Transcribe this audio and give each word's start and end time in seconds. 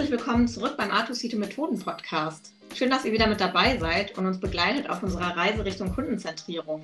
Herzlich 0.00 0.18
willkommen 0.18 0.48
zurück 0.48 0.78
beim 0.78 0.90
Artusite 0.90 1.36
Methoden 1.36 1.78
Podcast. 1.78 2.54
Schön, 2.74 2.88
dass 2.88 3.04
ihr 3.04 3.12
wieder 3.12 3.26
mit 3.26 3.38
dabei 3.38 3.76
seid 3.76 4.16
und 4.16 4.24
uns 4.24 4.40
begleitet 4.40 4.88
auf 4.88 5.02
unserer 5.02 5.36
Reise 5.36 5.62
Richtung 5.62 5.94
Kundenzentrierung. 5.94 6.80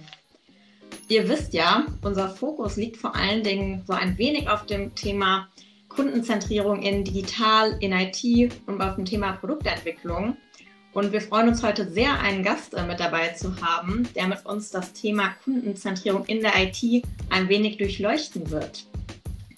Ihr 1.08 1.26
wisst 1.26 1.54
ja, 1.54 1.86
unser 2.02 2.28
Fokus 2.28 2.76
liegt 2.76 2.98
vor 2.98 3.16
allen 3.16 3.42
Dingen 3.42 3.82
so 3.86 3.94
ein 3.94 4.18
wenig 4.18 4.50
auf 4.50 4.66
dem 4.66 4.94
Thema 4.94 5.48
Kundenzentrierung 5.88 6.82
in 6.82 7.04
Digital, 7.04 7.78
in 7.80 7.92
IT 7.92 8.52
und 8.66 8.82
auf 8.82 8.96
dem 8.96 9.06
Thema 9.06 9.32
Produktentwicklung. 9.32 10.36
Und 10.92 11.10
wir 11.10 11.22
freuen 11.22 11.48
uns 11.48 11.62
heute 11.62 11.90
sehr, 11.90 12.20
einen 12.20 12.42
Gast 12.42 12.74
äh, 12.74 12.84
mit 12.86 13.00
dabei 13.00 13.28
zu 13.28 13.62
haben, 13.62 14.06
der 14.14 14.28
mit 14.28 14.44
uns 14.44 14.70
das 14.70 14.92
Thema 14.92 15.30
Kundenzentrierung 15.42 16.26
in 16.26 16.42
der 16.42 16.52
IT 16.58 17.02
ein 17.30 17.48
wenig 17.48 17.78
durchleuchten 17.78 18.50
wird. 18.50 18.84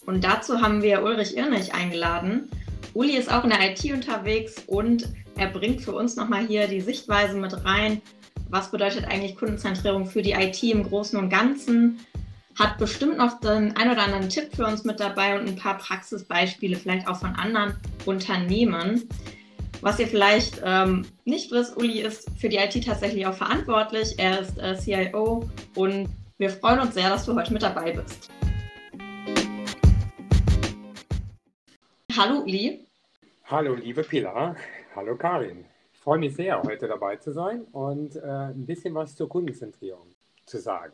Und 0.07 0.23
dazu 0.23 0.63
haben 0.63 0.81
wir 0.81 1.03
Ulrich 1.03 1.37
Irnig 1.37 1.75
eingeladen. 1.75 2.49
Uli 2.99 3.17
ist 3.17 3.33
auch 3.33 3.45
in 3.45 3.51
der 3.51 3.61
IT 3.71 3.85
unterwegs 3.93 4.65
und 4.67 5.09
er 5.37 5.47
bringt 5.47 5.83
für 5.83 5.93
uns 5.93 6.17
nochmal 6.17 6.45
hier 6.45 6.67
die 6.67 6.81
Sichtweise 6.81 7.37
mit 7.37 7.65
rein. 7.65 8.03
Was 8.51 8.73
bedeutet 8.73 9.05
eigentlich 9.05 9.37
Kundenzentrierung 9.37 10.05
für 10.05 10.21
die 10.21 10.33
IT 10.33 10.61
im 10.65 10.83
Großen 10.83 11.17
und 11.17 11.31
Ganzen? 11.31 12.01
Hat 12.59 12.77
bestimmt 12.77 13.17
noch 13.19 13.39
den 13.39 13.77
ein 13.77 13.89
oder 13.89 14.03
anderen 14.03 14.29
Tipp 14.29 14.49
für 14.53 14.67
uns 14.67 14.83
mit 14.83 14.99
dabei 14.99 15.39
und 15.39 15.47
ein 15.47 15.55
paar 15.55 15.79
Praxisbeispiele, 15.79 16.75
vielleicht 16.75 17.07
auch 17.07 17.21
von 17.21 17.37
anderen 17.37 17.77
Unternehmen. 18.05 19.09
Was 19.81 20.01
ihr 20.01 20.09
vielleicht 20.09 20.61
ähm, 20.65 21.07
nicht 21.25 21.53
wisst, 21.53 21.77
Uli 21.77 22.01
ist 22.01 22.29
für 22.37 22.49
die 22.49 22.57
IT 22.57 22.85
tatsächlich 22.85 23.25
auch 23.27 23.35
verantwortlich. 23.35 24.19
Er 24.19 24.41
ist 24.41 24.59
äh, 24.59 24.77
CIO 24.77 25.49
und 25.77 26.09
wir 26.39 26.51
freuen 26.51 26.81
uns 26.81 26.95
sehr, 26.95 27.11
dass 27.11 27.27
du 27.27 27.37
heute 27.37 27.53
mit 27.53 27.63
dabei 27.63 27.93
bist. 27.93 28.29
Hallo 32.17 32.41
Uli. 32.41 32.88
Hallo, 33.51 33.75
liebe 33.75 34.03
Pilar. 34.03 34.57
Hallo, 34.95 35.17
Karin. 35.17 35.65
Ich 35.95 35.99
freue 36.01 36.19
mich 36.19 36.37
sehr, 36.37 36.63
heute 36.63 36.87
dabei 36.87 37.17
zu 37.17 37.33
sein 37.33 37.63
und 37.73 38.15
äh, 38.17 38.21
ein 38.21 38.67
bisschen 38.67 38.95
was 38.95 39.17
zur 39.17 39.27
Kundenzentrierung 39.27 40.15
zu 40.45 40.59
sagen. 40.59 40.93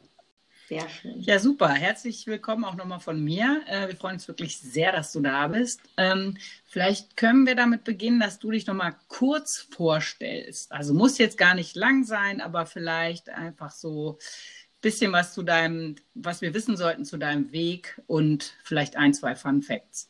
Sehr 0.69 0.89
schön. 0.89 1.19
Ja, 1.19 1.41
super. 1.41 1.71
Herzlich 1.71 2.29
willkommen 2.29 2.65
auch 2.65 2.77
nochmal 2.77 3.01
von 3.01 3.25
mir. 3.25 3.63
Äh, 3.67 3.89
wir 3.89 3.97
freuen 3.97 4.15
uns 4.15 4.29
wirklich 4.29 4.57
sehr, 4.57 4.93
dass 4.93 5.11
du 5.11 5.21
da 5.21 5.49
bist. 5.49 5.81
Ähm, 5.97 6.37
vielleicht 6.65 7.17
können 7.17 7.45
wir 7.45 7.57
damit 7.57 7.83
beginnen, 7.83 8.21
dass 8.21 8.39
du 8.39 8.53
dich 8.53 8.69
nochmal 8.69 8.95
kurz 9.09 9.67
vorstellst. 9.73 10.71
Also 10.71 10.95
muss 10.95 11.19
jetzt 11.19 11.37
gar 11.37 11.57
nicht 11.57 11.75
lang 11.75 12.05
sein, 12.05 12.41
aber 12.41 12.67
vielleicht 12.67 13.31
einfach 13.31 13.73
so 13.73 14.13
ein 14.13 14.81
bisschen 14.81 15.11
was 15.11 15.35
zu 15.35 15.43
deinem, 15.43 15.97
was 16.15 16.41
wir 16.41 16.55
wissen 16.55 16.77
sollten 16.77 17.05
zu 17.05 17.17
deinem 17.17 17.51
Weg 17.51 18.01
und 18.07 18.55
vielleicht 18.63 18.95
ein, 18.95 19.13
zwei 19.13 19.35
Fun 19.35 19.61
Facts. 19.61 20.09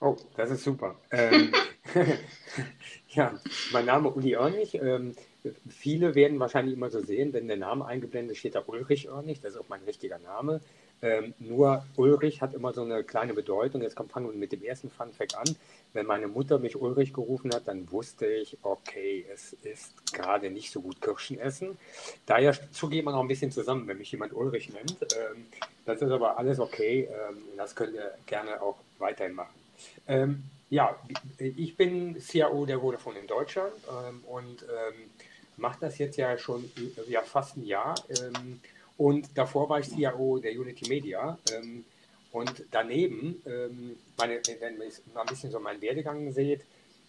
Oh, 0.00 0.16
das 0.36 0.50
ist 0.50 0.64
super. 0.64 0.96
Ähm, 1.10 1.52
ja, 3.08 3.38
mein 3.72 3.86
Name 3.86 4.10
Uli 4.10 4.36
Örnig. 4.36 4.74
Ähm, 4.74 5.14
viele 5.68 6.14
werden 6.14 6.38
wahrscheinlich 6.38 6.74
immer 6.74 6.90
so 6.90 7.00
sehen, 7.00 7.32
wenn 7.32 7.48
der 7.48 7.56
Name 7.56 7.86
eingeblendet 7.86 8.36
steht, 8.36 8.56
da 8.56 8.62
Ulrich 8.66 9.08
Örnig, 9.08 9.40
das 9.40 9.52
ist 9.52 9.60
auch 9.60 9.68
mein 9.68 9.82
richtiger 9.84 10.18
Name. 10.18 10.60
Ähm, 11.02 11.34
nur 11.38 11.84
Ulrich 11.96 12.42
hat 12.42 12.52
immer 12.52 12.74
so 12.74 12.82
eine 12.82 13.04
kleine 13.04 13.32
Bedeutung. 13.32 13.82
Jetzt 13.82 13.96
kommt, 13.96 14.12
fangen 14.12 14.28
wir 14.28 14.34
mit 14.34 14.52
dem 14.52 14.62
ersten 14.62 14.90
Funfact 14.90 15.36
an. 15.36 15.56
Wenn 15.94 16.06
meine 16.06 16.28
Mutter 16.28 16.58
mich 16.58 16.76
Ulrich 16.76 17.14
gerufen 17.14 17.54
hat, 17.54 17.66
dann 17.66 17.90
wusste 17.90 18.26
ich, 18.26 18.58
okay, 18.62 19.24
es 19.32 19.54
ist 19.54 20.12
gerade 20.12 20.50
nicht 20.50 20.70
so 20.70 20.82
gut 20.82 21.00
Kirschen 21.00 21.38
essen. 21.38 21.78
Daher 22.26 22.54
zugeben 22.70 23.08
wir 23.08 23.12
noch 23.12 23.20
ein 23.20 23.28
bisschen 23.28 23.50
zusammen, 23.50 23.86
wenn 23.88 23.98
mich 23.98 24.12
jemand 24.12 24.34
Ulrich 24.34 24.70
nennt. 24.72 24.96
Ähm, 25.14 25.46
das 25.86 26.02
ist 26.02 26.10
aber 26.10 26.38
alles 26.38 26.60
okay. 26.60 27.08
Ähm, 27.10 27.38
das 27.56 27.74
könnt 27.74 27.94
ihr 27.94 28.12
gerne 28.26 28.60
auch 28.60 28.76
weiterhin 28.98 29.34
machen. 29.34 29.65
Ähm, 30.06 30.44
ja, 30.68 30.98
ich 31.38 31.76
bin 31.76 32.20
CIO 32.20 32.66
der 32.66 32.80
Vodafone 32.80 33.20
in 33.20 33.26
Deutschland 33.26 33.72
ähm, 33.88 34.24
und 34.24 34.62
ähm, 34.62 35.10
mache 35.56 35.78
das 35.80 35.98
jetzt 35.98 36.16
ja 36.16 36.36
schon 36.36 36.70
ja, 37.08 37.22
fast 37.22 37.56
ein 37.56 37.64
Jahr. 37.64 37.94
Ähm, 38.08 38.60
und 38.96 39.28
davor 39.36 39.68
war 39.68 39.80
ich 39.80 39.88
CIO 39.88 40.38
der 40.38 40.52
Unity 40.52 40.88
Media. 40.88 41.38
Ähm, 41.52 41.84
und 42.32 42.64
daneben, 42.70 43.42
ähm, 43.46 43.96
meine, 44.18 44.40
wenn 44.60 44.74
ihr 44.74 44.92
mal 45.14 45.22
ein 45.22 45.26
bisschen 45.26 45.50
so 45.50 45.60
meinen 45.60 45.80
Werdegang 45.80 46.32
seht, 46.32 46.62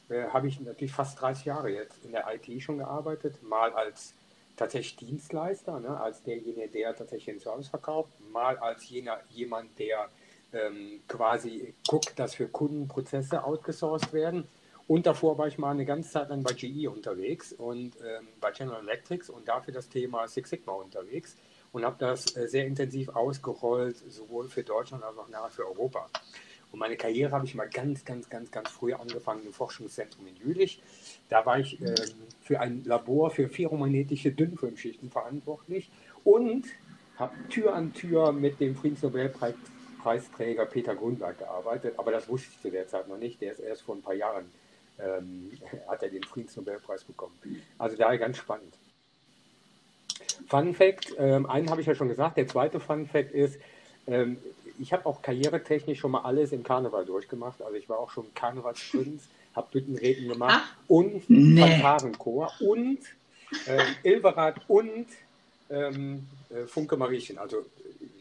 äh, 0.10 0.24
habe 0.28 0.48
ich 0.48 0.60
natürlich 0.60 0.94
fast 0.94 1.20
30 1.20 1.46
Jahre 1.46 1.70
jetzt 1.70 2.04
in 2.06 2.12
der 2.12 2.26
IT 2.34 2.62
schon 2.62 2.78
gearbeitet, 2.78 3.44
mal 3.44 3.74
als 3.74 4.14
tatsächlich 4.56 4.96
Dienstleister, 4.96 5.80
ne, 5.80 6.00
als 6.00 6.24
derjenige, 6.24 6.68
der 6.70 6.96
tatsächlich 6.96 7.36
den 7.36 7.40
Service 7.40 7.68
verkauft, 7.68 8.10
mal 8.32 8.58
als 8.58 8.90
jener, 8.90 9.20
jemand, 9.30 9.78
der 9.80 10.10
ähm, 10.54 11.02
quasi 11.08 11.74
guckt, 11.88 12.18
dass 12.18 12.36
für 12.36 12.48
Kunden 12.48 12.88
Prozesse 12.88 13.44
outgesourced 13.44 14.14
werden. 14.14 14.48
Und 14.88 15.06
davor 15.06 15.38
war 15.38 15.48
ich 15.48 15.58
mal 15.58 15.72
eine 15.72 15.86
ganze 15.86 16.12
Zeit 16.12 16.30
lang 16.30 16.44
bei 16.44 16.54
GE 16.54 16.90
unterwegs 16.90 17.52
und 17.52 17.94
ähm, 17.98 18.28
bei 18.40 18.52
General 18.52 18.82
Electric 18.82 19.30
und 19.30 19.48
dafür 19.48 19.74
das 19.74 19.90
Thema 19.90 20.28
Six 20.28 20.50
Sigma 20.50 20.74
unterwegs 20.74 21.36
und 21.74 21.84
habe 21.84 21.98
das 22.00 22.38
äh, 22.38 22.48
sehr 22.48 22.66
intensiv 22.66 23.10
ausgerollt, 23.10 23.98
sowohl 24.10 24.48
für 24.48 24.64
Deutschland 24.64 25.04
als 25.04 25.18
auch 25.18 25.28
nachher 25.28 25.50
für 25.50 25.68
Europa. 25.68 26.08
Und 26.72 26.80
meine 26.80 26.96
Karriere 26.98 27.32
habe 27.32 27.46
ich 27.46 27.56
mal 27.56 27.70
ganz, 27.70 28.04
ganz, 28.06 28.30
ganz, 28.30 28.52
ganz 28.52 28.70
früh 28.70 28.94
angefangen 28.94 29.46
im 29.46 29.54
Forschungszentrum 29.54 30.26
in 30.28 30.36
Jülich. 30.36 30.82
Da 31.30 31.46
war 31.46 31.60
ich 31.60 31.82
ähm, 31.82 31.96
für 32.42 32.60
ein 32.60 32.84
Labor 32.86 33.30
für 33.30 33.50
ferromagnetische 33.50 34.32
Dünnfilmschichten 34.32 35.10
verantwortlich 35.10 35.90
und 36.24 36.66
habe 37.18 37.36
Tür 37.50 37.74
an 37.74 37.94
Tür 37.94 38.32
mit 38.32 38.60
dem 38.60 38.76
Friedensnobelpreis 38.76 39.56
Preisträger 40.08 40.66
Peter 40.66 40.96
Grunberg 40.96 41.38
gearbeitet, 41.38 41.96
aber 41.98 42.12
das 42.12 42.30
wusste 42.30 42.48
ich 42.50 42.62
zu 42.62 42.72
der 42.72 42.88
Zeit 42.88 43.10
noch 43.10 43.18
nicht. 43.18 43.42
Der 43.42 43.52
ist 43.52 43.60
erst 43.60 43.82
vor 43.82 43.94
ein 43.94 44.02
paar 44.02 44.14
Jahren, 44.14 44.46
ähm, 45.00 45.52
hat 45.90 46.02
er 46.02 46.08
den 46.08 46.24
Friedensnobelpreis 46.24 47.04
bekommen. 47.04 47.38
Also 47.78 47.98
daher 47.98 48.18
ganz 48.18 48.38
spannend. 48.38 48.74
Fun 50.48 50.74
Fact, 50.74 51.14
ähm, 51.18 51.46
einen 51.46 51.70
habe 51.70 51.82
ich 51.82 51.88
ja 51.88 51.94
schon 51.94 52.08
gesagt, 52.08 52.38
der 52.38 52.48
zweite 52.48 52.80
Fun 52.80 53.06
Fact 53.06 53.34
ist, 53.34 53.60
ähm, 54.08 54.38
ich 54.80 54.94
habe 54.94 55.06
auch 55.06 55.22
karrieretechnisch 55.22 56.00
schon 56.00 56.12
mal 56.12 56.22
alles 56.22 56.54
im 56.54 56.64
Karneval 56.64 57.04
durchgemacht. 57.04 57.62
Also 57.62 57.76
ich 57.76 57.90
war 57.90 58.00
auch 58.00 58.12
schon 58.12 58.34
Karnevalsprinz, 58.34 59.24
habe 59.58 59.68
Büttenreden 59.74 60.30
gemacht 60.30 60.64
Ach, 60.64 60.76
und 60.88 61.30
nee. 61.30 61.60
Fanfarenchor 61.60 62.54
und 62.62 63.00
äh, 63.66 63.84
Ilverat 64.10 64.62
und 64.70 65.08
ähm, 65.70 66.26
äh, 66.50 66.66
Funke 66.66 66.96
Mariechen. 66.96 67.38
Also 67.38 67.66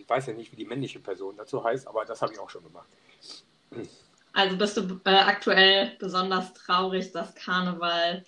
ich 0.07 0.11
weiß 0.11 0.27
ja 0.27 0.35
nicht, 0.35 0.53
wie 0.53 0.57
die 0.57 0.65
männliche 0.65 1.01
Person 1.01 1.37
dazu 1.37 1.65
heißt, 1.65 1.89
aber 1.89 2.05
das 2.05 2.23
habe 2.23 2.33
ich 2.33 2.39
auch 2.39 2.49
schon 2.49 2.63
gemacht. 2.63 2.87
Also 4.33 4.57
bist 4.57 4.77
du 4.77 5.01
äh, 5.05 5.11
aktuell 5.11 5.97
besonders 5.99 6.53
traurig, 6.55 7.11
dass 7.11 7.35
Karneval 7.35 8.23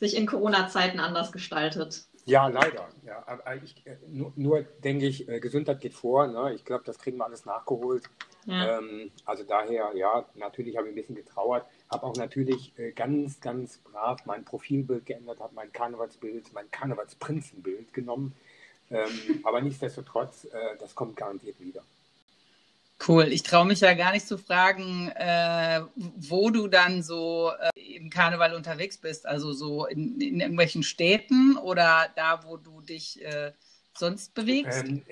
sich 0.00 0.16
in 0.16 0.26
Corona-Zeiten 0.26 0.98
anders 0.98 1.30
gestaltet? 1.30 2.08
Ja, 2.24 2.48
leider. 2.48 2.88
Ja, 3.06 3.24
ich, 3.62 3.86
äh, 3.86 3.98
nur, 4.08 4.32
nur, 4.34 4.62
denke 4.62 5.06
ich, 5.06 5.28
äh, 5.28 5.38
Gesundheit 5.38 5.80
geht 5.80 5.94
vor. 5.94 6.26
Ne? 6.26 6.54
Ich 6.54 6.64
glaube, 6.64 6.82
das 6.84 6.98
kriegen 6.98 7.18
wir 7.18 7.26
alles 7.26 7.44
nachgeholt. 7.44 8.02
Ja. 8.46 8.78
Ähm, 8.78 9.12
also 9.24 9.44
daher, 9.44 9.92
ja, 9.94 10.24
natürlich 10.34 10.76
habe 10.76 10.88
ich 10.88 10.92
ein 10.92 10.96
bisschen 10.96 11.14
getrauert. 11.14 11.66
Habe 11.88 12.04
auch 12.04 12.16
natürlich 12.16 12.76
äh, 12.78 12.90
ganz, 12.90 13.40
ganz 13.40 13.78
brav 13.78 14.26
mein 14.26 14.44
Profilbild 14.44 15.06
geändert, 15.06 15.38
habe 15.38 15.54
mein 15.54 15.72
Karnevalsbild, 15.72 16.52
mein 16.52 16.68
Karnevalsprinzenbild 16.72 17.92
genommen 17.92 18.34
ähm, 18.92 19.40
aber 19.44 19.60
nichtsdestotrotz, 19.60 20.44
äh, 20.44 20.76
das 20.78 20.94
kommt 20.94 21.16
garantiert 21.16 21.58
wieder. 21.60 21.82
Cool. 23.06 23.32
Ich 23.32 23.42
traue 23.42 23.66
mich 23.66 23.80
ja 23.80 23.94
gar 23.94 24.12
nicht 24.12 24.28
zu 24.28 24.38
fragen, 24.38 25.08
äh, 25.16 25.80
wo 25.96 26.50
du 26.50 26.68
dann 26.68 27.02
so 27.02 27.50
äh, 27.74 27.96
im 27.96 28.10
Karneval 28.10 28.54
unterwegs 28.54 28.96
bist. 28.96 29.26
Also 29.26 29.52
so 29.52 29.86
in, 29.86 30.20
in, 30.20 30.40
irgendwelchen 30.40 30.84
Städten 30.84 31.56
oder 31.56 32.08
da, 32.14 32.44
wo 32.46 32.56
du 32.56 32.80
dich 32.80 33.24
äh, 33.24 33.52
sonst 33.98 34.34
bewegst? 34.34 34.84
Ähm, 34.84 35.02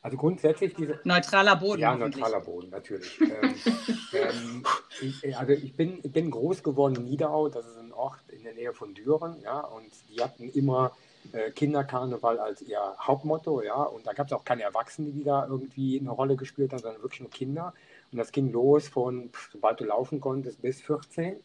also 0.00 0.16
grundsätzlich 0.16 0.74
diese. 0.74 0.98
Neutraler 1.04 1.56
Boden. 1.56 1.82
Ja, 1.82 1.94
neutraler 1.94 2.40
Boden, 2.40 2.70
natürlich. 2.70 3.20
ähm, 3.20 3.54
ähm, 4.14 4.64
ich, 5.02 5.36
also 5.36 5.52
ich 5.52 5.76
bin, 5.76 5.98
ich 6.02 6.12
bin 6.12 6.30
groß 6.30 6.62
geworden 6.62 6.96
in 6.96 7.04
Niederau, 7.04 7.50
das 7.50 7.66
ist 7.66 7.76
ein 7.76 7.92
Ort 7.92 8.20
in 8.28 8.44
der 8.44 8.54
Nähe 8.54 8.72
von 8.72 8.94
Düren, 8.94 9.38
ja, 9.42 9.60
und 9.60 9.90
die 10.08 10.22
hatten 10.22 10.48
immer 10.48 10.86
äh, 10.86 11.09
Kinderkarneval 11.54 12.38
als 12.38 12.62
ihr 12.62 12.80
Hauptmotto, 12.98 13.62
ja. 13.62 13.82
Und 13.82 14.06
da 14.06 14.12
gab 14.12 14.26
es 14.26 14.32
auch 14.32 14.44
keine 14.44 14.62
Erwachsenen, 14.62 15.12
die 15.12 15.24
da 15.24 15.46
irgendwie 15.46 15.98
eine 16.00 16.10
Rolle 16.10 16.36
gespielt 16.36 16.72
haben, 16.72 16.80
sondern 16.80 17.02
wirklich 17.02 17.20
nur 17.20 17.30
Kinder. 17.30 17.72
Und 18.12 18.18
das 18.18 18.32
ging 18.32 18.50
los 18.50 18.88
von, 18.88 19.30
sobald 19.52 19.80
du 19.80 19.84
laufen 19.84 20.20
konntest, 20.20 20.60
bis 20.62 20.80
14. 20.80 21.36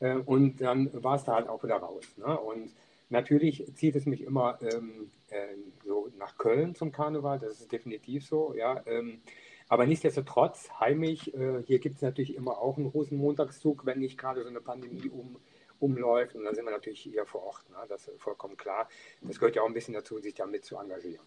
Äh, 0.00 0.14
und 0.16 0.60
dann 0.60 0.90
war 1.02 1.16
es 1.16 1.24
da 1.24 1.34
halt 1.34 1.48
auch 1.48 1.62
wieder 1.62 1.76
raus. 1.76 2.04
Ne? 2.16 2.38
Und 2.38 2.70
natürlich 3.10 3.64
zieht 3.74 3.96
es 3.96 4.06
mich 4.06 4.22
immer 4.22 4.58
ähm, 4.62 5.10
äh, 5.30 5.54
so 5.84 6.08
nach 6.18 6.38
Köln 6.38 6.74
zum 6.74 6.92
Karneval, 6.92 7.38
das 7.38 7.60
ist 7.60 7.72
definitiv 7.72 8.26
so, 8.26 8.54
ja. 8.54 8.82
Ähm, 8.86 9.20
aber 9.68 9.86
nichtsdestotrotz, 9.86 10.70
heimisch, 10.78 11.28
äh, 11.28 11.62
hier 11.66 11.80
gibt 11.80 11.96
es 11.96 12.02
natürlich 12.02 12.36
immer 12.36 12.58
auch 12.58 12.76
einen 12.76 12.86
Rosenmontagszug, 12.86 13.84
wenn 13.84 13.98
nicht 13.98 14.16
gerade 14.16 14.42
so 14.42 14.48
eine 14.48 14.60
Pandemie 14.60 15.08
um 15.08 15.36
umläuft. 15.80 16.34
Und 16.34 16.44
dann 16.44 16.54
sind 16.54 16.64
wir 16.64 16.72
natürlich 16.72 17.00
hier 17.00 17.26
vor 17.26 17.42
Ort. 17.42 17.70
Ne? 17.70 17.76
Das 17.88 18.08
ist 18.08 18.20
vollkommen 18.20 18.56
klar. 18.56 18.88
Das 19.22 19.38
gehört 19.38 19.56
ja 19.56 19.62
auch 19.62 19.66
ein 19.66 19.74
bisschen 19.74 19.94
dazu, 19.94 20.18
sich 20.20 20.34
damit 20.34 20.64
zu 20.64 20.76
engagieren. 20.76 21.24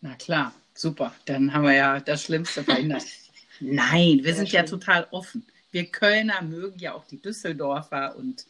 Na 0.00 0.14
klar, 0.16 0.52
super. 0.74 1.14
Dann 1.26 1.52
haben 1.52 1.64
wir 1.64 1.74
ja 1.74 2.00
das 2.00 2.24
Schlimmste 2.24 2.64
verhindert. 2.64 3.04
Nein, 3.60 4.20
wir 4.22 4.34
sind 4.34 4.50
ja 4.50 4.64
total 4.64 5.06
offen. 5.12 5.46
wir 5.70 5.86
Kölner 5.86 6.42
mögen 6.42 6.78
ja 6.78 6.94
auch 6.94 7.04
die 7.04 7.22
Düsseldorfer 7.22 8.16
und 8.16 8.44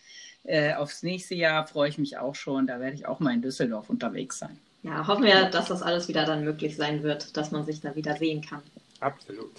äh, 0.45 0.75
aufs 0.75 1.03
nächste 1.03 1.35
Jahr 1.35 1.67
freue 1.67 1.89
ich 1.89 1.99
mich 1.99 2.17
auch 2.17 2.35
schon. 2.35 2.67
Da 2.67 2.81
werde 2.81 2.95
ich 2.95 3.07
auch 3.07 3.21
mal 3.21 3.35
in 3.35 3.43
Düsseldorf 3.43 3.91
unterwegs 3.91 4.39
sein. 4.39 4.59
Ja, 4.83 5.07
hoffen 5.07 5.25
wir, 5.25 5.49
dass 5.51 5.69
das 5.69 5.83
alles 5.83 6.09
wieder 6.09 6.25
dann 6.25 6.43
möglich 6.43 6.77
sein 6.77 7.03
wird, 7.03 7.37
dass 7.37 7.53
man 7.53 7.65
sich 7.65 7.81
da 7.81 7.95
wieder 7.95 8.17
sehen 8.17 8.41
kann. 8.41 8.63
Absolut. 9.01 9.53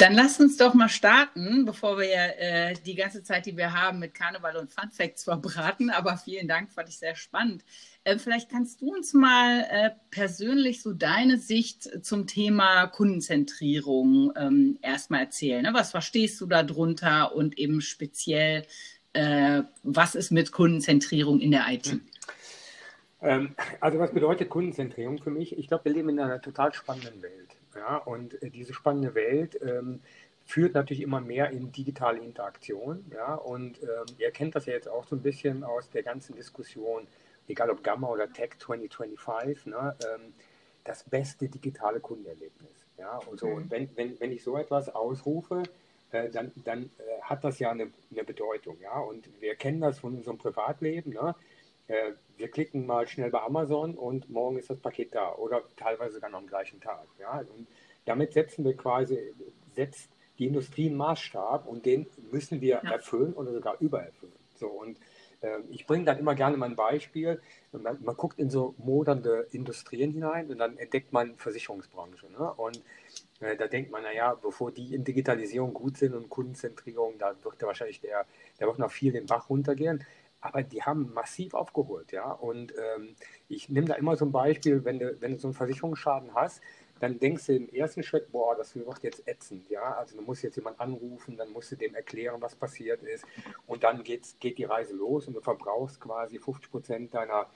Dann 0.00 0.14
lasst 0.14 0.40
uns 0.40 0.56
doch 0.56 0.72
mal 0.72 0.88
starten, 0.88 1.66
bevor 1.66 1.98
wir 1.98 2.08
äh, 2.08 2.72
die 2.86 2.94
ganze 2.94 3.22
Zeit, 3.22 3.44
die 3.44 3.54
wir 3.54 3.74
haben, 3.74 3.98
mit 3.98 4.14
Karneval 4.14 4.56
und 4.56 4.72
Fun 4.72 4.90
Facts 4.90 5.24
verbraten. 5.24 5.90
Aber 5.90 6.16
vielen 6.16 6.48
Dank, 6.48 6.72
fand 6.72 6.88
ich 6.88 6.96
sehr 6.96 7.14
spannend. 7.14 7.66
Äh, 8.04 8.16
vielleicht 8.16 8.50
kannst 8.50 8.80
du 8.80 8.94
uns 8.94 9.12
mal 9.12 9.66
äh, 9.70 9.90
persönlich 10.10 10.80
so 10.80 10.94
deine 10.94 11.36
Sicht 11.36 12.02
zum 12.02 12.26
Thema 12.26 12.86
Kundenzentrierung 12.86 14.32
ähm, 14.36 14.78
erstmal 14.80 15.20
erzählen. 15.20 15.64
Ne? 15.64 15.74
Was 15.74 15.90
verstehst 15.90 16.40
du 16.40 16.46
darunter 16.46 17.34
und 17.34 17.58
eben 17.58 17.82
speziell, 17.82 18.64
äh, 19.12 19.64
was 19.82 20.14
ist 20.14 20.30
mit 20.30 20.50
Kundenzentrierung 20.50 21.40
in 21.40 21.50
der 21.50 21.66
IT? 21.68 22.00
Ähm, 23.20 23.54
also 23.80 23.98
was 23.98 24.12
bedeutet 24.12 24.48
Kundenzentrierung 24.48 25.18
für 25.18 25.30
mich? 25.30 25.58
Ich 25.58 25.68
glaube, 25.68 25.84
wir 25.84 25.92
leben 25.92 26.08
in 26.08 26.20
einer 26.20 26.40
total 26.40 26.72
spannenden 26.72 27.20
Welt. 27.20 27.59
Ja? 27.74 27.96
Und 27.96 28.42
äh, 28.42 28.50
diese 28.50 28.74
spannende 28.74 29.14
Welt 29.14 29.58
ähm, 29.62 30.00
führt 30.44 30.74
natürlich 30.74 31.02
immer 31.02 31.20
mehr 31.20 31.50
in 31.50 31.72
digitale 31.72 32.18
Interaktion. 32.18 33.04
Ja? 33.12 33.34
Und 33.34 33.82
ähm, 33.82 34.06
ihr 34.18 34.30
kennt 34.30 34.54
das 34.54 34.66
ja 34.66 34.74
jetzt 34.74 34.88
auch 34.88 35.06
so 35.06 35.16
ein 35.16 35.22
bisschen 35.22 35.64
aus 35.64 35.90
der 35.90 36.02
ganzen 36.02 36.34
Diskussion, 36.34 37.06
egal 37.48 37.70
ob 37.70 37.82
Gamma 37.82 38.08
oder 38.08 38.32
Tech 38.32 38.50
2025, 38.58 39.66
ne? 39.66 39.96
Ähm, 40.04 40.32
das 40.84 41.04
beste 41.04 41.48
digitale 41.48 42.00
Kundenerlebnis. 42.00 42.86
Ja? 42.98 43.18
Und, 43.18 43.40
so, 43.40 43.46
mhm. 43.46 43.54
und 43.54 43.70
wenn, 43.70 43.96
wenn, 43.96 44.18
wenn 44.18 44.32
ich 44.32 44.42
so 44.42 44.56
etwas 44.56 44.88
ausrufe, 44.88 45.62
äh, 46.10 46.30
dann, 46.30 46.52
dann 46.64 46.84
äh, 46.84 47.20
hat 47.22 47.44
das 47.44 47.58
ja 47.58 47.70
eine, 47.70 47.90
eine 48.10 48.24
Bedeutung. 48.24 48.78
Ja? 48.80 48.98
Und 48.98 49.28
wir 49.40 49.54
kennen 49.56 49.80
das 49.80 49.98
von 49.98 50.16
unserem 50.16 50.38
Privatleben. 50.38 51.12
Ne? 51.12 51.34
Äh, 51.88 52.12
wir 52.40 52.48
klicken 52.48 52.86
mal 52.86 53.06
schnell 53.06 53.30
bei 53.30 53.40
Amazon 53.40 53.94
und 53.94 54.30
morgen 54.30 54.58
ist 54.58 54.70
das 54.70 54.78
Paket 54.78 55.14
da 55.14 55.34
oder 55.34 55.62
teilweise 55.76 56.14
sogar 56.14 56.30
noch 56.30 56.38
am 56.38 56.46
gleichen 56.46 56.80
Tag. 56.80 57.06
Ja? 57.20 57.38
Und 57.40 57.68
damit 58.06 58.32
setzen 58.32 58.64
wir 58.64 58.76
quasi, 58.76 59.18
setzt 59.74 60.08
die 60.38 60.46
Industrie 60.46 60.88
einen 60.88 60.96
Maßstab 60.96 61.66
und 61.66 61.84
den 61.84 62.06
müssen 62.32 62.60
wir 62.60 62.80
ja. 62.82 62.92
erfüllen 62.92 63.34
oder 63.34 63.52
sogar 63.52 63.76
übererfüllen. 63.78 64.32
So, 64.56 64.68
und 64.68 64.96
äh, 65.42 65.58
ich 65.68 65.86
bringe 65.86 66.04
dann 66.04 66.18
immer 66.18 66.34
gerne 66.34 66.56
mal 66.56 66.66
ein 66.66 66.76
Beispiel. 66.76 67.40
Man, 67.72 67.98
man, 68.02 68.16
guckt 68.16 68.38
in 68.38 68.50
so 68.50 68.74
moderne 68.78 69.46
Industrien 69.52 70.12
hinein 70.12 70.50
und 70.50 70.58
dann 70.58 70.78
entdeckt 70.78 71.12
man 71.12 71.36
Versicherungsbranche. 71.36 72.26
Ne? 72.32 72.52
Und 72.54 72.82
äh, 73.40 73.56
da 73.56 73.66
denkt 73.66 73.90
man, 73.90 74.02
naja, 74.02 74.34
bevor 74.34 74.72
die 74.72 74.94
in 74.94 75.04
Digitalisierung 75.04 75.74
gut 75.74 75.98
sind 75.98 76.14
und 76.14 76.30
Kundenzentrierung, 76.30 77.18
da 77.18 77.34
wird 77.42 77.60
ja 77.60 77.66
wahrscheinlich 77.66 78.00
der, 78.00 78.24
der 78.58 78.66
wird 78.66 78.78
noch 78.78 78.90
viel 78.90 79.12
den 79.12 79.26
Bach 79.26 79.50
runtergehen 79.50 80.04
aber 80.40 80.62
die 80.62 80.82
haben 80.82 81.12
massiv 81.12 81.54
aufgeholt, 81.54 82.12
ja. 82.12 82.32
Und 82.32 82.72
ähm, 82.72 83.14
ich 83.48 83.68
nehme 83.68 83.86
da 83.86 83.94
immer 83.94 84.16
so 84.16 84.24
ein 84.24 84.32
Beispiel, 84.32 84.84
wenn 84.84 84.98
du, 84.98 85.20
wenn 85.20 85.32
du 85.32 85.38
so 85.38 85.48
einen 85.48 85.54
Versicherungsschaden 85.54 86.34
hast, 86.34 86.62
dann 86.98 87.18
denkst 87.18 87.46
du 87.46 87.56
im 87.56 87.68
ersten 87.68 88.02
Schritt, 88.02 88.30
boah, 88.30 88.54
das 88.56 88.76
wird 88.76 89.02
jetzt 89.02 89.26
ätzend, 89.26 89.68
ja. 89.68 89.94
Also 89.94 90.16
du 90.16 90.22
musst 90.22 90.42
jetzt 90.42 90.56
jemand 90.56 90.80
anrufen, 90.80 91.36
dann 91.36 91.50
musst 91.50 91.72
du 91.72 91.76
dem 91.76 91.94
erklären, 91.94 92.40
was 92.40 92.54
passiert 92.54 93.02
ist. 93.02 93.24
Und 93.66 93.84
dann 93.84 94.02
geht's, 94.02 94.36
geht 94.38 94.58
die 94.58 94.64
Reise 94.64 94.94
los 94.94 95.26
und 95.26 95.34
du 95.34 95.40
verbrauchst 95.40 96.00
quasi 96.00 96.38
50 96.38 96.70
Prozent 96.70 97.14
deiner, 97.14 97.46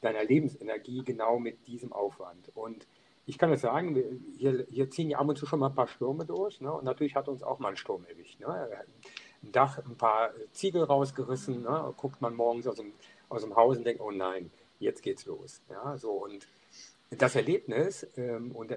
deiner 0.00 0.24
Lebensenergie 0.24 1.02
genau 1.04 1.38
mit 1.38 1.66
diesem 1.66 1.92
Aufwand. 1.92 2.50
Und 2.54 2.86
ich 3.26 3.38
kann 3.38 3.52
es 3.52 3.62
sagen, 3.62 4.22
hier, 4.36 4.66
hier 4.70 4.90
ziehen 4.90 5.10
ja 5.10 5.18
ab 5.18 5.28
und 5.28 5.36
zu 5.36 5.46
schon 5.46 5.60
mal 5.60 5.68
ein 5.68 5.74
paar 5.74 5.88
Stürme 5.88 6.26
durch. 6.26 6.60
Ne? 6.60 6.72
Und 6.72 6.84
natürlich 6.84 7.16
hat 7.16 7.28
uns 7.28 7.42
auch 7.42 7.58
mal 7.58 7.70
ein 7.70 7.76
Sturm 7.76 8.04
erwischt. 8.04 8.40
Ne? 8.40 8.68
Dach 9.52 9.78
ein 9.78 9.96
paar 9.96 10.30
Ziegel 10.52 10.84
rausgerissen, 10.84 11.62
ne? 11.62 11.94
guckt 11.96 12.20
man 12.20 12.34
morgens 12.34 12.66
aus 12.66 12.76
dem, 12.76 12.92
aus 13.28 13.42
dem 13.42 13.56
Haus 13.56 13.78
und 13.78 13.84
denkt, 13.84 14.00
oh 14.00 14.10
nein, 14.10 14.50
jetzt 14.78 15.02
geht's 15.02 15.26
los. 15.26 15.62
Ja, 15.70 15.96
so 15.96 16.12
und 16.12 16.46
das 17.10 17.36
Erlebnis, 17.36 18.06
ähm, 18.16 18.52
und 18.52 18.76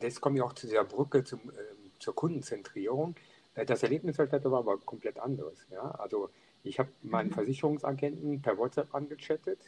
das 0.00 0.20
komme 0.20 0.36
ich 0.36 0.42
auch 0.42 0.52
zu 0.52 0.66
dieser 0.66 0.84
Brücke 0.84 1.24
zum, 1.24 1.40
ähm, 1.40 1.90
zur 1.98 2.14
Kundenzentrierung, 2.14 3.14
äh, 3.54 3.64
das 3.64 3.82
Erlebnis 3.82 4.18
war 4.18 4.28
aber 4.58 4.78
komplett 4.78 5.18
anderes. 5.18 5.66
Ja? 5.70 5.90
Also 5.92 6.30
ich 6.62 6.78
habe 6.78 6.90
meinen 7.02 7.28
mhm. 7.28 7.34
Versicherungsagenten 7.34 8.42
per 8.42 8.58
WhatsApp 8.58 8.94
angechattet, 8.94 9.60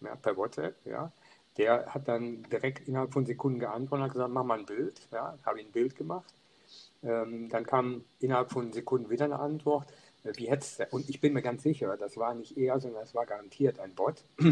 ja, 0.00 0.14
per 0.16 0.36
WhatsApp, 0.36 0.74
ja. 0.84 1.12
Der 1.56 1.86
hat 1.94 2.06
dann 2.06 2.42
direkt 2.42 2.86
innerhalb 2.86 3.14
von 3.14 3.24
Sekunden 3.24 3.58
geantwortet 3.58 3.92
und 3.92 4.02
hat 4.02 4.12
gesagt, 4.12 4.30
mach 4.30 4.44
mal 4.44 4.58
ein 4.58 4.66
Bild. 4.66 5.08
Ja, 5.10 5.38
habe 5.42 5.58
ich 5.58 5.66
ein 5.66 5.72
Bild 5.72 5.96
gemacht. 5.96 6.34
Ähm, 7.06 7.48
dann 7.48 7.64
kam 7.64 8.04
innerhalb 8.18 8.50
von 8.50 8.72
Sekunden 8.72 9.10
wieder 9.10 9.26
eine 9.26 9.38
Antwort. 9.38 9.86
Äh, 10.24 10.32
wie 10.36 10.50
hättest 10.50 10.92
und 10.92 11.08
ich 11.08 11.20
bin 11.20 11.32
mir 11.32 11.42
ganz 11.42 11.62
sicher, 11.62 11.96
das 11.96 12.16
war 12.16 12.34
nicht 12.34 12.56
er, 12.56 12.80
sondern 12.80 13.02
das 13.02 13.14
war 13.14 13.26
garantiert 13.26 13.78
ein 13.78 13.94
Bot. 13.94 14.24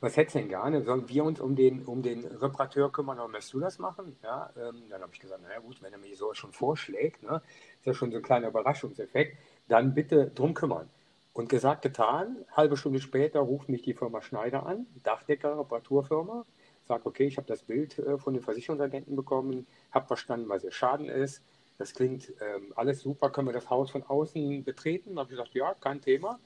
Was 0.00 0.16
hättest 0.16 0.34
du 0.34 0.40
denn 0.40 0.48
gerne? 0.48 0.82
Sollen 0.82 1.08
wir 1.08 1.24
uns 1.24 1.40
um 1.40 1.56
den, 1.56 1.84
um 1.84 2.02
den 2.02 2.24
Reparateur 2.24 2.92
kümmern 2.92 3.18
oder 3.18 3.28
möchtest 3.28 3.54
du 3.54 3.60
das 3.60 3.78
machen? 3.78 4.16
Ja, 4.22 4.50
ähm, 4.56 4.82
dann 4.90 5.00
habe 5.00 5.10
ich 5.12 5.20
gesagt, 5.20 5.42
naja 5.42 5.58
gut, 5.60 5.82
wenn 5.82 5.92
er 5.92 5.98
mir 5.98 6.14
so 6.16 6.34
schon 6.34 6.52
vorschlägt, 6.52 7.22
ne, 7.22 7.40
ist 7.78 7.86
ja 7.86 7.94
schon 7.94 8.10
so 8.10 8.18
ein 8.18 8.22
kleiner 8.22 8.48
Überraschungseffekt, 8.48 9.38
dann 9.68 9.94
bitte 9.94 10.30
drum 10.34 10.52
kümmern. 10.52 10.88
Und 11.32 11.48
gesagt, 11.48 11.82
getan, 11.82 12.44
halbe 12.52 12.76
Stunde 12.76 13.00
später 13.00 13.40
ruft 13.40 13.68
mich 13.68 13.82
die 13.82 13.94
Firma 13.94 14.22
Schneider 14.22 14.66
an, 14.66 14.86
Dachdecker, 15.02 15.58
Reparaturfirma, 15.58 16.44
sagt, 16.86 17.06
okay, 17.06 17.26
ich 17.26 17.36
habe 17.36 17.46
das 17.46 17.62
Bild 17.62 17.98
äh, 17.98 18.18
von 18.18 18.34
den 18.34 18.42
Versicherungsagenten 18.42 19.16
bekommen, 19.16 19.66
habe 19.90 20.06
verstanden, 20.06 20.48
was 20.48 20.64
ihr 20.64 20.72
Schaden 20.72 21.08
ist. 21.08 21.42
Das 21.78 21.94
klingt 21.94 22.32
ähm, 22.40 22.72
alles 22.74 23.00
super, 23.00 23.30
können 23.30 23.48
wir 23.48 23.52
das 23.52 23.68
Haus 23.68 23.90
von 23.90 24.02
außen 24.02 24.64
betreten? 24.64 25.14
Da 25.14 25.20
habe 25.20 25.32
ich 25.32 25.38
gesagt, 25.38 25.54
ja, 25.54 25.74
kein 25.74 26.00
Thema. 26.00 26.38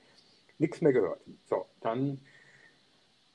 Nichts 0.58 0.80
mehr 0.80 0.92
gehört. 0.92 1.20
So, 1.48 1.66
dann 1.80 2.20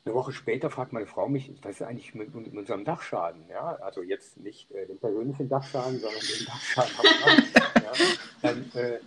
eine 0.06 0.14
Woche 0.14 0.34
später 0.34 0.70
fragt 0.70 0.94
meine 0.94 1.08
Frau 1.08 1.28
mich, 1.28 1.52
was 1.64 1.78
ist 1.78 1.82
eigentlich 1.82 2.14
mit, 2.14 2.34
mit 2.36 2.56
unserem 2.56 2.86
Dachschaden? 2.86 3.42
Ja, 3.50 3.78
also 3.82 4.04
jetzt 4.04 4.38
nicht 4.38 4.70
äh, 4.72 4.86
den 4.86 5.00
persönlichen 5.00 5.50
Dachschaden, 5.50 6.00
sondern 6.00 6.22
den 6.22 6.46
Dachschaden. 6.46 7.46
ja, 7.76 7.92
dann 8.44 8.72
äh, 8.76 9.00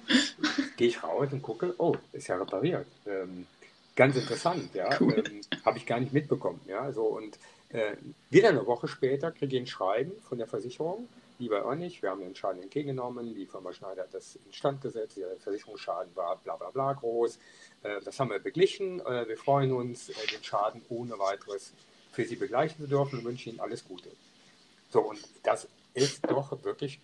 gehe 0.76 0.88
ich 0.88 1.02
raus 1.02 1.28
und 1.30 1.42
gucke, 1.42 1.74
oh, 1.78 1.94
ist 2.12 2.26
ja 2.26 2.36
repariert. 2.36 2.88
Ähm, 3.06 3.46
ganz 3.94 4.16
interessant, 4.16 4.74
ja. 4.74 4.88
Cool. 5.00 5.22
Ähm, 5.24 5.40
Habe 5.64 5.78
ich 5.78 5.86
gar 5.86 6.00
nicht 6.00 6.12
mitbekommen, 6.12 6.60
ja. 6.66 6.90
So 6.90 7.04
und 7.04 7.38
äh, 7.70 7.96
wieder 8.30 8.48
eine 8.48 8.66
Woche 8.66 8.88
später 8.88 9.30
kriege 9.30 9.56
ich 9.56 9.62
ein 9.62 9.66
Schreiben 9.66 10.12
von 10.22 10.38
der 10.38 10.46
Versicherung, 10.46 11.08
lieber 11.38 11.64
auch 11.64 11.76
wir 11.76 12.10
haben 12.10 12.20
den 12.20 12.34
Schaden 12.34 12.62
entgegengenommen, 12.62 13.34
die 13.34 13.46
Firma 13.46 13.72
Schneider 13.72 14.02
hat 14.02 14.14
das 14.14 14.38
instand 14.46 14.80
gesetzt, 14.80 15.16
der 15.16 15.36
Versicherungsschaden 15.36 16.14
war 16.16 16.36
bla 16.36 16.56
bla 16.56 16.70
bla 16.70 16.92
groß, 16.92 17.38
äh, 17.82 18.00
das 18.04 18.18
haben 18.18 18.30
wir 18.30 18.38
beglichen, 18.38 19.00
äh, 19.00 19.28
wir 19.28 19.36
freuen 19.36 19.72
uns, 19.72 20.08
äh, 20.08 20.14
den 20.32 20.42
Schaden 20.42 20.82
ohne 20.88 21.18
weiteres 21.18 21.72
für 22.12 22.24
Sie 22.24 22.36
begleichen 22.36 22.80
zu 22.80 22.88
dürfen 22.88 23.18
und 23.18 23.24
wünschen 23.24 23.50
Ihnen 23.50 23.60
alles 23.60 23.84
Gute. 23.86 24.10
So, 24.90 25.00
und 25.00 25.20
das 25.42 25.68
ist 25.94 26.24
doch 26.28 26.64
wirklich 26.64 27.00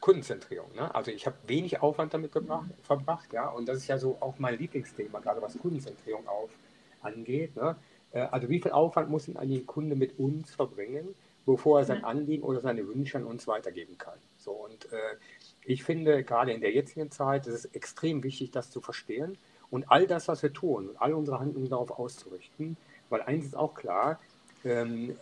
Kundenzentrierung. 0.00 0.74
Ne? 0.74 0.94
Also 0.94 1.10
ich 1.10 1.26
habe 1.26 1.36
wenig 1.46 1.82
Aufwand 1.82 2.14
damit 2.14 2.32
gebracht, 2.32 2.70
verbracht, 2.82 3.32
ja, 3.32 3.48
und 3.48 3.68
das 3.68 3.78
ist 3.78 3.88
ja 3.88 3.98
so 3.98 4.16
auch 4.20 4.38
mein 4.38 4.56
Lieblingsthema, 4.58 5.20
gerade 5.20 5.42
was 5.42 5.58
Kundenzentrierung 5.58 6.26
auf, 6.26 6.50
angeht. 7.02 7.56
Ne? 7.56 7.76
Äh, 8.12 8.20
also 8.30 8.48
wie 8.48 8.60
viel 8.60 8.72
Aufwand 8.72 9.10
muss 9.10 9.26
denn 9.26 9.36
ein 9.36 9.66
Kunde 9.66 9.96
mit 9.96 10.18
uns 10.18 10.54
verbringen, 10.54 11.14
bevor 11.46 11.80
er 11.80 11.84
sein 11.84 12.04
Anliegen 12.04 12.42
oder 12.42 12.60
seine 12.60 12.86
Wünsche 12.86 13.18
an 13.18 13.24
uns 13.24 13.46
weitergeben 13.46 13.98
kann? 13.98 14.18
So, 14.38 14.52
und 14.52 14.86
äh, 14.92 15.16
ich 15.64 15.84
finde, 15.84 16.22
gerade 16.24 16.52
in 16.52 16.60
der 16.60 16.72
jetzigen 16.72 17.10
Zeit 17.10 17.46
ist 17.46 17.54
es 17.54 17.64
extrem 17.66 18.22
wichtig, 18.22 18.50
das 18.50 18.70
zu 18.70 18.80
verstehen 18.80 19.36
und 19.70 19.90
all 19.90 20.06
das, 20.06 20.28
was 20.28 20.42
wir 20.42 20.52
tun, 20.52 20.88
und 20.88 20.96
all 20.96 21.14
unsere 21.14 21.38
Handlungen 21.38 21.68
darauf 21.68 21.90
auszurichten, 21.90 22.76
weil 23.08 23.22
eins 23.22 23.46
ist 23.46 23.56
auch 23.56 23.74
klar, 23.74 24.18
ähm, 24.64 25.16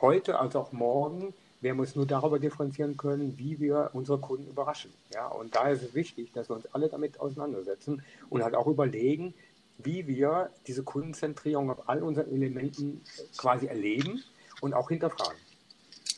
heute 0.00 0.38
als 0.38 0.54
auch 0.54 0.72
morgen 0.72 1.34
werden 1.60 1.78
wir 1.78 1.82
uns 1.82 1.96
nur 1.96 2.06
darüber 2.06 2.38
differenzieren 2.38 2.96
können, 2.96 3.38
wie 3.38 3.58
wir 3.58 3.90
unsere 3.94 4.18
Kunden 4.18 4.48
überraschen. 4.48 4.92
Ja? 5.12 5.26
Und 5.28 5.56
da 5.56 5.68
ist 5.68 5.82
es 5.82 5.94
wichtig, 5.94 6.30
dass 6.32 6.50
wir 6.50 6.56
uns 6.56 6.66
alle 6.74 6.88
damit 6.88 7.18
auseinandersetzen 7.18 8.02
und 8.28 8.44
halt 8.44 8.54
auch 8.54 8.66
überlegen, 8.66 9.34
wie 9.78 10.06
wir 10.06 10.50
diese 10.66 10.82
Kundenzentrierung 10.82 11.70
auf 11.70 11.88
all 11.88 12.02
unseren 12.02 12.30
Elementen 12.30 13.02
quasi 13.36 13.66
erleben 13.66 14.22
und 14.60 14.74
auch 14.74 14.88
hinterfragen. 14.88 15.38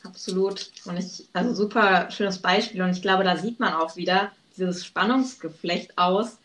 Absolut. 0.03 0.71
Und 0.85 0.97
ich, 0.97 1.27
also 1.33 1.53
super 1.53 2.09
schönes 2.11 2.39
Beispiel. 2.39 2.81
Und 2.81 2.91
ich 2.91 3.01
glaube, 3.01 3.23
da 3.23 3.35
sieht 3.35 3.59
man 3.59 3.73
auch 3.73 3.95
wieder 3.95 4.31
dieses 4.55 4.85
Spannungsgeflecht 4.85 5.97
aus. 5.97 6.39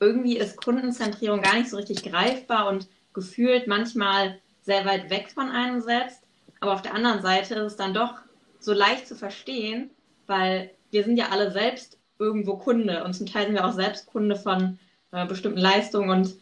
Irgendwie 0.00 0.36
ist 0.36 0.56
Kundenzentrierung 0.56 1.42
gar 1.42 1.56
nicht 1.56 1.70
so 1.70 1.76
richtig 1.76 2.02
greifbar 2.02 2.68
und 2.68 2.88
gefühlt 3.12 3.66
manchmal 3.66 4.38
sehr 4.62 4.84
weit 4.84 5.10
weg 5.10 5.30
von 5.32 5.50
einem 5.50 5.80
selbst. 5.80 6.20
Aber 6.60 6.74
auf 6.74 6.82
der 6.82 6.94
anderen 6.94 7.22
Seite 7.22 7.54
ist 7.56 7.72
es 7.72 7.76
dann 7.76 7.94
doch 7.94 8.14
so 8.60 8.72
leicht 8.72 9.08
zu 9.08 9.16
verstehen, 9.16 9.90
weil 10.26 10.70
wir 10.90 11.04
sind 11.04 11.16
ja 11.16 11.28
alle 11.30 11.50
selbst 11.50 11.98
irgendwo 12.18 12.56
Kunde 12.56 13.02
und 13.04 13.14
zum 13.14 13.26
Teil 13.26 13.46
sind 13.46 13.54
wir 13.54 13.66
auch 13.66 13.72
selbst 13.72 14.06
Kunde 14.06 14.36
von 14.36 14.78
äh, 15.10 15.26
bestimmten 15.26 15.58
Leistungen 15.58 16.10
und 16.10 16.34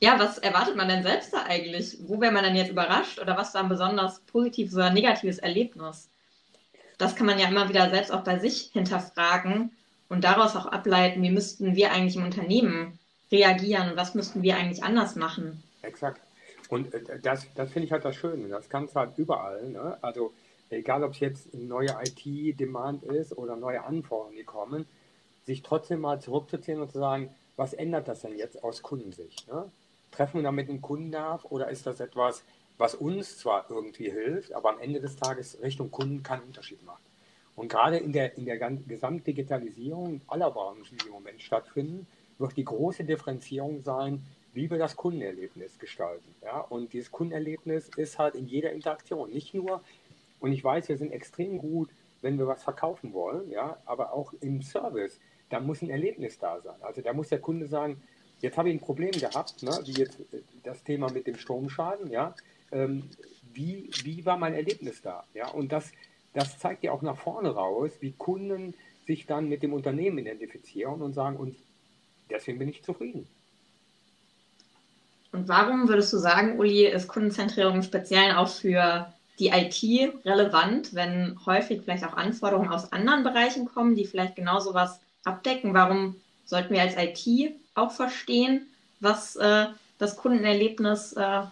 ja, 0.00 0.18
was 0.18 0.38
erwartet 0.38 0.76
man 0.76 0.88
denn 0.88 1.02
selbst 1.02 1.32
da 1.32 1.44
eigentlich? 1.44 1.98
Wo 2.00 2.20
wäre 2.20 2.32
man 2.32 2.44
denn 2.44 2.56
jetzt 2.56 2.70
überrascht 2.70 3.18
oder 3.18 3.36
was 3.36 3.54
war 3.54 3.62
ein 3.62 3.68
besonders 3.68 4.20
positives 4.20 4.74
oder 4.74 4.90
negatives 4.90 5.38
Erlebnis? 5.38 6.08
das 6.98 7.14
kann 7.14 7.26
man 7.26 7.38
ja 7.38 7.48
immer 7.48 7.68
wieder 7.68 7.90
selbst 7.90 8.12
auch 8.12 8.24
bei 8.24 8.38
sich 8.38 8.70
hinterfragen 8.72 9.72
und 10.08 10.24
daraus 10.24 10.56
auch 10.56 10.66
ableiten, 10.66 11.22
wie 11.22 11.30
müssten 11.30 11.74
wir 11.74 11.92
eigentlich 11.92 12.16
im 12.16 12.24
Unternehmen 12.24 12.98
reagieren 13.30 13.90
und 13.90 13.96
was 13.96 14.14
müssten 14.14 14.42
wir 14.42 14.56
eigentlich 14.56 14.84
anders 14.84 15.16
machen. 15.16 15.62
Exakt. 15.82 16.20
Und 16.68 16.94
äh, 16.94 17.18
das, 17.20 17.46
das 17.54 17.70
finde 17.72 17.86
ich 17.86 17.92
halt 17.92 18.04
das 18.04 18.16
Schöne. 18.16 18.48
Das 18.48 18.68
kannst 18.68 18.94
du 18.94 19.00
halt 19.00 19.18
überall. 19.18 19.68
Ne? 19.68 19.98
Also 20.00 20.32
egal, 20.70 21.02
ob 21.02 21.12
es 21.12 21.20
jetzt 21.20 21.52
neue 21.54 21.94
IT-Demand 22.04 23.04
ist 23.04 23.36
oder 23.36 23.56
neue 23.56 23.84
Anforderungen, 23.84 24.36
die 24.36 24.44
kommen, 24.44 24.86
sich 25.44 25.62
trotzdem 25.62 26.00
mal 26.00 26.20
zurückzuziehen 26.20 26.80
und 26.80 26.90
zu 26.90 26.98
sagen, 26.98 27.30
was 27.56 27.72
ändert 27.72 28.08
das 28.08 28.20
denn 28.20 28.36
jetzt 28.36 28.62
aus 28.62 28.82
Kundensicht? 28.82 29.48
Ne? 29.48 29.70
Treffen 30.16 30.38
wir 30.38 30.44
damit 30.44 30.70
einen 30.70 30.80
Kunden 30.80 31.10
nach 31.10 31.44
oder 31.44 31.68
ist 31.68 31.86
das 31.86 32.00
etwas, 32.00 32.42
was 32.78 32.94
uns 32.94 33.36
zwar 33.36 33.66
irgendwie 33.68 34.10
hilft, 34.10 34.52
aber 34.54 34.70
am 34.70 34.80
Ende 34.80 34.98
des 34.98 35.16
Tages 35.16 35.60
Richtung 35.60 35.90
Kunden 35.90 36.22
keinen 36.22 36.44
Unterschied 36.44 36.82
macht? 36.86 37.02
Und 37.54 37.68
gerade 37.68 37.98
in 37.98 38.12
der, 38.12 38.36
in 38.38 38.46
der 38.46 38.58
Gesamtdigitalisierung 38.58 40.22
aller 40.26 40.50
Branchen, 40.50 40.96
die 41.02 41.06
im 41.06 41.12
Moment 41.12 41.42
stattfinden, 41.42 42.06
wird 42.38 42.56
die 42.56 42.64
große 42.64 43.04
Differenzierung 43.04 43.82
sein, 43.82 44.22
wie 44.54 44.70
wir 44.70 44.78
das 44.78 44.96
Kundenerlebnis 44.96 45.78
gestalten. 45.78 46.34
Ja? 46.42 46.60
Und 46.60 46.94
dieses 46.94 47.10
Kundenerlebnis 47.10 47.90
ist 47.96 48.18
halt 48.18 48.36
in 48.36 48.46
jeder 48.46 48.72
Interaktion, 48.72 49.30
nicht 49.30 49.52
nur, 49.52 49.82
und 50.40 50.52
ich 50.52 50.64
weiß, 50.64 50.88
wir 50.88 50.96
sind 50.96 51.12
extrem 51.12 51.58
gut, 51.58 51.90
wenn 52.22 52.38
wir 52.38 52.46
was 52.46 52.62
verkaufen 52.62 53.12
wollen, 53.12 53.50
ja, 53.50 53.76
aber 53.84 54.14
auch 54.14 54.32
im 54.40 54.62
Service, 54.62 55.20
da 55.50 55.60
muss 55.60 55.82
ein 55.82 55.90
Erlebnis 55.90 56.38
da 56.38 56.60
sein. 56.60 56.76
Also 56.80 57.02
da 57.02 57.12
muss 57.12 57.28
der 57.28 57.40
Kunde 57.40 57.66
sagen, 57.66 58.02
jetzt 58.40 58.56
habe 58.56 58.68
ich 58.68 58.76
ein 58.76 58.80
Problem 58.80 59.12
gehabt, 59.12 59.62
ne, 59.62 59.78
wie 59.84 59.92
jetzt 59.92 60.20
äh, 60.32 60.42
das 60.62 60.82
Thema 60.82 61.10
mit 61.10 61.26
dem 61.26 61.36
Stromschaden, 61.36 62.10
ja, 62.10 62.34
ähm, 62.72 63.04
wie, 63.52 63.90
wie 64.02 64.24
war 64.26 64.36
mein 64.36 64.54
Erlebnis 64.54 65.00
da? 65.02 65.24
Ja, 65.34 65.48
und 65.48 65.72
das, 65.72 65.90
das 66.34 66.58
zeigt 66.58 66.84
ja 66.84 66.92
auch 66.92 67.02
nach 67.02 67.16
vorne 67.16 67.50
raus, 67.50 67.90
wie 68.00 68.12
Kunden 68.12 68.74
sich 69.06 69.26
dann 69.26 69.48
mit 69.48 69.62
dem 69.62 69.72
Unternehmen 69.72 70.18
identifizieren 70.18 71.00
und 71.00 71.14
sagen, 71.14 71.36
und 71.36 71.56
deswegen 72.28 72.58
bin 72.58 72.68
ich 72.68 72.82
zufrieden. 72.82 73.26
Und 75.32 75.48
warum 75.48 75.88
würdest 75.88 76.12
du 76.12 76.18
sagen, 76.18 76.58
Uli, 76.58 76.86
ist 76.86 77.08
Kundenzentrierung 77.08 77.82
speziell 77.82 78.32
auch 78.36 78.48
für 78.48 79.12
die 79.38 79.48
IT 79.48 80.24
relevant, 80.24 80.94
wenn 80.94 81.38
häufig 81.44 81.82
vielleicht 81.82 82.04
auch 82.04 82.16
Anforderungen 82.16 82.70
aus 82.70 82.90
anderen 82.92 83.22
Bereichen 83.22 83.66
kommen, 83.66 83.94
die 83.94 84.06
vielleicht 84.06 84.36
genau 84.36 84.60
sowas 84.60 84.98
abdecken? 85.24 85.74
Warum 85.74 86.16
sollten 86.46 86.74
wir 86.74 86.82
als 86.82 86.94
IT 86.96 87.54
auch 87.74 87.92
verstehen, 87.92 88.66
was 89.00 89.36
äh, 89.36 89.66
das 89.98 90.16
Kundenerlebnis 90.16 91.12
äh, 91.12 91.42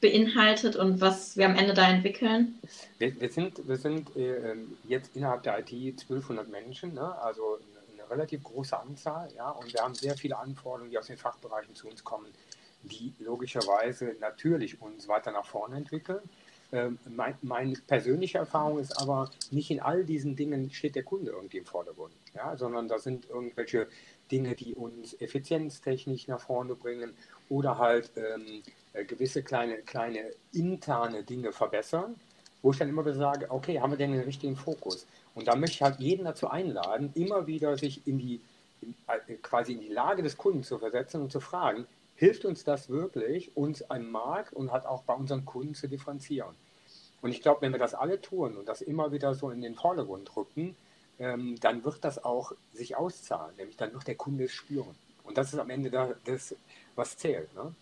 beinhaltet 0.00 0.76
und 0.76 1.00
was 1.00 1.36
wir 1.36 1.46
am 1.46 1.56
Ende 1.56 1.74
da 1.74 1.88
entwickeln? 1.88 2.58
Wir, 2.98 3.18
wir 3.20 3.30
sind, 3.30 3.66
wir 3.66 3.76
sind 3.76 4.14
äh, 4.16 4.54
jetzt 4.88 5.14
innerhalb 5.16 5.42
der 5.42 5.58
IT 5.58 5.72
1200 5.72 6.48
Menschen, 6.48 6.94
ne? 6.94 7.14
also 7.22 7.58
eine, 7.58 8.02
eine 8.02 8.10
relativ 8.10 8.42
große 8.42 8.78
Anzahl, 8.78 9.28
ja, 9.36 9.50
und 9.50 9.72
wir 9.72 9.80
haben 9.80 9.94
sehr 9.94 10.16
viele 10.16 10.38
Anforderungen, 10.38 10.90
die 10.90 10.98
aus 10.98 11.06
den 11.06 11.18
Fachbereichen 11.18 11.74
zu 11.74 11.88
uns 11.88 12.02
kommen 12.04 12.26
die 12.82 13.12
logischerweise 13.18 14.16
natürlich 14.20 14.80
uns 14.80 15.08
weiter 15.08 15.32
nach 15.32 15.44
vorne 15.44 15.76
entwickeln. 15.76 16.20
Ähm, 16.72 16.98
mein, 17.08 17.34
meine 17.42 17.74
persönliche 17.86 18.38
Erfahrung 18.38 18.78
ist 18.78 18.92
aber, 19.00 19.30
nicht 19.50 19.70
in 19.70 19.80
all 19.80 20.04
diesen 20.04 20.36
Dingen 20.36 20.70
steht 20.70 20.94
der 20.94 21.02
Kunde 21.02 21.32
irgendwie 21.32 21.58
im 21.58 21.64
Vordergrund, 21.64 22.12
ja, 22.34 22.56
sondern 22.56 22.86
da 22.86 22.98
sind 22.98 23.28
irgendwelche 23.28 23.88
Dinge, 24.30 24.54
die 24.54 24.74
uns 24.74 25.14
effizienztechnisch 25.20 26.28
nach 26.28 26.40
vorne 26.40 26.74
bringen 26.74 27.14
oder 27.48 27.78
halt 27.78 28.10
ähm, 28.16 28.62
äh, 28.92 29.04
gewisse 29.04 29.42
kleine, 29.42 29.78
kleine 29.78 30.32
interne 30.52 31.22
Dinge 31.22 31.52
verbessern, 31.52 32.16
wo 32.62 32.72
ich 32.72 32.78
dann 32.78 32.88
immer 32.88 33.04
wieder 33.04 33.14
sage, 33.14 33.50
okay, 33.50 33.80
haben 33.80 33.92
wir 33.92 33.98
denn 33.98 34.12
den 34.12 34.22
richtigen 34.22 34.56
Fokus? 34.56 35.06
Und 35.34 35.48
da 35.48 35.56
möchte 35.56 35.76
ich 35.76 35.82
halt 35.82 36.00
jeden 36.00 36.24
dazu 36.24 36.48
einladen, 36.48 37.10
immer 37.14 37.46
wieder 37.46 37.76
sich 37.76 38.06
in 38.06 38.18
die, 38.18 38.40
in, 38.82 38.94
äh, 39.06 39.34
quasi 39.36 39.72
in 39.72 39.80
die 39.80 39.88
Lage 39.88 40.22
des 40.22 40.36
Kunden 40.36 40.62
zu 40.62 40.78
versetzen 40.78 41.22
und 41.22 41.32
zu 41.32 41.40
fragen, 41.40 41.86
hilft 42.16 42.44
uns 42.44 42.64
das 42.64 42.90
wirklich, 42.90 43.56
uns 43.56 43.82
am 43.90 44.10
Markt 44.10 44.52
und 44.52 44.72
halt 44.72 44.84
auch 44.84 45.02
bei 45.04 45.14
unseren 45.14 45.44
Kunden 45.44 45.74
zu 45.74 45.88
differenzieren. 45.88 46.54
Und 47.22 47.30
ich 47.30 47.42
glaube, 47.42 47.62
wenn 47.62 47.72
wir 47.72 47.78
das 47.78 47.94
alle 47.94 48.20
tun 48.20 48.56
und 48.56 48.68
das 48.68 48.82
immer 48.82 49.12
wieder 49.12 49.34
so 49.34 49.50
in 49.50 49.62
den 49.62 49.74
Vordergrund 49.74 50.34
rücken, 50.36 50.76
ähm, 51.20 51.56
dann 51.60 51.84
wird 51.84 52.02
das 52.02 52.24
auch 52.24 52.52
sich 52.72 52.96
auszahlen, 52.96 53.54
nämlich 53.56 53.76
dann 53.76 53.92
wird 53.92 54.08
der 54.08 54.16
Kunde 54.16 54.44
es 54.44 54.52
spüren. 54.52 54.94
Und 55.22 55.38
das 55.38 55.52
ist 55.52 55.58
am 55.58 55.70
Ende 55.70 55.90
das, 56.24 56.56
was 56.96 57.16
zählt. 57.16 57.54
Ne? 57.54 57.72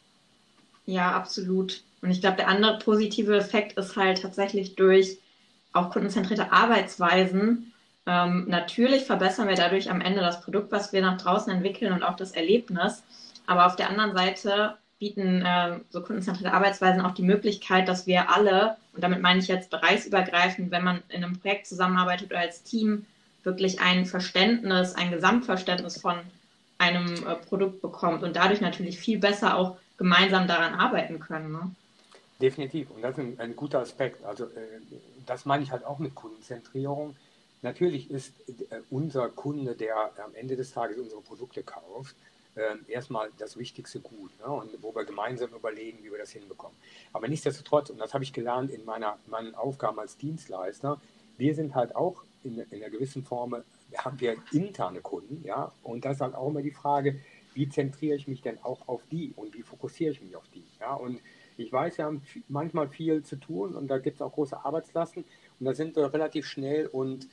Ja, 0.85 1.12
absolut. 1.12 1.83
Und 2.02 2.11
ich 2.11 2.21
glaube, 2.21 2.37
der 2.37 2.49
andere 2.49 2.78
positive 2.78 3.37
Effekt 3.37 3.78
ist 3.78 3.97
halt 3.97 4.23
tatsächlich 4.23 4.75
durch 4.75 5.18
auch 5.73 5.90
kundenzentrierte 5.90 6.52
Arbeitsweisen. 6.52 7.73
Ähm, 8.07 8.47
natürlich 8.49 9.04
verbessern 9.04 9.49
wir 9.49 9.54
dadurch 9.54 9.90
am 9.90 10.00
Ende 10.00 10.21
das 10.21 10.40
Produkt, 10.40 10.73
was 10.73 10.92
wir 10.92 11.00
nach 11.00 11.18
draußen 11.18 11.52
entwickeln 11.52 11.92
und 11.92 12.02
auch 12.02 12.16
das 12.16 12.33
Erlebnis. 12.33 13.02
Aber 13.47 13.66
auf 13.66 13.76
der 13.76 13.88
anderen 13.88 14.14
Seite 14.14 14.76
bieten 14.99 15.42
äh, 15.42 15.78
so 15.90 16.02
kundenzentrierte 16.02 16.52
Arbeitsweisen 16.52 17.02
auch 17.02 17.12
die 17.12 17.23
Möglichkeit, 17.23 17.87
dass 17.88 18.07
wir 18.07 18.30
alle, 18.35 18.76
und 18.95 19.04
damit 19.04 19.23
meine 19.23 19.38
ich 19.38 19.47
jetzt 19.47 19.71
bereichsübergreifend, 19.71 20.71
wenn 20.71 20.83
man 20.83 21.02
in 21.09 21.23
einem 21.23 21.38
Projekt 21.38 21.66
zusammenarbeitet 21.66 22.30
oder 22.30 22.40
als 22.40 22.64
Team, 22.64 23.07
wirklich 23.45 23.80
ein 23.80 24.07
Verständnis, 24.07 24.95
ein 24.95 25.11
Gesamtverständnis 25.11 26.00
von 26.00 26.16
einem 26.78 27.26
äh, 27.26 27.35
Produkt 27.35 27.83
bekommt 27.83 28.23
und 28.23 28.37
dadurch 28.37 28.61
natürlich 28.61 28.99
viel 28.99 29.18
besser 29.18 29.57
auch 29.57 29.76
gemeinsam 29.97 30.47
daran 30.47 30.75
arbeiten 30.75 31.18
können. 31.18 31.52
Ne? 31.52 31.71
Definitiv. 32.40 32.90
Und 32.90 33.02
das 33.02 33.12
ist 33.12 33.18
ein, 33.18 33.40
ein 33.40 33.57
guter 33.57 33.80
Aspekt. 33.80 34.25
Also 34.25 34.45
äh, 34.45 34.80
das 35.26 35.45
meine 35.45 35.64
ich 35.64 35.73
halt 35.73 35.85
auch 35.85 35.99
mit 35.99 36.14
Kundenzentrierung. 36.14 37.16
Natürlich 37.62 38.11
ist 38.11 38.33
äh, 38.49 38.80
unser 38.90 39.28
Kunde, 39.28 39.75
der 39.75 39.97
am 40.25 40.35
Ende 40.35 40.57
des 40.57 40.73
Tages 40.73 40.99
unsere 40.99 41.21
Produkte 41.21 41.64
kauft, 41.64 42.14
äh, 42.54 42.76
erstmal 42.87 43.30
das 43.38 43.57
wichtigste 43.57 43.99
Gut 43.99 44.30
ne? 44.38 44.47
und 44.47 44.71
wo 44.83 44.95
wir 44.95 45.04
gemeinsam 45.04 45.50
überlegen, 45.50 45.99
wie 46.02 46.12
wir 46.12 46.18
das 46.18 46.30
hinbekommen. 46.30 46.76
Aber 47.12 47.26
nichtsdestotrotz, 47.26 47.90
und 47.90 47.99
das 47.99 48.14
habe 48.14 48.23
ich 48.23 48.33
gelernt 48.33 48.71
in 48.71 48.85
meiner, 48.85 49.18
meinen 49.26 49.57
Aufgaben 49.57 49.99
als 49.99 50.16
Dienstleister, 50.16 51.00
wir 51.37 51.54
sind 51.54 51.75
halt 51.75 51.97
auch 51.97 52.23
in, 52.45 52.59
in 52.59 52.83
einer 52.83 52.90
gewissen 52.90 53.25
Form, 53.25 53.57
haben 53.97 54.21
wir 54.21 54.37
interne 54.52 55.00
Kunden, 55.00 55.42
ja, 55.45 55.73
und 55.83 56.04
das 56.04 56.16
ist 56.16 56.21
halt 56.21 56.35
auch 56.35 56.49
immer 56.49 56.62
die 56.62 56.71
Frage, 56.71 57.21
wie 57.54 57.68
zentriere 57.68 58.16
ich 58.16 58.28
mich 58.28 58.42
denn 58.42 58.59
auch 58.62 58.87
auf 58.87 59.02
die 59.11 59.33
und 59.37 59.54
wie 59.54 59.62
fokussiere 59.62 60.12
ich 60.12 60.23
mich 60.23 60.37
auf 60.37 60.49
die, 60.54 60.64
ja, 60.80 60.95
und 60.95 61.21
ich 61.57 61.73
weiß, 61.73 61.99
wir 61.99 62.04
haben 62.04 62.23
manchmal 62.49 62.88
viel 62.88 63.25
zu 63.25 63.37
tun 63.37 63.75
und 63.75 63.88
da 63.88 63.99
gibt 63.99 64.16
es 64.16 64.23
auch 64.23 64.33
große 64.33 64.64
Arbeitslasten 64.64 65.25
und 65.59 65.66
da 65.66 65.75
sind 65.75 65.97
wir 65.97 66.12
relativ 66.12 66.47
schnell 66.47 66.87
und 66.87 67.26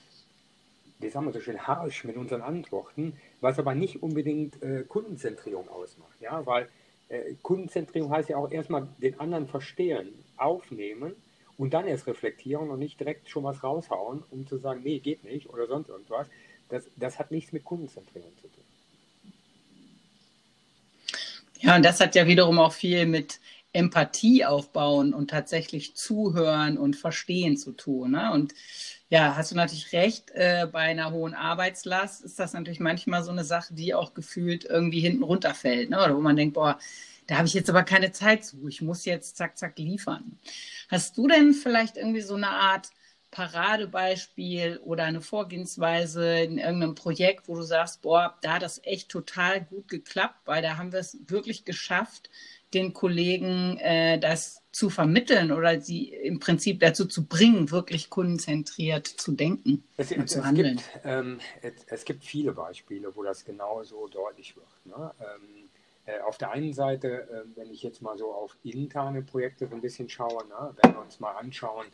wie 0.99 1.09
sagen 1.09 1.25
wir 1.25 1.33
so 1.33 1.41
schön, 1.41 1.67
harsch 1.67 2.03
mit 2.05 2.17
unseren 2.17 2.41
Antworten, 2.41 3.13
was 3.41 3.59
aber 3.59 3.75
nicht 3.75 4.01
unbedingt 4.01 4.61
äh, 4.63 4.83
Kundenzentrierung 4.87 5.67
ausmacht. 5.69 6.19
Ja? 6.21 6.45
Weil 6.45 6.69
äh, 7.09 7.35
Kundenzentrierung 7.41 8.09
heißt 8.09 8.29
ja 8.29 8.37
auch 8.37 8.49
erstmal 8.49 8.87
den 8.97 9.19
anderen 9.19 9.47
verstehen, 9.47 10.13
aufnehmen 10.37 11.15
und 11.57 11.73
dann 11.73 11.87
erst 11.87 12.07
reflektieren 12.07 12.69
und 12.69 12.79
nicht 12.79 12.99
direkt 12.99 13.29
schon 13.29 13.43
was 13.43 13.63
raushauen, 13.63 14.23
um 14.31 14.47
zu 14.47 14.57
sagen, 14.57 14.81
nee, 14.83 14.99
geht 14.99 15.23
nicht 15.23 15.49
oder 15.49 15.67
sonst 15.67 15.89
irgendwas. 15.89 16.27
Das, 16.69 16.83
das 16.95 17.19
hat 17.19 17.31
nichts 17.31 17.51
mit 17.51 17.63
Kundenzentrierung 17.63 18.35
zu 18.37 18.47
tun. 18.47 18.63
Ja, 21.59 21.75
und 21.75 21.83
das 21.83 21.99
hat 21.99 22.15
ja 22.15 22.27
wiederum 22.27 22.59
auch 22.59 22.73
viel 22.73 23.05
mit 23.05 23.39
Empathie 23.75 24.45
aufbauen 24.45 25.13
und 25.13 25.29
tatsächlich 25.29 25.95
zuhören 25.95 26.77
und 26.77 26.95
verstehen 26.95 27.57
zu 27.57 27.73
tun. 27.73 28.11
Ne? 28.11 28.31
Und 28.31 28.53
ja, 29.09 29.35
hast 29.35 29.51
du 29.51 29.55
natürlich 29.55 29.91
recht. 29.91 30.31
Äh, 30.31 30.67
bei 30.71 30.79
einer 30.79 31.11
hohen 31.11 31.33
Arbeitslast 31.33 32.23
ist 32.23 32.39
das 32.39 32.53
natürlich 32.53 32.79
manchmal 32.79 33.23
so 33.23 33.31
eine 33.31 33.43
Sache, 33.43 33.73
die 33.73 33.93
auch 33.93 34.13
gefühlt 34.13 34.65
irgendwie 34.65 35.01
hinten 35.01 35.23
runterfällt. 35.23 35.89
Ne? 35.89 35.97
Oder 35.97 36.15
wo 36.15 36.21
man 36.21 36.35
denkt, 36.35 36.55
boah, 36.55 36.79
da 37.27 37.37
habe 37.37 37.47
ich 37.47 37.53
jetzt 37.53 37.69
aber 37.69 37.83
keine 37.83 38.11
Zeit 38.11 38.45
zu. 38.45 38.67
Ich 38.67 38.81
muss 38.81 39.05
jetzt 39.05 39.37
zack, 39.37 39.57
zack 39.57 39.77
liefern. 39.77 40.37
Hast 40.89 41.17
du 41.17 41.27
denn 41.27 41.53
vielleicht 41.53 41.97
irgendwie 41.97 42.21
so 42.21 42.35
eine 42.35 42.49
Art 42.49 42.89
Paradebeispiel 43.31 44.79
oder 44.83 45.03
eine 45.03 45.19
Vorgehensweise 45.19 46.39
in 46.39 46.57
irgendeinem 46.57 46.95
Projekt, 46.95 47.49
wo 47.49 47.55
du 47.55 47.63
sagst, 47.63 48.01
boah, 48.01 48.37
da 48.41 48.53
hat 48.53 48.61
das 48.61 48.79
echt 48.83 49.09
total 49.09 49.61
gut 49.61 49.89
geklappt, 49.89 50.39
weil 50.45 50.61
da 50.61 50.77
haben 50.77 50.93
wir 50.93 50.99
es 50.99 51.17
wirklich 51.27 51.65
geschafft, 51.65 52.29
den 52.73 52.93
Kollegen 52.93 53.77
äh, 53.79 54.19
das 54.19 54.61
zu 54.71 54.89
vermitteln 54.89 55.51
oder 55.51 55.79
sie 55.79 56.09
im 56.09 56.39
Prinzip 56.39 56.79
dazu 56.79 57.05
zu 57.05 57.25
bringen, 57.25 57.71
wirklich 57.71 58.09
kundenzentriert 58.09 59.07
zu 59.07 59.31
denken 59.31 59.83
es, 59.97 60.11
und 60.11 60.25
es, 60.25 60.31
zu 60.31 60.45
handeln? 60.45 60.77
Gibt, 60.77 61.05
ähm, 61.05 61.39
es, 61.61 61.73
es, 61.87 62.05
gibt 62.05 62.25
viele 62.25 62.51
Beispiele, 62.51 63.15
wo 63.15 63.23
das 63.23 63.45
genauso 63.45 64.07
deutlich 64.07 64.55
wird. 64.55 64.67
Ne? 64.85 65.11
Ähm, 65.19 65.25
äh, 65.55 65.64
auf 66.25 66.37
der 66.37 66.51
einen 66.51 66.73
Seite, 66.73 67.27
äh, 67.29 67.57
wenn 67.57 67.71
ich 67.71 67.83
jetzt 67.83 68.01
mal 68.01 68.17
so 68.17 68.33
auf 68.33 68.57
interne 68.63 69.21
Projekte 69.21 69.67
so 69.67 69.75
ein 69.75 69.81
bisschen 69.81 70.09
schaue, 70.09 70.45
ne? 70.47 70.75
wenn 70.81 70.93
wir 70.93 71.01
uns 71.01 71.19
mal 71.19 71.33
anschauen, 71.33 71.87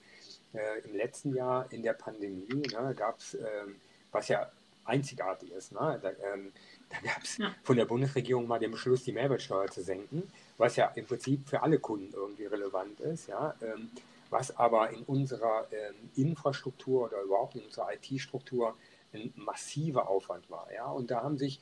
äh, 0.54 0.82
im 0.86 0.96
letzten 0.96 1.34
Jahr 1.34 1.72
in 1.72 1.82
der 1.82 1.94
Pandemie 1.94 2.64
ne, 2.72 2.94
gab 2.96 3.20
es, 3.20 3.36
ähm, 3.36 3.76
was 4.12 4.28
ja 4.28 4.52
einzigartig 4.84 5.52
ist, 5.52 5.72
ne? 5.72 6.00
da, 6.02 6.10
ähm, 6.34 6.52
da 6.90 6.98
gab 7.04 7.24
es 7.24 7.38
ja. 7.38 7.56
von 7.64 7.78
der 7.78 7.86
Bundesregierung 7.86 8.48
mal 8.48 8.60
den 8.60 8.72
Beschluss, 8.72 9.04
die 9.04 9.14
Mehrwertsteuer 9.14 9.68
zu 9.68 9.82
senken 9.82 10.24
was 10.62 10.76
ja 10.76 10.86
im 10.96 11.06
Prinzip 11.06 11.50
für 11.50 11.64
alle 11.64 11.80
Kunden 11.80 12.14
irgendwie 12.14 12.46
relevant 12.46 13.00
ist. 13.02 13.28
Ja? 13.28 13.56
Ähm, 13.62 13.90
was 14.30 14.56
aber 14.56 14.92
in 14.92 15.04
unserer 15.04 15.68
ähm, 15.72 15.96
Infrastruktur 16.16 17.06
oder 17.06 17.22
überhaupt 17.22 17.56
in 17.56 17.66
unserer 17.66 17.90
IT-Struktur 17.94 18.78
ein 19.12 19.34
massiver 19.36 20.08
Aufwand 20.08 20.50
war. 20.50 20.72
Ja? 20.74 20.86
Und 20.86 21.12
da 21.12 21.24
haben 21.24 21.38
sich 21.38 21.60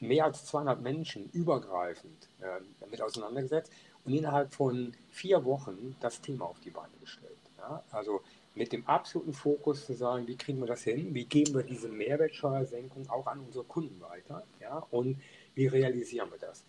mehr 0.00 0.24
als 0.24 0.44
200 0.46 0.80
Menschen 0.80 1.28
übergreifend 1.32 2.28
äh, 2.40 2.60
damit 2.80 3.00
auseinandergesetzt 3.02 3.72
und 4.04 4.14
innerhalb 4.14 4.52
von 4.54 4.92
vier 5.10 5.44
Wochen 5.44 5.96
das 6.00 6.20
Thema 6.20 6.46
auf 6.46 6.60
die 6.60 6.70
Beine 6.70 6.92
gestellt. 7.00 7.32
Ja? 7.58 7.82
Also 7.90 8.20
mit 8.54 8.72
dem 8.72 8.86
absoluten 8.86 9.32
Fokus 9.32 9.86
zu 9.86 9.94
sagen, 9.94 10.26
wie 10.26 10.36
kriegen 10.36 10.60
wir 10.60 10.66
das 10.66 10.82
hin, 10.82 11.14
wie 11.14 11.24
geben 11.24 11.54
wir 11.54 11.62
diese 11.62 11.88
Mehrwertsteuersenkung 11.88 13.08
auch 13.08 13.26
an 13.26 13.40
unsere 13.40 13.64
Kunden 13.64 14.00
weiter 14.00 14.44
ja? 14.60 14.78
und 14.90 15.20
wie 15.54 15.66
realisieren 15.66 16.30
wir 16.30 16.38
das. 16.38 16.64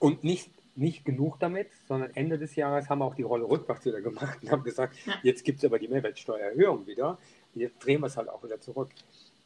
Und 0.00 0.24
nicht, 0.24 0.50
nicht 0.76 1.04
genug 1.04 1.38
damit, 1.40 1.68
sondern 1.86 2.14
Ende 2.14 2.38
des 2.38 2.56
Jahres 2.56 2.88
haben 2.88 3.00
wir 3.00 3.04
auch 3.04 3.14
die 3.14 3.22
Rolle 3.22 3.48
rückwärts 3.48 3.84
wieder 3.84 4.00
gemacht 4.00 4.38
und 4.42 4.50
haben 4.50 4.64
gesagt, 4.64 4.96
jetzt 5.22 5.44
gibt 5.44 5.58
es 5.58 5.64
aber 5.64 5.78
die 5.78 5.88
Mehrwertsteuererhöhung 5.88 6.86
wieder, 6.86 7.18
jetzt 7.54 7.78
drehen 7.84 8.00
wir 8.00 8.06
es 8.06 8.16
halt 8.16 8.28
auch 8.28 8.42
wieder 8.42 8.60
zurück. 8.60 8.90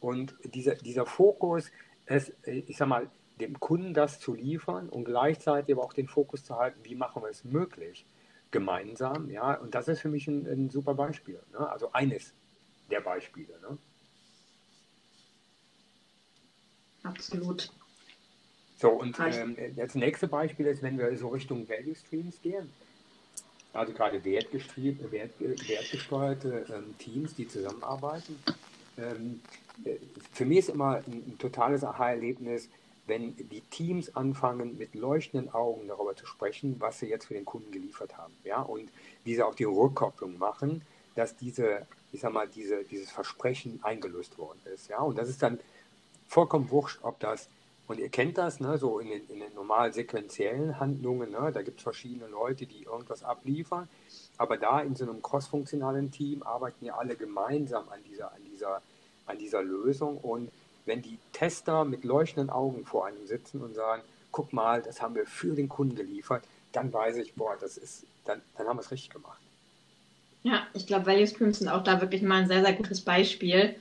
Und 0.01 0.35
dieser, 0.43 0.75
dieser 0.75 1.07
Fokus, 1.07 1.71
es, 2.13 2.33
ich 2.45 2.77
sag 2.77 2.89
mal, 2.89 3.11
dem 3.41 3.59
Kunden 3.59 3.95
das 3.95 4.21
zu 4.21 4.35
liefern 4.35 4.89
und 4.89 5.05
gleichzeitig 5.05 5.75
aber 5.75 5.85
auch 5.85 5.93
den 5.93 6.09
Fokus 6.09 6.45
zu 6.45 6.57
halten, 6.57 6.81
wie 6.85 6.95
machen 6.95 7.23
wir 7.23 7.31
es 7.31 7.45
möglich, 7.45 8.07
gemeinsam. 8.51 9.31
Ja, 9.31 9.55
und 9.55 9.75
das 9.75 9.89
ist 9.89 10.01
für 10.01 10.09
mich 10.09 10.27
ein, 10.29 10.47
ein 10.47 10.71
super 10.71 10.95
Beispiel. 10.95 11.41
Ne? 11.53 11.69
Also 11.69 11.93
eines 11.93 12.35
der 12.91 13.01
Beispiele. 13.01 13.59
Ne? 13.61 13.79
Absolut. 17.03 17.73
So, 18.79 18.91
und 18.91 19.19
ähm, 19.21 19.57
das 19.77 19.95
nächste 19.95 20.29
Beispiel 20.29 20.67
ist, 20.67 20.83
wenn 20.83 20.99
wir 20.99 21.17
so 21.17 21.29
Richtung 21.29 21.69
Value 21.69 21.95
Streams 21.95 22.41
gehen. 22.43 22.71
Also 23.73 23.93
gerade 23.93 24.23
wertgesteuerte, 24.25 25.11
wert, 25.11 26.71
ähm, 26.71 26.99
Teams, 26.99 27.35
die 27.35 27.49
zusammenarbeiten. 27.49 28.39
Ähm, 28.99 29.41
äh, 29.45 29.62
für 30.33 30.45
mich 30.45 30.59
ist 30.59 30.71
immer 30.71 30.97
ein, 30.97 31.25
ein 31.27 31.39
totales 31.39 31.85
Aha-Erlebnis, 31.85 32.69
wenn 33.07 33.35
die 33.37 33.63
Teams 33.63 34.15
anfangen, 34.15 34.79
mit 34.79 34.95
leuchtenden 34.95 35.53
Augen 35.53 35.89
darüber 35.89 36.15
zu 36.15 36.27
sprechen, 36.27 36.77
was 36.79 37.01
sie 37.01 37.07
jetzt 37.07 37.27
für 37.27 37.35
den 37.35 37.45
Kunden 37.45 37.73
geliefert 37.73 38.17
haben. 38.17 38.33
Ja? 38.45 38.63
Und 38.63 38.91
diese 39.27 39.47
auch 39.47 39.55
die 39.55 39.65
Rückkopplung 39.65 40.39
machen, 40.39 40.83
dass 41.15 41.37
diese, 41.37 41.87
ich 42.13 42.21
sag 42.21 42.33
mal, 42.33 42.49
diese, 42.49 42.85
dieses 42.85 43.11
Versprechen 43.11 43.81
eingelöst 43.83 44.39
worden 44.39 44.61
ist. 44.73 44.89
Ja? 44.89 45.01
Und 45.01 45.19
das 45.19 45.29
ist 45.29 45.43
dann 45.43 45.59
vollkommen 46.29 46.71
wurscht, 46.71 47.01
ob 47.03 47.19
das, 47.21 47.49
und 47.89 47.99
ihr 47.99 48.09
kennt 48.09 48.39
das, 48.39 48.61
ne, 48.61 48.79
so 48.79 49.01
in 49.01 49.09
den, 49.09 49.29
in 49.29 49.41
den 49.41 49.53
normal 49.55 49.93
sequenziellen 49.93 50.79
Handlungen, 50.79 51.31
ne, 51.31 51.51
da 51.53 51.61
gibt 51.63 51.79
es 51.79 51.83
verschiedene 51.83 52.29
Leute, 52.29 52.65
die 52.65 52.85
irgendwas 52.85 53.23
abliefern, 53.23 53.89
aber 54.39 54.57
da 54.57 54.81
in 54.81 54.95
so 54.95 55.05
einem 55.05 55.21
crossfunktionalen 55.21 56.11
Team 56.11 56.43
arbeiten 56.43 56.87
ja 56.87 56.95
alle 56.95 57.17
gemeinsam 57.17 57.87
an 57.91 58.01
dieser, 58.09 58.33
an 58.33 58.41
dieser, 58.51 58.81
an 59.27 59.39
dieser 59.39 59.63
Lösung 59.63 60.19
und 60.19 60.51
wenn 60.85 61.03
die 61.03 61.19
Tester 61.33 61.85
mit 61.85 62.05
leuchtenden 62.05 62.51
Augen 62.51 62.85
vor 62.85 63.07
einem 63.07 63.27
sitzen 63.27 63.61
und 63.61 63.75
sagen, 63.75 64.03
guck 64.33 64.53
mal, 64.53 64.83
das 64.83 65.01
haben 65.01 65.15
wir 65.15 65.27
für 65.27 65.55
den 65.55 65.69
Kunden 65.69 65.95
geliefert, 65.95 66.45
dann 66.73 66.93
weiß 66.93 67.17
ich, 67.19 67.35
boah, 67.35 67.57
das 67.61 67.77
ist, 67.77 68.05
dann, 68.25 68.41
dann 68.57 68.67
haben 68.67 68.77
wir 68.77 68.81
es 68.81 68.91
richtig 68.91 69.11
gemacht. 69.11 69.39
Ja, 70.43 70.67
ich 70.75 70.87
glaube, 70.87 71.07
Value 71.07 71.27
Streams 71.27 71.61
sind 71.61 71.69
auch 71.69 71.85
da 71.85 72.01
wirklich 72.01 72.23
mal 72.23 72.43
ein 72.43 72.49
sehr, 72.49 72.65
sehr 72.65 72.73
gutes 72.73 73.01
Beispiel. 73.01 73.77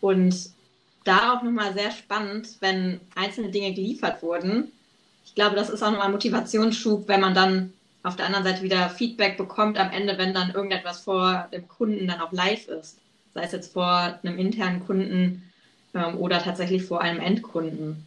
Und 0.00 0.50
da 1.04 1.34
auch 1.34 1.42
nochmal 1.42 1.72
sehr 1.74 1.90
spannend, 1.90 2.56
wenn 2.60 3.00
einzelne 3.14 3.50
Dinge 3.50 3.72
geliefert 3.74 4.22
wurden. 4.22 4.72
Ich 5.24 5.34
glaube, 5.34 5.56
das 5.56 5.70
ist 5.70 5.82
auch 5.82 5.90
nochmal 5.90 6.06
ein 6.06 6.12
Motivationsschub, 6.12 7.06
wenn 7.06 7.20
man 7.20 7.34
dann 7.34 7.72
auf 8.02 8.16
der 8.16 8.26
anderen 8.26 8.44
Seite 8.44 8.62
wieder 8.62 8.88
Feedback 8.88 9.36
bekommt 9.36 9.78
am 9.78 9.90
Ende, 9.90 10.18
wenn 10.18 10.34
dann 10.34 10.50
irgendetwas 10.50 11.00
vor 11.00 11.48
dem 11.52 11.68
Kunden 11.68 12.08
dann 12.08 12.20
auch 12.20 12.32
live 12.32 12.66
ist. 12.68 12.98
Sei 13.34 13.42
es 13.42 13.52
jetzt 13.52 13.72
vor 13.72 14.18
einem 14.22 14.38
internen 14.38 14.80
Kunden 14.80 15.50
ähm, 15.94 16.16
oder 16.18 16.42
tatsächlich 16.42 16.84
vor 16.84 17.00
einem 17.00 17.20
Endkunden. 17.20 18.04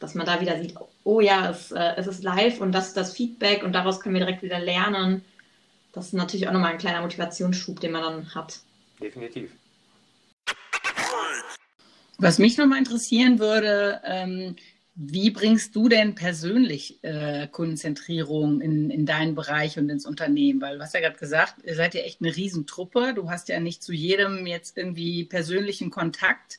Dass 0.00 0.14
man 0.14 0.26
da 0.26 0.40
wieder 0.40 0.60
sieht, 0.60 0.74
oh 1.04 1.20
ja, 1.20 1.50
es, 1.50 1.70
äh, 1.70 1.94
es 1.96 2.06
ist 2.06 2.22
live 2.22 2.60
und 2.60 2.72
das 2.72 2.88
ist 2.88 2.96
das 2.96 3.12
Feedback 3.14 3.62
und 3.62 3.72
daraus 3.72 4.00
können 4.00 4.14
wir 4.14 4.20
direkt 4.24 4.42
wieder 4.42 4.58
lernen. 4.58 5.24
Das 5.92 6.06
ist 6.06 6.14
natürlich 6.14 6.48
auch 6.48 6.52
nochmal 6.52 6.72
ein 6.72 6.78
kleiner 6.78 7.02
Motivationsschub, 7.02 7.80
den 7.80 7.92
man 7.92 8.02
dann 8.02 8.34
hat. 8.34 8.60
Definitiv. 9.00 9.50
Was 12.18 12.38
mich 12.38 12.56
nochmal 12.56 12.78
interessieren 12.78 13.38
würde, 13.38 14.00
ähm, 14.04 14.56
wie 14.94 15.30
bringst 15.30 15.74
du 15.74 15.88
denn 15.88 16.14
persönlich 16.14 17.02
äh, 17.02 17.48
Kundenzentrierung 17.48 18.60
in, 18.60 18.90
in 18.90 19.06
deinen 19.06 19.34
Bereich 19.34 19.78
und 19.78 19.88
ins 19.88 20.04
Unternehmen? 20.04 20.60
Weil 20.60 20.76
du 20.76 20.82
hast 20.82 20.94
ja 20.94 21.00
gerade 21.00 21.18
gesagt, 21.18 21.64
ihr 21.64 21.74
seid 21.74 21.94
ja 21.94 22.02
echt 22.02 22.20
eine 22.20 22.34
Riesentruppe. 22.34 23.14
Du 23.14 23.30
hast 23.30 23.48
ja 23.48 23.58
nicht 23.58 23.82
zu 23.82 23.92
jedem 23.92 24.46
jetzt 24.46 24.76
irgendwie 24.76 25.24
persönlichen 25.24 25.90
Kontakt. 25.90 26.58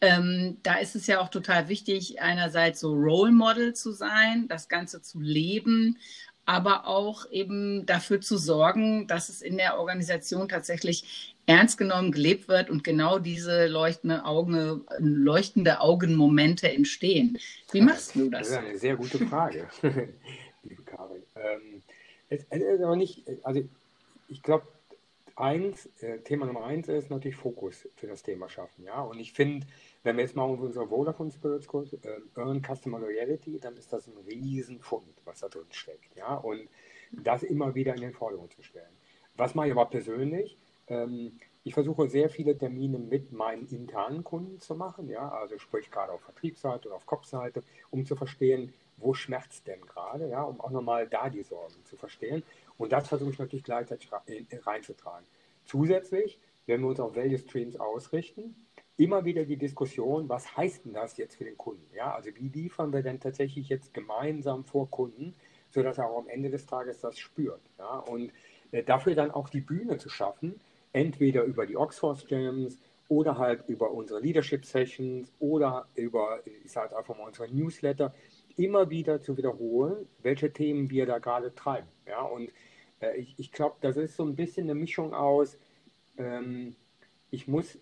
Ähm, 0.00 0.58
da 0.62 0.76
ist 0.76 0.96
es 0.96 1.06
ja 1.06 1.20
auch 1.20 1.28
total 1.28 1.68
wichtig, 1.68 2.20
einerseits 2.20 2.80
so 2.80 2.92
Role 2.92 3.32
Model 3.32 3.74
zu 3.74 3.92
sein, 3.92 4.48
das 4.48 4.68
Ganze 4.68 5.02
zu 5.02 5.20
leben, 5.20 5.98
aber 6.46 6.86
auch 6.86 7.30
eben 7.30 7.86
dafür 7.86 8.20
zu 8.20 8.36
sorgen, 8.36 9.06
dass 9.06 9.28
es 9.28 9.42
in 9.42 9.56
der 9.56 9.78
Organisation 9.78 10.48
tatsächlich 10.48 11.34
ernst 11.46 11.78
genommen 11.78 12.12
gelebt 12.12 12.48
wird 12.48 12.70
und 12.70 12.84
genau 12.84 13.18
diese 13.18 13.66
leuchtende, 13.66 14.24
Augen, 14.24 14.84
leuchtende 14.98 15.80
Augenmomente 15.80 16.70
entstehen. 16.70 17.38
Wie 17.72 17.80
machst 17.80 18.14
du 18.14 18.30
das? 18.30 18.48
Das 18.48 18.50
ist 18.50 18.56
eine 18.56 18.78
sehr 18.78 18.96
gute 18.96 19.18
Frage, 19.26 19.68
liebe 20.62 20.82
Karin. 20.84 21.22
Ähm, 21.36 21.82
es, 22.30 22.46
es 22.48 22.62
ist 22.62 22.82
aber 22.82 22.96
nicht, 22.96 23.24
also 23.42 23.62
ich 24.28 24.42
glaube, 24.42 24.66
eins, 25.36 25.88
äh, 26.00 26.18
Thema 26.18 26.46
Nummer 26.46 26.64
eins 26.64 26.88
ist 26.88 27.10
natürlich 27.10 27.36
Fokus 27.36 27.88
für 27.96 28.06
das 28.06 28.22
Thema 28.22 28.48
schaffen. 28.48 28.84
Ja? 28.84 29.02
Und 29.02 29.18
ich 29.18 29.32
finde, 29.32 29.66
wenn 30.04 30.16
wir 30.16 30.24
jetzt 30.24 30.36
mal 30.36 30.42
auf 30.42 30.60
unsere 30.60 30.86
Vodafone 30.86 31.32
Spirits 31.32 31.66
Kurs, 31.66 31.92
äh, 31.94 32.20
Earn 32.36 32.62
Customer 32.62 33.00
Loyalty, 33.00 33.58
dann 33.58 33.76
ist 33.76 33.92
das 33.92 34.06
ein 34.06 34.16
Riesenfund, 34.28 35.08
was 35.24 35.40
da 35.40 35.48
drin 35.48 35.66
steckt. 35.70 36.14
Ja? 36.14 36.36
Und 36.36 36.68
das 37.10 37.42
immer 37.42 37.74
wieder 37.74 37.94
in 37.94 38.02
den 38.02 38.12
Vordergrund 38.12 38.52
zu 38.52 38.62
stellen. 38.62 38.92
Was 39.36 39.54
mache 39.54 39.68
ich 39.68 39.72
aber 39.72 39.86
persönlich? 39.86 40.56
Ähm, 40.88 41.32
ich 41.64 41.72
versuche 41.72 42.08
sehr 42.08 42.28
viele 42.28 42.56
Termine 42.56 42.98
mit 42.98 43.32
meinen 43.32 43.66
internen 43.68 44.22
Kunden 44.22 44.60
zu 44.60 44.74
machen, 44.74 45.08
ja, 45.08 45.30
also 45.30 45.56
sprich 45.58 45.90
gerade 45.90 46.12
auf 46.12 46.20
Vertriebsseite 46.20 46.88
oder 46.88 46.96
auf 46.96 47.06
Kopfseite, 47.06 47.62
um 47.90 48.04
zu 48.04 48.16
verstehen, 48.16 48.74
wo 48.98 49.14
schmerzt 49.14 49.66
denn 49.66 49.80
gerade, 49.80 50.28
ja, 50.28 50.42
um 50.42 50.60
auch 50.60 50.70
nochmal 50.70 51.08
da 51.08 51.30
die 51.30 51.42
Sorgen 51.42 51.82
zu 51.84 51.96
verstehen. 51.96 52.42
Und 52.76 52.92
das 52.92 53.08
versuche 53.08 53.30
ich 53.30 53.38
natürlich 53.38 53.64
gleichzeitig 53.64 54.10
reinzutragen. 54.66 55.26
Zusätzlich, 55.64 56.38
wenn 56.66 56.82
wir 56.82 56.88
uns 56.88 57.00
auf 57.00 57.16
Value 57.16 57.38
Streams 57.38 57.80
ausrichten, 57.80 58.54
immer 58.96 59.24
wieder 59.24 59.44
die 59.44 59.56
Diskussion, 59.56 60.28
was 60.28 60.56
heißt 60.56 60.84
denn 60.84 60.94
das 60.94 61.16
jetzt 61.16 61.36
für 61.36 61.44
den 61.44 61.56
Kunden? 61.56 61.86
Ja, 61.94 62.14
also 62.14 62.30
wie 62.34 62.48
liefern 62.48 62.92
wir 62.92 63.02
denn 63.02 63.20
tatsächlich 63.20 63.68
jetzt 63.68 63.92
gemeinsam 63.92 64.64
vor 64.64 64.90
Kunden, 64.90 65.34
sodass 65.70 65.98
er 65.98 66.08
auch 66.08 66.18
am 66.18 66.28
Ende 66.28 66.50
des 66.50 66.66
Tages 66.66 67.00
das 67.00 67.18
spürt? 67.18 67.60
Ja, 67.78 67.98
und 67.98 68.32
äh, 68.70 68.82
dafür 68.82 69.14
dann 69.14 69.30
auch 69.30 69.48
die 69.48 69.60
Bühne 69.60 69.98
zu 69.98 70.08
schaffen, 70.08 70.60
entweder 70.92 71.42
über 71.44 71.66
die 71.66 71.76
Oxford 71.76 72.30
Jams 72.30 72.78
oder 73.08 73.36
halt 73.36 73.68
über 73.68 73.90
unsere 73.90 74.20
Leadership 74.20 74.64
Sessions 74.64 75.32
oder 75.38 75.88
über, 75.94 76.40
ich 76.64 76.72
sage 76.72 76.96
einfach 76.96 77.16
mal, 77.16 77.26
unsere 77.26 77.52
Newsletter, 77.52 78.14
immer 78.56 78.88
wieder 78.90 79.20
zu 79.20 79.36
wiederholen, 79.36 80.06
welche 80.22 80.52
Themen 80.52 80.88
wir 80.88 81.06
da 81.06 81.18
gerade 81.18 81.54
treiben. 81.54 81.88
Ja, 82.06 82.22
und 82.22 82.52
äh, 83.00 83.16
ich, 83.16 83.34
ich 83.38 83.50
glaube, 83.50 83.76
das 83.80 83.96
ist 83.96 84.16
so 84.16 84.24
ein 84.24 84.36
bisschen 84.36 84.64
eine 84.64 84.74
Mischung 84.74 85.12
aus, 85.12 85.58
ähm, 86.16 86.76
ich 87.30 87.48
muss 87.48 87.78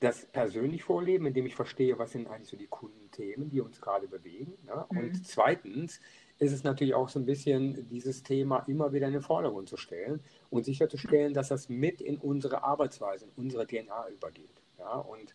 das 0.00 0.26
persönlich 0.26 0.84
vorleben, 0.84 1.26
indem 1.26 1.46
ich 1.46 1.54
verstehe, 1.54 1.98
was 1.98 2.12
sind 2.12 2.28
eigentlich 2.28 2.48
so 2.48 2.56
die 2.56 2.66
Kundenthemen, 2.66 3.48
die 3.48 3.60
uns 3.60 3.80
gerade 3.80 4.08
bewegen. 4.08 4.52
Ne? 4.66 4.84
Mhm. 4.90 4.98
Und 4.98 5.26
zweitens 5.26 6.00
ist 6.38 6.52
es 6.52 6.64
natürlich 6.64 6.94
auch 6.94 7.08
so 7.08 7.18
ein 7.18 7.24
bisschen 7.24 7.88
dieses 7.88 8.22
Thema 8.22 8.58
immer 8.66 8.92
wieder 8.92 9.06
in 9.06 9.14
den 9.14 9.22
Vordergrund 9.22 9.68
zu 9.68 9.78
stellen 9.78 10.20
und 10.50 10.64
sicherzustellen, 10.64 11.32
dass 11.32 11.48
das 11.48 11.70
mit 11.70 12.02
in 12.02 12.18
unsere 12.18 12.62
Arbeitsweise, 12.62 13.24
in 13.24 13.30
unsere 13.44 13.66
DNA 13.66 14.08
übergeht. 14.10 14.60
Ja? 14.78 14.96
Und, 14.96 15.34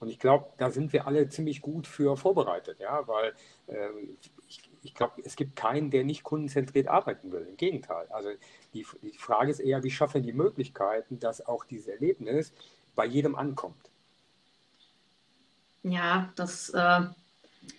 und 0.00 0.08
ich 0.08 0.18
glaube, 0.18 0.46
da 0.58 0.70
sind 0.70 0.92
wir 0.92 1.06
alle 1.06 1.28
ziemlich 1.28 1.62
gut 1.62 1.86
für 1.86 2.16
vorbereitet, 2.16 2.80
ja, 2.80 3.06
weil 3.06 3.34
äh, 3.68 3.88
ich, 4.48 4.60
ich 4.82 4.94
glaube, 4.94 5.22
es 5.24 5.36
gibt 5.36 5.54
keinen, 5.54 5.92
der 5.92 6.02
nicht 6.02 6.24
kundenzentriert 6.24 6.88
arbeiten 6.88 7.30
will. 7.30 7.46
Im 7.48 7.56
Gegenteil. 7.56 8.08
Also 8.08 8.30
die, 8.74 8.84
die 9.00 9.16
Frage 9.16 9.52
ist 9.52 9.60
eher, 9.60 9.84
wie 9.84 9.92
schaffen 9.92 10.14
wir 10.14 10.32
die 10.32 10.36
Möglichkeiten, 10.36 11.20
dass 11.20 11.46
auch 11.46 11.64
dieses 11.64 11.86
Erlebnis 11.86 12.52
bei 12.96 13.06
jedem 13.06 13.36
ankommt. 13.36 13.91
Ja, 15.82 16.30
das, 16.36 16.70
äh, 16.70 17.00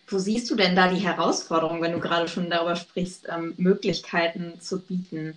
wo 0.07 0.17
siehst 0.17 0.49
du 0.49 0.55
denn 0.55 0.75
da 0.75 0.89
die 0.89 0.97
Herausforderung, 0.97 1.81
wenn 1.81 1.93
du 1.93 1.99
gerade 1.99 2.27
schon 2.27 2.49
darüber 2.49 2.75
sprichst, 2.75 3.27
ähm, 3.29 3.53
Möglichkeiten 3.57 4.59
zu 4.59 4.81
bieten? 4.81 5.35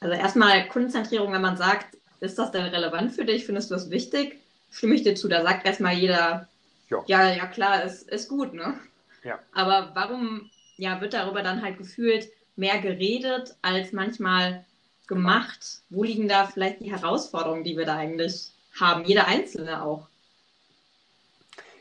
Also 0.00 0.14
erstmal 0.14 0.68
Kundenzentrierung, 0.68 1.32
wenn 1.32 1.42
man 1.42 1.56
sagt, 1.56 1.96
ist 2.20 2.38
das 2.38 2.50
denn 2.50 2.64
relevant 2.64 3.12
für 3.12 3.24
dich? 3.24 3.44
Findest 3.46 3.70
du 3.70 3.74
das 3.74 3.90
wichtig? 3.90 4.40
Stimme 4.70 4.94
ich 4.94 5.02
dir 5.02 5.14
zu. 5.14 5.28
Da 5.28 5.42
sagt 5.42 5.66
erstmal 5.66 5.94
jeder, 5.94 6.48
ja, 6.90 7.02
ja, 7.06 7.32
ja 7.32 7.46
klar, 7.46 7.84
ist, 7.84 8.08
ist 8.08 8.28
gut, 8.28 8.54
ne? 8.54 8.74
Ja. 9.22 9.38
Aber 9.52 9.90
warum 9.94 10.50
ja, 10.76 11.00
wird 11.00 11.14
darüber 11.14 11.42
dann 11.42 11.62
halt 11.62 11.78
gefühlt 11.78 12.28
mehr 12.56 12.78
geredet, 12.80 13.54
als 13.62 13.92
manchmal 13.92 14.64
gemacht? 15.06 15.80
Wo 15.90 16.02
liegen 16.02 16.28
da 16.28 16.46
vielleicht 16.46 16.80
die 16.80 16.90
Herausforderungen, 16.90 17.64
die 17.64 17.76
wir 17.76 17.86
da 17.86 17.96
eigentlich 17.96 18.50
haben? 18.78 19.04
Jeder 19.04 19.26
Einzelne 19.26 19.82
auch. 19.82 20.07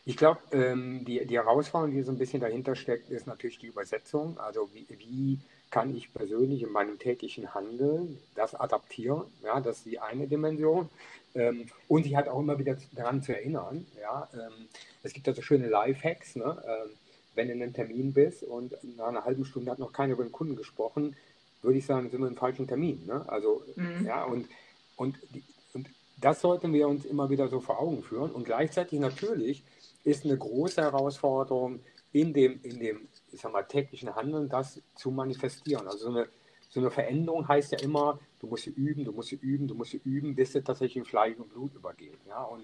Ich 0.08 0.16
glaube, 0.16 0.40
ähm, 0.54 1.04
die, 1.04 1.26
die 1.26 1.36
Herausforderung, 1.36 1.94
die 1.94 2.02
so 2.02 2.14
ein 2.14 2.18
bisschen 2.18 2.40
dahinter 2.40 2.78
steckt, 2.78 3.10
ist 3.10 3.28
natürlich 3.28 3.60
die 3.60 3.68
Übersetzung. 3.68 4.40
Also 4.40 4.70
wie, 4.74 4.88
wie 4.98 5.38
kann 5.70 5.94
ich 5.94 6.14
persönlich 6.14 6.64
in 6.64 6.72
meinem 6.72 6.98
täglichen 6.98 7.54
Handeln 7.54 8.18
das 8.34 8.56
adaptieren? 8.56 9.24
Ja, 9.44 9.60
das 9.60 9.80
ist 9.80 9.86
die 9.86 10.00
eine 10.00 10.26
Dimension. 10.26 10.88
Ähm, 11.36 11.68
und 11.90 12.04
sich 12.04 12.16
halt 12.16 12.30
auch 12.30 12.40
immer 12.40 12.58
wieder 12.58 12.78
daran 12.94 13.22
zu 13.22 13.36
erinnern. 13.36 13.86
Ja, 14.00 14.30
ähm, 14.34 14.70
es 15.04 15.12
gibt 15.12 15.28
also 15.28 15.42
schöne 15.42 15.68
Lifehacks. 15.68 16.38
Ne? 16.38 16.58
Ähm, 16.66 16.92
wenn 17.36 17.48
du 17.50 17.54
in 17.56 17.62
einem 17.62 17.74
Termin 17.74 18.14
bist 18.14 18.44
und 18.44 18.76
nach 18.96 19.10
einer 19.10 19.26
halben 19.26 19.44
Stunde 19.44 19.72
hat 19.72 19.80
noch 19.80 19.92
keiner 19.92 20.14
über 20.14 20.24
den 20.24 20.32
Kunden 20.32 20.56
gesprochen, 20.56 21.18
würde 21.62 21.80
ich 21.80 21.86
sagen, 21.86 22.10
sind 22.10 22.22
wir 22.22 22.30
im 22.30 22.38
falschen 22.38 22.66
Termin. 22.66 23.06
Ne? 23.06 23.26
Also, 23.28 23.62
mhm. 23.76 24.06
ja, 24.06 24.24
und, 24.24 24.48
und, 24.96 25.18
die, 25.36 25.44
und 25.74 25.90
das 26.16 26.40
sollten 26.40 26.72
wir 26.72 26.88
uns 26.88 27.04
immer 27.04 27.30
wieder 27.30 27.50
so 27.50 27.60
vor 27.60 27.82
Augen 27.82 28.04
führen. 28.04 28.32
Und 28.32 28.46
gleichzeitig 28.46 29.02
natürlich 29.02 29.64
ist 30.08 30.26
eine 30.26 30.38
große 30.38 30.82
Herausforderung 30.82 31.82
in 32.14 32.34
dem, 32.34 32.60
in 32.64 32.80
dem 32.80 33.08
ich 33.32 33.42
sag 33.42 33.52
mal, 33.52 33.64
täglichen 33.64 34.16
Handeln, 34.16 34.50
das 34.50 34.82
zu 34.96 35.12
manifestieren. 35.12 35.86
Also 35.86 35.98
so 35.98 36.10
eine, 36.10 36.28
so 36.70 36.80
eine 36.80 36.90
Veränderung 36.90 37.48
heißt 37.48 37.74
ja 37.74 37.80
immer, 37.80 38.20
du 38.40 38.48
musst 38.48 38.64
sie 38.64 38.72
üben, 38.72 39.04
du 39.04 39.12
musst 39.12 39.30
sie 39.30 39.36
üben, 39.36 39.68
du 39.68 39.76
musst 39.76 39.92
sie 39.92 40.02
üben, 40.04 40.36
bis 40.36 40.54
sie 40.54 40.64
tatsächlich 40.64 40.98
in 40.98 41.06
Fleisch 41.06 41.38
und 41.38 41.50
Blut 41.50 41.76
übergeht. 41.76 42.18
Ja? 42.28 42.44
Und 42.44 42.64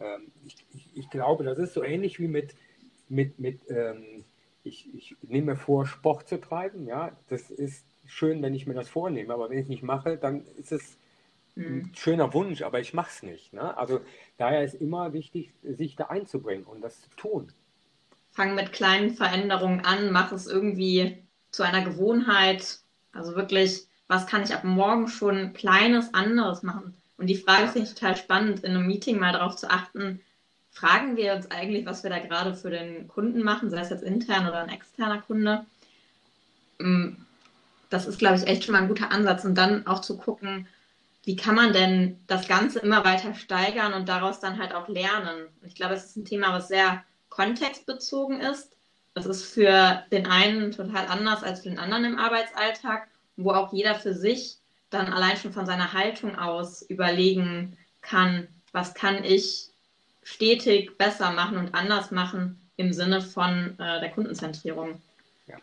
ähm, 0.00 0.30
ich, 0.46 0.56
ich, 0.74 0.88
ich, 0.94 1.10
glaube, 1.10 1.44
das 1.44 1.58
ist 1.58 1.74
so 1.74 1.82
ähnlich 1.82 2.20
wie 2.20 2.28
mit, 2.28 2.54
mit, 3.08 3.38
mit 3.38 3.60
ähm, 3.70 4.24
ich, 4.64 4.88
ich 4.94 5.16
nehme 5.22 5.52
mir 5.52 5.56
vor, 5.56 5.86
Sport 5.86 6.28
zu 6.28 6.40
treiben. 6.40 6.86
Ja? 6.86 7.16
Das 7.28 7.50
ist 7.50 7.84
schön, 8.04 8.42
wenn 8.42 8.54
ich 8.54 8.66
mir 8.66 8.74
das 8.74 8.90
vornehme, 8.90 9.32
aber 9.32 9.48
wenn 9.50 9.58
ich 9.58 9.68
nicht 9.68 9.82
mache, 9.82 10.18
dann 10.18 10.44
ist 10.58 10.72
es 10.72 10.98
mhm. 11.54 11.90
schöner 11.94 12.32
Wunsch, 12.34 12.62
aber 12.62 12.80
ich 12.80 12.94
mache 12.94 13.10
es 13.10 13.22
nicht. 13.22 13.52
Ne? 13.52 13.76
Also 13.76 14.00
daher 14.38 14.64
ist 14.64 14.74
immer 14.74 15.12
wichtig, 15.12 15.52
sich 15.62 15.96
da 15.96 16.06
einzubringen 16.06 16.64
und 16.64 16.80
das 16.80 17.00
zu 17.00 17.10
tun. 17.16 17.52
Fang 18.30 18.54
mit 18.54 18.72
kleinen 18.72 19.10
Veränderungen 19.10 19.84
an, 19.84 20.10
mach 20.10 20.32
es 20.32 20.46
irgendwie 20.46 21.18
zu 21.50 21.62
einer 21.62 21.84
Gewohnheit. 21.84 22.80
Also 23.12 23.34
wirklich, 23.34 23.86
was 24.08 24.26
kann 24.26 24.42
ich 24.42 24.54
ab 24.54 24.64
morgen 24.64 25.08
schon 25.08 25.52
Kleines 25.52 26.14
anderes 26.14 26.62
machen? 26.62 26.94
Und 27.18 27.26
die 27.26 27.36
Frage 27.36 27.68
finde 27.68 27.88
ich 27.88 27.94
total 27.94 28.16
spannend, 28.16 28.64
in 28.64 28.72
einem 28.72 28.86
Meeting 28.86 29.18
mal 29.18 29.32
darauf 29.32 29.54
zu 29.54 29.70
achten, 29.70 30.20
fragen 30.72 31.16
wir 31.16 31.34
uns 31.34 31.50
eigentlich, 31.50 31.86
was 31.86 32.02
wir 32.02 32.10
da 32.10 32.18
gerade 32.18 32.54
für 32.54 32.70
den 32.70 33.06
Kunden 33.06 33.42
machen, 33.42 33.70
sei 33.70 33.80
es 33.80 33.90
jetzt 33.90 34.02
intern 34.02 34.48
oder 34.48 34.62
ein 34.62 34.70
externer 34.70 35.20
Kunde. 35.20 35.66
Mm, 36.78 37.10
das 37.90 38.06
ist, 38.06 38.18
glaube 38.18 38.36
ich, 38.36 38.46
echt 38.46 38.64
schon 38.64 38.72
mal 38.72 38.82
ein 38.82 38.88
guter 38.88 39.10
Ansatz. 39.10 39.44
Und 39.44 39.54
dann 39.54 39.86
auch 39.86 40.00
zu 40.00 40.16
gucken, 40.16 40.66
wie 41.24 41.36
kann 41.36 41.54
man 41.54 41.72
denn 41.72 42.18
das 42.26 42.48
Ganze 42.48 42.80
immer 42.80 43.04
weiter 43.04 43.34
steigern 43.34 43.92
und 43.94 44.08
daraus 44.08 44.40
dann 44.40 44.58
halt 44.58 44.74
auch 44.74 44.88
lernen? 44.88 45.46
Ich 45.62 45.74
glaube, 45.74 45.94
es 45.94 46.06
ist 46.06 46.16
ein 46.16 46.24
Thema, 46.24 46.52
was 46.52 46.68
sehr 46.68 47.04
kontextbezogen 47.28 48.40
ist. 48.40 48.72
Das 49.14 49.26
ist 49.26 49.44
für 49.44 50.02
den 50.10 50.26
einen 50.26 50.72
total 50.72 51.06
anders 51.06 51.44
als 51.44 51.60
für 51.60 51.68
den 51.68 51.78
anderen 51.78 52.04
im 52.04 52.18
Arbeitsalltag, 52.18 53.06
wo 53.36 53.52
auch 53.52 53.72
jeder 53.72 53.94
für 53.94 54.14
sich 54.14 54.58
dann 54.90 55.12
allein 55.12 55.36
schon 55.36 55.52
von 55.52 55.66
seiner 55.66 55.92
Haltung 55.92 56.36
aus 56.36 56.82
überlegen 56.82 57.76
kann, 58.00 58.48
was 58.72 58.94
kann 58.94 59.22
ich 59.24 59.68
stetig 60.22 60.98
besser 60.98 61.30
machen 61.30 61.56
und 61.56 61.74
anders 61.74 62.10
machen 62.10 62.58
im 62.76 62.92
Sinne 62.92 63.20
von 63.20 63.78
äh, 63.78 64.00
der 64.00 64.10
Kundenzentrierung. 64.10 65.00
Ja. 65.46 65.56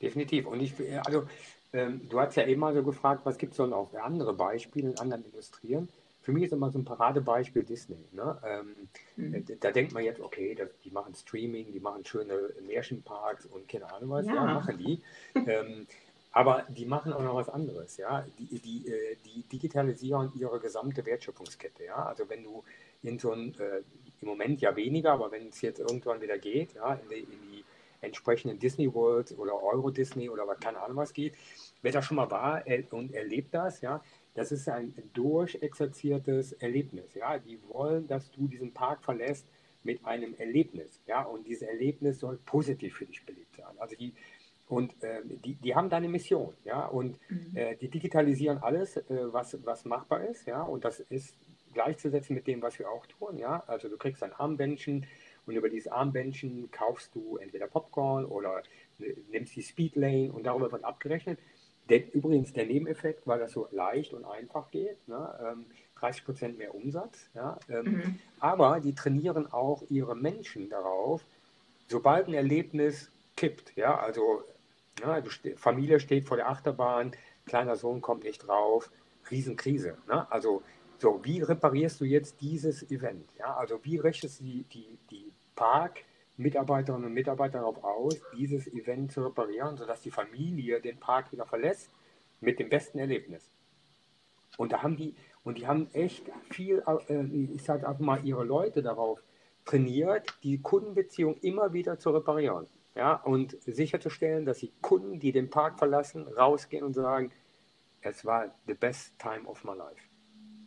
Definitiv. 0.00 0.46
Und 0.46 0.60
ich, 0.60 0.74
also 1.04 1.28
ähm, 1.74 2.08
du 2.08 2.20
hast 2.20 2.36
ja 2.36 2.46
eben 2.46 2.60
mal 2.60 2.72
so 2.72 2.82
gefragt, 2.82 3.22
was 3.24 3.36
gibt 3.36 3.52
es 3.52 3.56
denn 3.56 3.72
auch 3.72 3.90
für 3.90 4.02
andere 4.02 4.32
Beispiele 4.32 4.90
in 4.90 4.98
anderen 4.98 5.24
Industrien? 5.24 5.88
Für 6.22 6.32
mich 6.32 6.44
ist 6.44 6.52
immer 6.52 6.70
so 6.70 6.78
ein 6.78 6.84
Paradebeispiel 6.84 7.64
Disney. 7.64 8.02
Ne? 8.12 8.38
Ähm, 8.46 8.88
mhm. 9.16 9.44
Da 9.60 9.72
denkt 9.72 9.92
man 9.92 10.04
jetzt, 10.04 10.20
okay, 10.20 10.54
das, 10.54 10.70
die 10.84 10.90
machen 10.90 11.14
Streaming, 11.14 11.72
die 11.72 11.80
machen 11.80 12.04
schöne 12.04 12.34
Märchenparks 12.66 13.44
und 13.46 13.68
keine 13.68 13.92
Ahnung 13.92 14.10
was, 14.10 14.26
ja, 14.26 14.34
ja 14.34 14.44
machen 14.44 14.78
die. 14.78 15.02
ähm, 15.34 15.86
aber 16.32 16.64
die 16.68 16.86
machen 16.86 17.12
auch 17.12 17.22
noch 17.22 17.34
was 17.34 17.48
anderes, 17.48 17.96
ja. 17.96 18.26
Die, 18.38 18.58
die, 18.58 18.88
äh, 18.88 19.16
die 19.24 19.42
digitalisieren 19.42 20.32
ihre 20.36 20.58
gesamte 20.60 21.04
Wertschöpfungskette, 21.04 21.84
ja. 21.84 22.06
Also 22.06 22.28
wenn 22.28 22.42
du 22.42 22.64
in 23.02 23.18
so 23.18 23.32
ein, 23.32 23.54
äh, 23.58 23.82
im 24.20 24.28
Moment 24.28 24.60
ja 24.60 24.74
weniger, 24.74 25.12
aber 25.12 25.30
wenn 25.30 25.48
es 25.48 25.60
jetzt 25.60 25.80
irgendwann 25.80 26.20
wieder 26.20 26.38
geht, 26.38 26.74
ja, 26.74 26.94
in 26.94 27.08
die, 27.08 27.20
in 27.20 27.40
die 27.52 27.64
entsprechenden 28.00 28.58
Disney 28.58 28.92
World 28.92 29.36
oder 29.38 29.62
Euro 29.62 29.90
Disney 29.90 30.28
oder 30.28 30.46
was, 30.46 30.58
keine 30.60 30.80
Ahnung 30.80 30.96
was 30.96 31.12
geht, 31.12 31.34
wer 31.84 31.92
da 31.92 32.02
schon 32.02 32.16
mal 32.16 32.30
war 32.30 32.64
und 32.90 33.12
erlebt 33.12 33.54
das, 33.54 33.82
ja, 33.82 34.02
das 34.32 34.52
ist 34.52 34.68
ein 34.68 34.94
durchexerziertes 35.12 36.54
Erlebnis, 36.54 37.14
ja. 37.14 37.38
Die 37.38 37.60
wollen, 37.68 38.06
dass 38.06 38.30
du 38.30 38.48
diesen 38.48 38.72
Park 38.72 39.04
verlässt 39.04 39.46
mit 39.82 40.04
einem 40.06 40.34
Erlebnis, 40.36 41.02
ja, 41.06 41.22
und 41.22 41.46
dieses 41.46 41.62
Erlebnis 41.62 42.20
soll 42.20 42.38
positiv 42.46 42.96
für 42.96 43.04
dich 43.04 43.24
belegt 43.26 43.54
sein. 43.56 43.76
Also 43.78 43.96
die, 43.96 44.14
und 44.66 44.90
äh, 45.02 45.20
die, 45.24 45.56
die 45.56 45.74
haben 45.74 45.90
da 45.90 45.98
eine 45.98 46.08
Mission, 46.08 46.54
ja, 46.64 46.86
und 46.86 47.18
mhm. 47.28 47.54
äh, 47.54 47.76
die 47.76 47.88
digitalisieren 47.88 48.58
alles, 48.58 48.96
äh, 48.96 49.02
was, 49.32 49.58
was 49.66 49.84
machbar 49.84 50.24
ist, 50.24 50.46
ja, 50.46 50.62
und 50.62 50.86
das 50.86 51.00
ist 51.00 51.36
gleichzusetzen 51.74 52.34
mit 52.34 52.46
dem, 52.46 52.62
was 52.62 52.78
wir 52.78 52.88
auch 52.88 53.04
tun, 53.06 53.36
ja. 53.36 53.62
Also 53.66 53.90
du 53.90 53.98
kriegst 53.98 54.22
ein 54.22 54.32
Armbändchen 54.32 55.06
und 55.44 55.54
über 55.54 55.68
dieses 55.68 55.88
Armbändchen 55.88 56.70
kaufst 56.70 57.14
du 57.14 57.36
entweder 57.36 57.66
Popcorn 57.66 58.24
oder 58.24 58.62
äh, 59.00 59.12
nimmst 59.30 59.54
die 59.54 59.62
Speedlane 59.62 60.32
und 60.32 60.44
darüber 60.44 60.72
wird 60.72 60.84
abgerechnet. 60.84 61.38
Der, 61.88 62.14
übrigens 62.14 62.52
der 62.52 62.66
Nebeneffekt, 62.66 63.26
weil 63.26 63.38
das 63.38 63.52
so 63.52 63.68
leicht 63.70 64.14
und 64.14 64.24
einfach 64.24 64.70
geht, 64.70 65.06
ne, 65.06 65.38
ähm, 65.42 65.66
30 66.00 66.24
Prozent 66.24 66.58
mehr 66.58 66.74
Umsatz. 66.74 67.28
Ja, 67.34 67.58
ähm, 67.68 67.84
mhm. 67.84 68.18
Aber 68.40 68.80
die 68.80 68.94
trainieren 68.94 69.52
auch 69.52 69.82
ihre 69.90 70.16
Menschen 70.16 70.70
darauf, 70.70 71.22
sobald 71.88 72.28
ein 72.28 72.34
Erlebnis 72.34 73.10
kippt, 73.36 73.76
ja, 73.76 73.98
also 73.98 74.44
ja, 75.00 75.22
Familie 75.56 76.00
steht 76.00 76.24
vor 76.24 76.36
der 76.36 76.48
Achterbahn, 76.48 77.12
kleiner 77.46 77.76
Sohn 77.76 78.00
kommt 78.00 78.24
nicht 78.24 78.46
drauf, 78.46 78.90
Riesenkrise. 79.30 79.96
Ne? 80.08 80.30
Also 80.30 80.62
so, 80.98 81.20
wie 81.24 81.42
reparierst 81.42 82.00
du 82.00 82.04
jetzt 82.04 82.40
dieses 82.40 82.88
Event? 82.90 83.26
Ja, 83.38 83.56
also 83.56 83.80
wie 83.82 83.98
richtest 83.98 84.40
du 84.40 84.44
die, 84.44 84.64
die, 84.72 84.98
die 85.10 85.32
Park 85.56 86.00
Mitarbeiterinnen 86.36 87.06
und 87.06 87.12
Mitarbeiter 87.12 87.58
darauf 87.58 87.82
aus, 87.84 88.20
dieses 88.36 88.66
Event 88.66 89.12
zu 89.12 89.24
reparieren, 89.24 89.76
sodass 89.76 90.00
die 90.00 90.10
Familie 90.10 90.80
den 90.80 90.98
Park 90.98 91.32
wieder 91.32 91.46
verlässt 91.46 91.90
mit 92.40 92.58
dem 92.58 92.68
besten 92.68 92.98
Erlebnis. 92.98 93.50
Und 94.56 94.72
da 94.72 94.82
haben 94.82 94.96
die, 94.96 95.14
und 95.42 95.58
die 95.58 95.66
haben 95.66 95.88
echt 95.92 96.24
viel, 96.50 96.82
äh, 97.08 97.24
ich 97.54 97.62
sage 97.62 97.88
einfach 97.88 98.04
mal, 98.04 98.24
ihre 98.24 98.44
Leute 98.44 98.82
darauf 98.82 99.20
trainiert, 99.64 100.34
die 100.42 100.60
Kundenbeziehung 100.60 101.36
immer 101.40 101.72
wieder 101.72 101.98
zu 101.98 102.10
reparieren. 102.10 102.66
Ja, 102.94 103.14
und 103.14 103.56
sicherzustellen, 103.62 104.46
dass 104.46 104.58
die 104.58 104.72
Kunden, 104.80 105.18
die 105.18 105.32
den 105.32 105.50
Park 105.50 105.78
verlassen, 105.78 106.28
rausgehen 106.28 106.84
und 106.84 106.94
sagen, 106.94 107.32
es 108.02 108.24
war 108.24 108.54
the 108.68 108.74
best 108.74 109.18
time 109.18 109.44
of 109.46 109.64
my 109.64 109.74
life. 109.74 110.00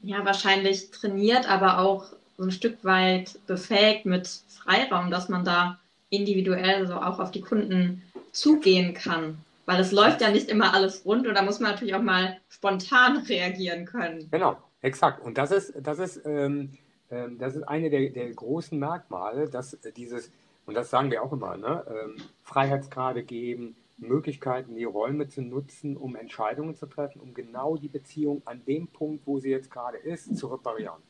Ja, 0.02 0.26
wahrscheinlich 0.26 0.92
trainiert, 0.92 1.50
aber 1.50 1.80
auch 1.80 2.14
so 2.38 2.44
ein 2.44 2.52
Stück 2.52 2.84
weit 2.84 3.40
befähigt 3.48 4.06
mit 4.06 4.28
Freiraum, 4.48 5.12
dass 5.12 5.30
man 5.30 5.44
da 5.44 5.80
individuell 6.10 6.88
so 6.88 6.96
auch 6.96 7.20
auf 7.20 7.32
die 7.32 7.42
Kunden 7.42 8.04
zugehen 8.32 8.94
kann. 8.94 9.38
Weil 9.66 9.82
es 9.82 9.92
läuft 9.92 10.22
ja 10.22 10.30
nicht 10.30 10.50
immer 10.50 10.74
alles 10.74 11.04
rund 11.04 11.28
und 11.28 11.34
da 11.34 11.42
muss 11.42 11.60
man 11.60 11.72
natürlich 11.72 11.96
auch 11.96 12.02
mal 12.02 12.38
spontan 12.50 13.18
reagieren 13.30 13.86
können. 13.86 14.28
Genau, 14.32 14.58
exakt. 14.82 15.24
Und 15.24 15.38
das 15.38 15.52
ist, 15.52 15.74
das 15.82 16.00
ist, 16.00 16.22
ähm, 16.26 16.70
ähm, 17.12 17.38
das 17.38 17.56
ist 17.56 17.64
eine 17.64 17.90
der, 17.90 18.10
der 18.10 18.32
großen 18.32 18.78
Merkmale, 18.78 19.50
dass 19.50 19.78
dieses, 19.98 20.32
und 20.66 20.76
das 20.76 20.90
sagen 20.90 21.12
wir 21.12 21.24
auch 21.24 21.34
immer, 21.34 21.58
ne, 21.58 21.84
ähm, 21.90 22.22
Freiheitsgrade 22.44 23.24
geben, 23.24 23.76
Möglichkeiten, 23.98 24.76
die 24.76 24.84
Räume 24.84 25.28
zu 25.28 25.42
nutzen, 25.42 25.98
um 25.98 26.16
Entscheidungen 26.16 26.76
zu 26.76 26.86
treffen, 26.86 27.20
um 27.20 27.34
genau 27.34 27.78
die 27.78 27.88
Beziehung 27.88 28.44
an 28.46 28.62
dem 28.66 28.88
Punkt, 28.88 29.26
wo 29.26 29.40
sie 29.40 29.50
jetzt 29.50 29.72
gerade 29.72 29.98
ist, 29.98 30.38
zu 30.38 30.48
reparieren. 30.48 31.02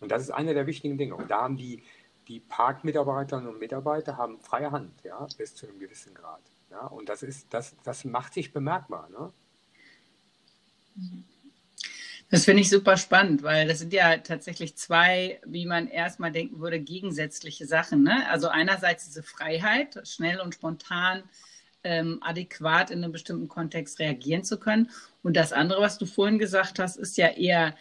Und 0.00 0.10
das 0.10 0.22
ist 0.22 0.30
eine 0.30 0.54
der 0.54 0.66
wichtigen 0.66 0.98
Dinge. 0.98 1.14
Und 1.14 1.30
da 1.30 1.42
haben 1.42 1.56
die, 1.56 1.82
die 2.28 2.40
Parkmitarbeiterinnen 2.40 3.50
und 3.50 3.58
Mitarbeiter 3.58 4.16
haben 4.16 4.40
freie 4.40 4.70
Hand, 4.70 4.92
ja, 5.04 5.26
bis 5.36 5.54
zu 5.54 5.66
einem 5.66 5.78
gewissen 5.78 6.14
Grad. 6.14 6.42
Ja, 6.70 6.86
und 6.86 7.08
das 7.08 7.22
ist, 7.22 7.52
das, 7.52 7.76
das 7.84 8.04
macht 8.04 8.34
sich 8.34 8.52
bemerkbar. 8.52 9.08
Ne? 9.10 9.32
Das 12.30 12.46
finde 12.46 12.62
ich 12.62 12.70
super 12.70 12.96
spannend, 12.96 13.42
weil 13.42 13.68
das 13.68 13.78
sind 13.78 13.92
ja 13.92 14.16
tatsächlich 14.16 14.74
zwei, 14.76 15.40
wie 15.46 15.66
man 15.66 15.86
erstmal 15.86 16.32
denken 16.32 16.58
würde, 16.58 16.80
gegensätzliche 16.80 17.66
Sachen. 17.66 18.02
Ne? 18.02 18.28
Also 18.28 18.48
einerseits 18.48 19.04
diese 19.04 19.22
Freiheit, 19.22 20.00
schnell 20.08 20.40
und 20.40 20.54
spontan 20.54 21.22
ähm, 21.84 22.18
adäquat 22.22 22.90
in 22.90 23.04
einem 23.04 23.12
bestimmten 23.12 23.46
Kontext 23.46 24.00
reagieren 24.00 24.42
zu 24.42 24.58
können. 24.58 24.90
Und 25.22 25.36
das 25.36 25.52
andere, 25.52 25.80
was 25.80 25.98
du 25.98 26.06
vorhin 26.06 26.38
gesagt 26.38 26.78
hast, 26.78 26.96
ist 26.96 27.16
ja 27.18 27.28
eher 27.28 27.76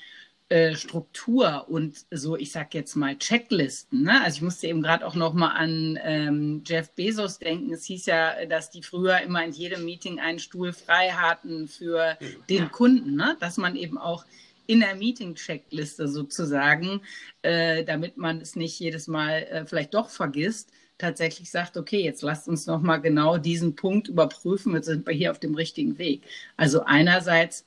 äh, 0.53 0.75
Struktur 0.75 1.65
und 1.67 2.05
so, 2.11 2.37
ich 2.37 2.51
sag 2.51 2.75
jetzt 2.75 2.95
mal 2.95 3.17
Checklisten. 3.17 4.03
Ne? 4.03 4.21
Also 4.21 4.35
ich 4.35 4.41
musste 4.43 4.67
eben 4.67 4.83
gerade 4.83 5.03
auch 5.03 5.15
noch 5.15 5.33
mal 5.33 5.49
an 5.49 5.97
ähm, 6.03 6.61
Jeff 6.63 6.91
Bezos 6.91 7.39
denken. 7.39 7.73
Es 7.73 7.85
hieß 7.85 8.05
ja, 8.05 8.45
dass 8.45 8.69
die 8.69 8.83
früher 8.83 9.19
immer 9.21 9.43
in 9.43 9.51
jedem 9.51 9.83
Meeting 9.83 10.19
einen 10.19 10.37
Stuhl 10.37 10.71
frei 10.71 11.09
hatten 11.09 11.67
für 11.67 12.19
den 12.51 12.69
Kunden, 12.69 13.15
ne? 13.15 13.35
dass 13.39 13.57
man 13.57 13.75
eben 13.75 13.97
auch 13.97 14.25
in 14.67 14.81
der 14.81 14.93
Meeting-Checkliste 14.93 16.07
sozusagen, 16.07 17.01
äh, 17.41 17.83
damit 17.83 18.17
man 18.17 18.39
es 18.39 18.55
nicht 18.55 18.79
jedes 18.79 19.07
Mal 19.07 19.47
äh, 19.49 19.65
vielleicht 19.65 19.95
doch 19.95 20.11
vergisst, 20.11 20.69
tatsächlich 20.99 21.49
sagt, 21.49 21.77
okay, 21.77 22.03
jetzt 22.03 22.21
lasst 22.21 22.47
uns 22.47 22.67
noch 22.67 22.83
mal 22.83 22.97
genau 22.97 23.39
diesen 23.39 23.75
Punkt 23.75 24.07
überprüfen, 24.07 24.75
jetzt 24.75 24.85
sind 24.85 25.07
wir 25.07 25.15
hier 25.15 25.31
auf 25.31 25.39
dem 25.39 25.55
richtigen 25.55 25.97
Weg. 25.97 26.21
Also 26.57 26.83
einerseits 26.83 27.65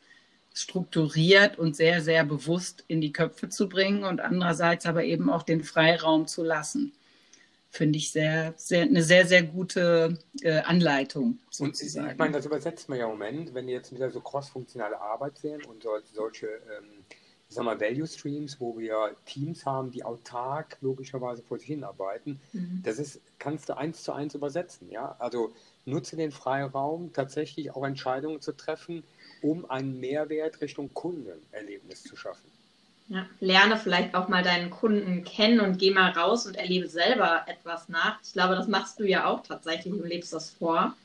strukturiert 0.56 1.58
und 1.58 1.76
sehr, 1.76 2.00
sehr 2.00 2.24
bewusst 2.24 2.82
in 2.88 3.02
die 3.02 3.12
Köpfe 3.12 3.50
zu 3.50 3.68
bringen 3.68 4.04
und 4.04 4.20
andererseits 4.20 4.86
aber 4.86 5.04
eben 5.04 5.28
auch 5.28 5.42
den 5.42 5.62
Freiraum 5.62 6.26
zu 6.26 6.42
lassen. 6.42 6.92
Finde 7.68 7.98
ich 7.98 8.10
sehr, 8.10 8.54
sehr, 8.56 8.82
eine 8.84 9.02
sehr, 9.02 9.26
sehr 9.26 9.42
gute 9.42 10.18
äh, 10.40 10.60
Anleitung. 10.60 11.38
Sozusagen. 11.50 12.06
Und 12.06 12.12
ich 12.12 12.18
meine, 12.18 12.32
das 12.32 12.46
übersetzt 12.46 12.88
man 12.88 12.98
ja 12.98 13.04
im 13.04 13.10
Moment, 13.10 13.52
wenn 13.52 13.66
wir 13.66 13.74
jetzt 13.74 13.92
wieder 13.92 14.10
so 14.10 14.20
cross-funktionale 14.20 14.98
Arbeit 14.98 15.36
sehen 15.36 15.62
und 15.64 15.82
so, 15.82 15.90
solche 16.14 16.46
ähm, 16.46 17.04
ich 17.48 17.54
sag 17.54 17.64
mal, 17.64 17.80
Value 17.80 18.06
Streams, 18.06 18.60
wo 18.60 18.76
wir 18.76 19.14
Teams 19.24 19.66
haben, 19.66 19.90
die 19.90 20.04
autark 20.04 20.78
logischerweise 20.80 21.42
vor 21.42 21.58
sich 21.58 21.68
hinarbeiten, 21.68 22.40
mhm. 22.52 22.80
das 22.82 22.98
ist, 22.98 23.20
kannst 23.38 23.68
du 23.68 23.76
eins 23.76 24.02
zu 24.02 24.12
eins 24.12 24.34
übersetzen. 24.34 24.90
Ja? 24.90 25.14
Also 25.18 25.52
nutze 25.84 26.16
den 26.16 26.32
Freiraum, 26.32 27.12
tatsächlich 27.12 27.70
auch 27.70 27.84
Entscheidungen 27.84 28.40
zu 28.40 28.52
treffen, 28.52 29.04
um 29.42 29.68
einen 29.70 30.00
Mehrwert 30.00 30.60
Richtung 30.60 30.92
Kundenerlebnis 30.94 32.02
zu 32.02 32.16
schaffen. 32.16 32.50
Ja, 33.08 33.26
lerne 33.38 33.76
vielleicht 33.76 34.16
auch 34.16 34.28
mal 34.28 34.42
deinen 34.42 34.70
Kunden 34.70 35.22
kennen 35.22 35.60
und 35.60 35.78
geh 35.78 35.92
mal 35.92 36.10
raus 36.10 36.46
und 36.46 36.56
erlebe 36.56 36.88
selber 36.88 37.44
etwas 37.46 37.88
nach. 37.88 38.18
Ich 38.24 38.32
glaube, 38.32 38.56
das 38.56 38.66
machst 38.66 38.98
du 38.98 39.04
ja 39.04 39.26
auch 39.26 39.42
tatsächlich 39.44 39.92
und 39.92 40.06
lebst 40.06 40.32
das 40.32 40.50
vor. 40.50 40.96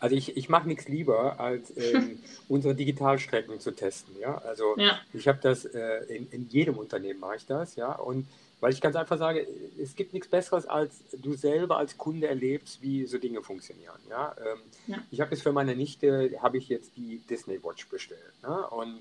Also 0.00 0.14
ich, 0.14 0.36
ich 0.36 0.48
mache 0.48 0.68
nichts 0.68 0.86
lieber, 0.86 1.40
als 1.40 1.74
ähm, 1.76 2.18
unsere 2.48 2.74
Digitalstrecken 2.74 3.58
zu 3.58 3.70
testen. 3.70 4.14
Ja? 4.20 4.36
Also 4.38 4.76
ja. 4.76 4.98
ich 5.14 5.26
habe 5.26 5.38
das 5.42 5.64
äh, 5.64 6.04
in, 6.14 6.30
in 6.30 6.48
jedem 6.48 6.76
Unternehmen 6.76 7.20
mache 7.20 7.36
ich 7.36 7.46
das, 7.46 7.76
ja. 7.76 7.92
Und 7.92 8.26
weil 8.60 8.72
ich 8.72 8.80
ganz 8.80 8.96
einfach 8.96 9.18
sage, 9.18 9.46
es 9.80 9.94
gibt 9.94 10.12
nichts 10.12 10.28
Besseres, 10.28 10.66
als 10.66 11.00
du 11.12 11.34
selber 11.34 11.76
als 11.76 11.96
Kunde 11.96 12.26
erlebst, 12.26 12.82
wie 12.82 13.06
so 13.06 13.18
Dinge 13.18 13.42
funktionieren. 13.42 13.98
Ja? 14.10 14.34
Ähm, 14.38 14.58
ja. 14.86 14.98
Ich 15.10 15.20
habe 15.20 15.30
jetzt 15.30 15.42
für 15.42 15.52
meine 15.52 15.76
Nichte, 15.76 16.32
habe 16.40 16.58
ich 16.58 16.68
jetzt 16.68 16.96
die 16.96 17.20
Disney 17.30 17.62
Watch 17.62 17.88
bestellt. 17.88 18.20
Ne? 18.42 18.66
Und 18.68 19.00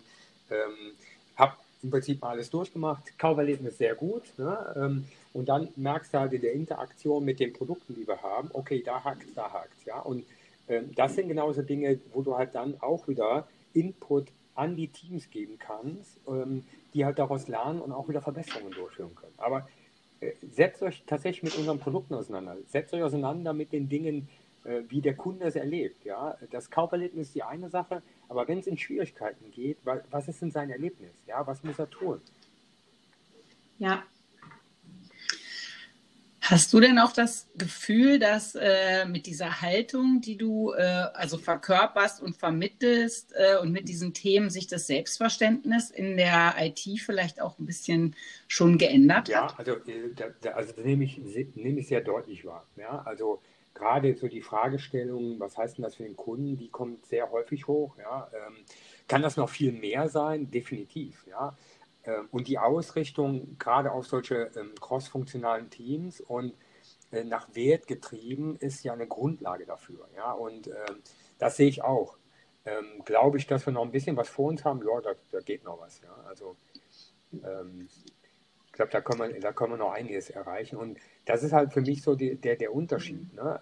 ähm, 0.52 0.94
habe 1.36 1.54
im 1.82 1.90
Prinzip 1.90 2.24
alles 2.24 2.50
durchgemacht. 2.50 3.18
Kauferlebnis 3.18 3.78
sehr 3.78 3.96
gut. 3.96 4.24
Ne? 4.38 4.76
Ähm, 4.76 5.06
und 5.34 5.50
dann 5.50 5.70
merkst 5.76 6.14
du 6.14 6.20
halt 6.20 6.34
in 6.34 6.42
der 6.42 6.54
Interaktion 6.54 7.26
mit 7.26 7.40
den 7.40 7.54
Produkten, 7.54 7.96
die 7.96 8.08
wir 8.08 8.22
haben, 8.22 8.50
okay, 8.54 8.84
da 8.84 9.04
hakt, 9.04 9.26
da 9.36 9.52
hakt. 9.52 9.86
Ja? 9.86 10.00
Und 10.00 10.26
ähm, 10.68 10.94
das 10.96 11.16
sind 11.16 11.30
genauso 11.30 11.64
Dinge, 11.64 12.00
wo 12.14 12.22
du 12.22 12.38
halt 12.38 12.54
dann 12.54 12.80
auch 12.82 13.08
wieder 13.08 13.48
Input 13.74 14.28
an 14.56 14.76
die 14.76 14.88
Teams 14.88 15.30
geben 15.30 15.58
kannst, 15.60 16.18
ähm, 16.28 16.64
die 16.98 17.06
halt 17.06 17.20
daraus 17.20 17.48
lernen 17.48 17.80
und 17.80 17.92
auch 17.92 18.10
wieder 18.10 18.22
Verbesserungen 18.22 18.72
durchführen 18.72 19.14
können. 19.14 19.34
Aber 19.38 19.68
äh, 20.20 20.32
setzt 20.42 20.82
euch 20.82 21.04
tatsächlich 21.06 21.44
mit 21.44 21.56
unseren 21.56 21.78
Produkten 21.78 22.16
auseinander. 22.16 22.58
Setzt 22.66 22.92
euch 22.96 23.04
auseinander 23.04 23.54
mit 23.54 23.72
den 23.72 23.88
Dingen, 23.88 24.28
äh, 24.64 24.82
wie 24.90 25.00
der 25.00 25.16
Kunde 25.16 25.46
es 25.46 25.56
erlebt. 25.56 26.04
Ja? 26.06 26.36
Das 26.50 26.72
Kauferlebnis 26.72 27.28
ist 27.28 27.36
die 27.36 27.44
eine 27.44 27.70
Sache, 27.70 28.02
aber 28.30 28.48
wenn 28.48 28.58
es 28.58 28.66
in 28.66 28.80
Schwierigkeiten 28.80 29.52
geht, 29.52 29.78
was 29.84 30.28
ist 30.28 30.42
denn 30.42 30.50
sein 30.50 30.72
Erlebnis? 30.72 31.12
Ja? 31.28 31.46
Was 31.46 31.64
muss 31.64 31.78
er 31.78 31.88
tun? 31.88 32.20
Ja, 33.78 34.04
Hast 36.50 36.72
du 36.72 36.80
denn 36.80 36.98
auch 36.98 37.12
das 37.12 37.50
Gefühl, 37.58 38.20
dass 38.20 38.56
äh, 38.56 39.06
mit 39.06 39.26
dieser 39.26 39.62
Haltung, 39.62 40.22
die 40.22 40.38
du 40.38 40.72
äh, 40.72 40.82
also 40.82 41.38
verkörperst 41.38 42.22
und 42.22 42.38
vermittelst 42.38 43.34
äh, 43.36 43.58
und 43.58 43.74
mit 43.74 43.90
diesen 43.90 44.14
Themen 44.14 44.50
sich 44.50 44.66
das 44.68 44.88
Selbstverständnis 44.88 45.92
in 45.92 46.16
der 46.16 46.56
IT 46.60 46.88
vielleicht 47.02 47.42
auch 47.42 47.60
ein 47.60 47.66
bisschen 47.66 48.16
schon 48.48 48.78
geändert 48.78 49.28
ja, 49.28 49.44
hat? 49.44 49.68
Ja, 49.68 49.74
also, 49.74 49.92
äh, 49.92 50.14
da, 50.16 50.28
da, 50.40 50.52
also 50.52 50.72
das 50.72 50.86
nehme 50.86 51.04
ich, 51.04 51.18
nehme 51.18 51.82
ich 51.82 51.90
sehr 51.90 52.00
deutlich 52.00 52.46
wahr. 52.46 52.66
Ja, 52.78 53.02
also 53.04 53.42
gerade 53.74 54.16
so 54.16 54.30
die 54.30 54.42
Fragestellung, 54.42 55.42
was 55.42 55.58
heißt 55.58 55.78
denn 55.78 55.84
das 55.84 55.96
für 55.96 56.04
den 56.04 56.16
Kunden, 56.16 56.56
die 56.56 56.70
kommt 56.70 57.06
sehr 57.08 57.30
häufig 57.30 57.68
hoch. 57.68 57.98
Ja, 57.98 58.32
ähm, 58.34 58.56
kann 59.10 59.22
das 59.22 59.36
noch 59.36 59.50
viel 59.50 59.74
mehr 59.74 60.08
sein? 60.08 60.50
Definitiv. 60.50 61.26
Ja. 61.28 61.58
Ähm, 62.08 62.28
und 62.32 62.48
die 62.48 62.58
Ausrichtung 62.58 63.58
gerade 63.60 63.92
auf 63.92 64.08
solche 64.08 64.50
ähm, 64.56 64.74
cross-funktionalen 64.80 65.70
Teams 65.70 66.22
und 66.22 66.54
äh, 67.12 67.24
nach 67.24 67.54
Wert 67.54 67.88
getrieben 67.88 68.56
ist 68.60 68.84
ja 68.84 68.94
eine 68.94 69.08
Grundlage 69.08 69.66
dafür. 69.66 70.08
Ja? 70.16 70.32
Und 70.32 70.68
ähm, 70.68 71.02
das 71.38 71.58
sehe 71.58 71.68
ich 71.68 71.84
auch. 71.84 72.18
Ähm, 72.66 73.04
glaube 73.06 73.38
ich, 73.38 73.48
dass 73.48 73.66
wir 73.66 73.74
noch 73.74 73.84
ein 73.84 73.92
bisschen 73.92 74.18
was 74.18 74.30
vor 74.30 74.50
uns 74.50 74.66
haben? 74.66 74.82
Ja, 74.82 75.02
da, 75.02 75.12
da 75.32 75.40
geht 75.40 75.64
noch 75.64 75.80
was. 75.80 76.02
Ja? 76.02 76.16
Also 76.28 76.56
ich 77.32 78.72
glaube, 78.72 78.92
da 78.92 79.02
können, 79.02 79.34
wir, 79.34 79.40
da 79.42 79.52
können 79.52 79.74
wir 79.74 79.78
noch 79.78 79.92
einiges 79.92 80.30
erreichen. 80.30 80.78
Und 80.78 80.98
das 81.26 81.44
ist 81.44 81.52
halt 81.52 81.74
für 81.74 81.82
mich 81.82 82.02
so 82.02 82.16
die, 82.16 82.36
der, 82.36 82.56
der 82.56 82.74
Unterschied. 82.74 83.34
Ne? 83.34 83.60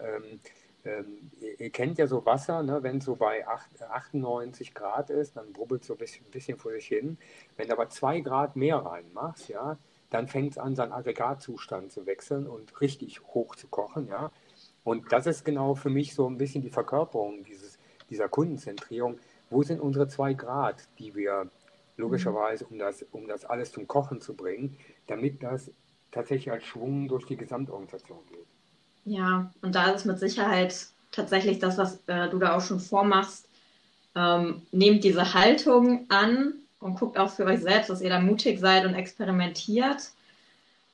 Ähm, 0.86 1.32
ihr, 1.58 1.72
kennt 1.72 1.98
ja 1.98 2.06
so 2.06 2.26
Wasser, 2.26 2.62
ne? 2.62 2.84
wenn 2.84 3.00
es 3.00 3.06
so 3.06 3.16
bei 3.16 3.48
8, 3.48 3.82
98 3.82 4.74
Grad 4.76 5.10
ist, 5.10 5.36
dann 5.36 5.52
brubbelt 5.52 5.82
es 5.82 5.88
so 5.88 5.94
ein 5.96 5.98
bisschen, 5.98 6.26
bisschen 6.28 6.58
vor 6.60 6.72
sich 6.74 6.88
hin. 6.88 7.18
Wenn 7.58 7.68
du 7.68 7.74
aber 7.74 7.90
2 7.90 8.20
Grad 8.22 8.56
mehr 8.56 8.78
reinmachst, 8.78 9.50
ja, 9.50 9.80
dann 10.12 10.28
fängt 10.28 10.52
es 10.52 10.58
an, 10.60 10.76
seinen 10.76 10.92
Aggregatzustand 10.92 11.92
zu 11.92 12.06
wechseln 12.06 12.48
und 12.48 12.80
richtig 12.82 13.22
hoch 13.34 13.56
zu 13.56 13.68
kochen. 13.68 14.08
Ja? 14.08 14.32
Und 14.84 15.12
das 15.12 15.26
ist 15.26 15.44
genau 15.44 15.74
für 15.74 15.90
mich 15.90 16.14
so 16.14 16.30
ein 16.30 16.38
bisschen 16.38 16.62
die 16.62 16.70
Verkörperung 16.70 17.44
dieses, 17.44 17.80
dieser 18.12 18.30
Kundenzentrierung. 18.30 19.20
Wo 19.50 19.64
sind 19.64 19.82
unsere 19.82 20.08
2 20.08 20.36
Grad, 20.36 20.88
die 21.00 21.16
wir 21.16 21.50
logischerweise, 21.98 22.66
um 22.66 22.78
das, 22.78 23.04
um 23.12 23.28
das 23.28 23.46
alles 23.46 23.72
zum 23.72 23.88
Kochen 23.88 24.22
zu 24.22 24.36
bringen, 24.36 24.78
damit 25.08 25.42
das 25.42 25.72
tatsächlich 26.12 26.52
als 26.52 26.64
Schwung 26.64 27.08
durch 27.08 27.26
die 27.26 27.38
Gesamtorganisation 27.38 28.20
geht? 28.28 28.45
Ja, 29.06 29.52
und 29.62 29.76
da 29.76 29.92
ist 29.92 30.06
mit 30.06 30.20
Sicherheit 30.20 30.88
tatsächlich 31.12 31.60
das, 31.60 31.78
was 31.78 32.00
äh, 32.08 32.28
du 32.30 32.40
da 32.40 32.56
auch 32.58 32.62
schon 32.62 32.80
vormachst. 32.80 33.48
Ähm, 34.16 34.64
nehmt 34.72 35.04
diese 35.04 35.34
Haltung 35.34 36.06
an 36.10 36.54
und 36.80 37.00
guckt 37.00 37.18
auch 37.18 37.32
für 37.32 37.46
euch 37.46 37.62
selbst, 37.62 37.90
dass 37.90 38.02
ihr 38.02 38.10
da 38.10 38.20
mutig 38.20 38.60
seid 38.60 38.86
und 38.86 38.96
experimentiert. 38.96 40.10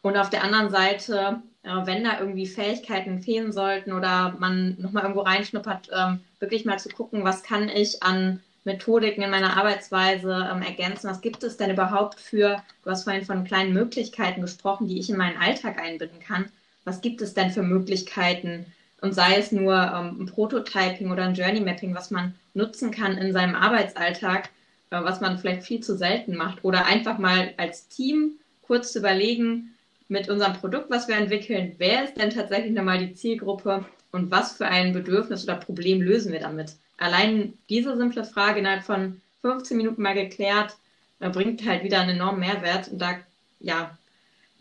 Und 0.02 0.18
auf 0.18 0.30
der 0.30 0.44
anderen 0.44 0.70
Seite, 0.70 1.42
äh, 1.64 1.86
wenn 1.86 2.04
da 2.04 2.20
irgendwie 2.20 2.48
Fähigkeiten 2.48 3.22
fehlen 3.22 3.54
sollten 3.54 3.94
oder 3.94 4.36
man 4.40 4.76
nochmal 4.80 5.04
irgendwo 5.04 5.22
reinschnuppert, 5.22 5.90
ähm, 5.96 6.20
wirklich 6.40 6.66
mal 6.66 6.80
zu 6.80 6.90
gucken, 6.90 7.24
was 7.24 7.44
kann 7.44 7.70
ich 7.70 8.04
an 8.04 8.42
Methodiken 8.66 9.24
in 9.24 9.32
meiner 9.32 9.56
Arbeitsweise 9.58 10.50
ähm, 10.52 10.64
ergänzen? 10.64 11.10
Was 11.10 11.22
gibt 11.22 11.44
es 11.44 11.58
denn 11.58 11.72
überhaupt 11.72 12.20
für, 12.20 12.62
du 12.84 12.90
hast 12.90 13.06
vorhin 13.06 13.26
von 13.26 13.46
kleinen 13.46 13.74
Möglichkeiten 13.74 14.42
gesprochen, 14.42 14.88
die 14.88 15.00
ich 15.00 15.10
in 15.10 15.18
meinen 15.18 15.38
Alltag 15.38 15.80
einbinden 15.80 16.20
kann 16.20 16.52
was 16.84 17.02
gibt 17.02 17.22
es 17.22 17.34
denn 17.34 17.52
für 17.52 17.64
Möglichkeiten? 17.64 18.66
Und 19.02 19.14
sei 19.14 19.38
es 19.38 19.52
nur 19.52 19.74
ähm, 19.74 20.22
ein 20.22 20.26
Prototyping 20.28 21.12
oder 21.12 21.24
ein 21.24 21.36
Journey 21.36 21.60
Mapping, 21.60 21.96
was 21.96 22.12
man 22.12 22.36
nutzen 22.54 22.92
kann 22.92 23.18
in 23.18 23.34
seinem 23.34 23.56
Arbeitsalltag, 23.56 24.50
äh, 24.92 25.02
was 25.04 25.22
man 25.22 25.40
vielleicht 25.40 25.64
viel 25.64 25.82
zu 25.82 25.98
selten 25.98 26.36
macht. 26.36 26.64
Oder 26.64 26.86
einfach 26.86 27.18
mal 27.18 27.54
als 27.58 27.88
Team 27.88 28.34
kurz 28.62 28.92
zu 28.92 29.00
überlegen, 29.00 29.72
mit 30.12 30.30
unserem 30.30 30.54
Produkt, 30.54 30.90
was 30.90 31.08
wir 31.08 31.16
entwickeln, 31.16 31.74
wer 31.78 32.04
ist 32.04 32.18
denn 32.18 32.32
tatsächlich 32.32 32.74
nochmal 32.74 33.00
die 33.00 33.14
Zielgruppe 33.14 33.86
und 34.12 34.30
was 34.30 34.52
für 34.52 34.66
ein 34.66 34.92
Bedürfnis 34.92 35.46
oder 35.46 35.56
Problem 35.56 36.02
lösen 36.02 36.34
wir 36.34 36.42
damit? 36.42 36.76
Allein 36.98 37.54
diese 37.70 37.96
simple 37.96 38.26
Frage 38.26 38.60
innerhalb 38.60 38.84
von 38.84 39.22
15 39.42 39.78
Minuten 39.78 40.02
mal 40.02 40.14
geklärt, 40.14 40.76
äh, 41.22 41.30
bringt 41.30 41.66
halt 41.66 41.84
wieder 41.84 42.02
einen 42.02 42.18
enormen 42.18 42.42
Mehrwert. 42.42 42.90
Und 42.90 43.00
da 43.00 43.16
ja, 43.62 43.98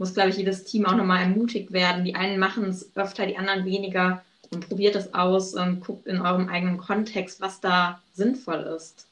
muss, 0.01 0.15
glaube 0.15 0.31
ich, 0.31 0.39
jedes 0.39 0.65
Team 0.65 0.87
auch 0.87 0.97
nochmal 0.97 1.23
ermutigt 1.23 1.73
werden. 1.73 2.05
Die 2.05 2.15
einen 2.15 2.39
machen 2.39 2.65
es 2.65 2.91
öfter, 2.97 3.27
die 3.27 3.37
anderen 3.37 3.67
weniger 3.67 4.25
und 4.51 4.67
probiert 4.67 4.97
es 4.97 5.13
aus 5.13 5.55
und 5.55 5.81
guckt 5.81 6.07
in 6.07 6.21
eurem 6.23 6.49
eigenen 6.49 6.79
Kontext, 6.79 7.41
was 7.41 7.61
da 7.61 8.03
sinnvoll 8.15 8.61
ist. 8.77 9.07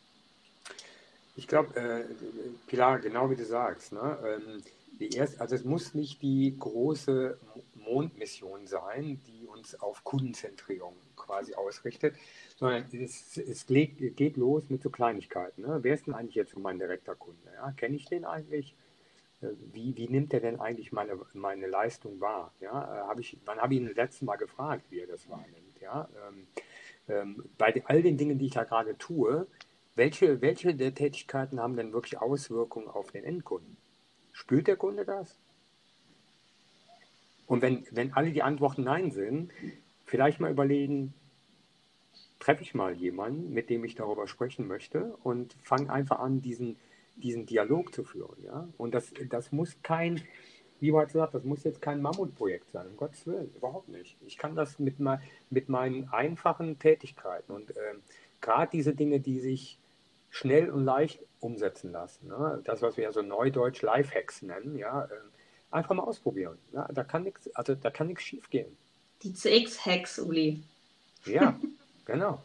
Ich 1.36 1.46
glaube, 1.46 1.76
äh, 1.76 2.04
Pilar, 2.66 2.98
genau 3.00 3.30
wie 3.30 3.36
du 3.36 3.44
sagst, 3.44 3.92
ne? 3.92 4.18
Ähm, 4.26 4.62
die 4.98 5.10
erste, 5.10 5.40
also 5.40 5.54
es 5.54 5.64
muss 5.64 5.94
nicht 5.94 6.22
die 6.22 6.56
große 6.58 7.38
Mondmission 7.74 8.66
sein, 8.66 9.20
die 9.28 9.46
uns 9.46 9.78
auf 9.80 10.02
Kundenzentrierung 10.02 10.94
quasi 11.16 11.54
ausrichtet, 11.54 12.16
sondern 12.56 12.86
es, 12.92 13.36
es 13.36 13.66
geht, 13.66 14.16
geht, 14.16 14.36
los 14.36 14.64
mit 14.70 14.82
so 14.82 14.90
Kleinigkeiten. 14.90 15.62
Ne? 15.62 15.78
Wer 15.82 15.94
ist 15.94 16.06
denn 16.06 16.14
eigentlich 16.14 16.34
jetzt 16.34 16.56
mein 16.56 16.78
direkter 16.78 17.14
Kunde? 17.14 17.38
Ja? 17.54 17.70
Kenne 17.72 17.94
ich 17.96 18.06
den 18.06 18.24
eigentlich? 18.24 18.74
Wie, 19.40 19.96
wie 19.96 20.08
nimmt 20.08 20.34
er 20.34 20.40
denn 20.40 20.60
eigentlich 20.60 20.90
meine, 20.90 21.18
meine 21.32 21.68
Leistung 21.68 22.20
wahr? 22.20 22.52
Ja, 22.60 22.70
äh, 22.70 23.08
hab 23.08 23.20
ich, 23.20 23.38
wann 23.44 23.58
habe 23.58 23.74
ich 23.74 23.80
ihn 23.80 23.86
das 23.86 23.96
letzte 23.96 24.24
Mal 24.24 24.36
gefragt, 24.36 24.84
wie 24.90 25.00
er 25.00 25.06
das 25.06 25.28
wahrnimmt? 25.28 25.80
Ja, 25.80 26.08
ähm, 26.26 26.46
ähm, 27.08 27.44
bei 27.56 27.82
all 27.86 28.02
den 28.02 28.16
Dingen, 28.16 28.38
die 28.38 28.46
ich 28.46 28.54
da 28.54 28.64
gerade 28.64 28.98
tue, 28.98 29.46
welche, 29.94 30.40
welche 30.40 30.74
der 30.74 30.94
Tätigkeiten 30.94 31.60
haben 31.60 31.76
denn 31.76 31.92
wirklich 31.92 32.20
Auswirkungen 32.20 32.88
auf 32.88 33.12
den 33.12 33.24
Endkunden? 33.24 33.76
Spürt 34.32 34.66
der 34.66 34.76
Kunde 34.76 35.04
das? 35.04 35.36
Und 37.46 37.62
wenn, 37.62 37.86
wenn 37.92 38.12
alle 38.12 38.30
die 38.30 38.42
Antworten 38.42 38.82
Nein 38.82 39.10
sind, 39.10 39.50
vielleicht 40.04 40.38
mal 40.38 40.50
überlegen, 40.50 41.14
treffe 42.38 42.62
ich 42.62 42.74
mal 42.74 42.94
jemanden, 42.94 43.52
mit 43.52 43.70
dem 43.70 43.84
ich 43.84 43.94
darüber 43.94 44.28
sprechen 44.28 44.66
möchte 44.66 45.16
und 45.22 45.54
fange 45.62 45.92
einfach 45.92 46.18
an, 46.18 46.42
diesen, 46.42 46.76
diesen 47.22 47.46
Dialog 47.46 47.94
zu 47.94 48.04
führen. 48.04 48.42
Ja? 48.44 48.68
Und 48.76 48.94
das, 48.94 49.12
das 49.28 49.52
muss 49.52 49.76
kein, 49.82 50.22
wie 50.80 50.90
bereits 50.90 51.12
gesagt, 51.12 51.34
das 51.34 51.44
muss 51.44 51.64
jetzt 51.64 51.82
kein 51.82 52.00
Mammutprojekt 52.00 52.70
sein, 52.70 52.86
um 52.86 52.96
Gottes 52.96 53.26
Willen, 53.26 53.52
überhaupt 53.54 53.88
nicht. 53.88 54.16
Ich 54.26 54.38
kann 54.38 54.54
das 54.54 54.78
mit, 54.78 54.96
mit 55.50 55.68
meinen 55.68 56.08
einfachen 56.10 56.78
Tätigkeiten 56.78 57.52
und 57.52 57.70
äh, 57.70 57.94
gerade 58.40 58.70
diese 58.72 58.94
Dinge, 58.94 59.20
die 59.20 59.40
sich 59.40 59.78
schnell 60.30 60.70
und 60.70 60.84
leicht 60.84 61.20
umsetzen 61.40 61.92
lassen, 61.92 62.28
ne? 62.28 62.60
das, 62.64 62.82
was 62.82 62.96
wir 62.96 63.04
ja 63.04 63.12
so 63.12 63.22
neudeutsch 63.22 63.82
Lifehacks 63.82 64.42
nennen, 64.42 64.76
ja, 64.76 65.04
äh, 65.04 65.08
einfach 65.70 65.94
mal 65.94 66.04
ausprobieren. 66.04 66.58
Ja? 66.72 66.88
Da 66.92 67.04
kann 67.04 67.24
nichts, 67.24 67.48
also 67.54 67.74
da 67.74 67.90
kann 67.90 68.08
nichts 68.08 68.24
schief 68.24 68.50
gehen. 68.50 68.76
Die 69.22 69.32
CX-Hacks, 69.32 70.18
Uli. 70.20 70.62
Ja, 71.24 71.58
genau. 72.04 72.40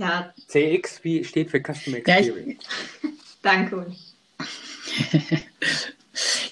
Ja. 0.00 0.32
CX 0.48 1.04
wie 1.04 1.22
steht 1.22 1.50
für 1.50 1.60
Customer 1.60 1.98
Experience. 1.98 2.64
Ja, 3.02 3.10
Danke, 3.42 3.76
Uli. 3.76 3.96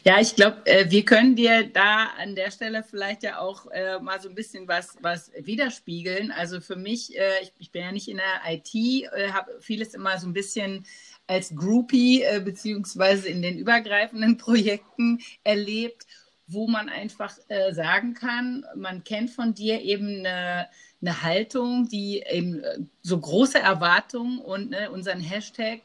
Ja, 0.05 0.21
ich 0.21 0.35
glaube, 0.37 0.67
äh, 0.67 0.91
wir 0.91 1.03
können 1.07 1.35
dir 1.35 1.67
da 1.67 2.09
an 2.19 2.35
der 2.35 2.51
Stelle 2.51 2.83
vielleicht 2.83 3.23
ja 3.23 3.39
auch 3.39 3.71
äh, 3.71 3.99
mal 4.01 4.21
so 4.21 4.29
ein 4.29 4.35
bisschen 4.35 4.69
was, 4.69 4.99
was 5.01 5.33
widerspiegeln. 5.41 6.31
Also 6.31 6.61
für 6.61 6.77
mich, 6.77 7.19
äh, 7.19 7.41
ich, 7.41 7.53
ich, 7.59 7.73
bin 7.73 7.83
ja 7.83 7.93
nicht 7.93 8.09
in 8.09 8.19
der 8.19 8.43
IT, 8.53 9.11
habe 9.33 9.51
vieles 9.61 9.95
immer 9.95 10.19
so 10.19 10.27
ein 10.27 10.35
bisschen 10.35 10.85
als 11.27 11.55
Groupie 11.55 12.25
beziehungsweise 12.45 13.29
in 13.29 13.41
den 13.41 13.57
übergreifenden 13.59 14.37
Projekten 14.39 15.21
erlebt, 15.43 16.07
wo 16.47 16.67
man 16.67 16.91
einfach 16.91 17.35
sagen 17.71 18.13
kann, 18.15 18.65
man 18.75 19.05
kennt 19.05 19.31
von 19.31 19.53
dir 19.53 19.83
eben 19.83 20.21
eine, 20.21 20.69
eine 21.01 21.23
Haltung, 21.23 21.89
die 21.89 22.25
eben 22.29 22.63
so 23.03 23.19
große 23.19 23.59
Erwartungen 23.59 24.41
und 24.41 24.71
ne, 24.71 24.91
unseren 24.91 25.21
Hashtag 25.21 25.83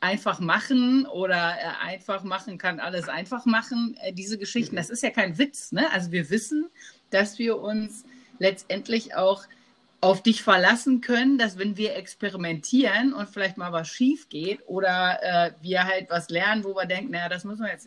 einfach 0.00 0.40
machen 0.40 1.06
oder 1.06 1.54
äh, 1.58 1.86
einfach 1.86 2.24
machen 2.24 2.58
kann 2.58 2.80
alles 2.80 3.08
einfach 3.08 3.44
machen. 3.44 3.96
Äh, 4.00 4.12
diese 4.12 4.38
Geschichten, 4.38 4.76
das 4.76 4.90
ist 4.90 5.02
ja 5.02 5.10
kein 5.10 5.38
Witz. 5.38 5.72
Ne? 5.72 5.90
Also 5.92 6.10
wir 6.10 6.30
wissen, 6.30 6.70
dass 7.10 7.38
wir 7.38 7.60
uns 7.60 8.04
letztendlich 8.38 9.14
auch 9.14 9.44
auf 10.02 10.22
dich 10.22 10.42
verlassen 10.42 11.02
können, 11.02 11.36
dass 11.36 11.58
wenn 11.58 11.76
wir 11.76 11.94
experimentieren 11.94 13.12
und 13.12 13.28
vielleicht 13.28 13.58
mal 13.58 13.72
was 13.72 13.88
schief 13.88 14.30
geht 14.30 14.60
oder 14.66 15.18
äh, 15.22 15.52
wir 15.60 15.84
halt 15.84 16.08
was 16.08 16.30
lernen, 16.30 16.64
wo 16.64 16.74
wir 16.74 16.86
denken, 16.86 17.12
naja, 17.12 17.28
das 17.28 17.44
müssen 17.44 17.62
wir 17.62 17.70
jetzt 17.70 17.86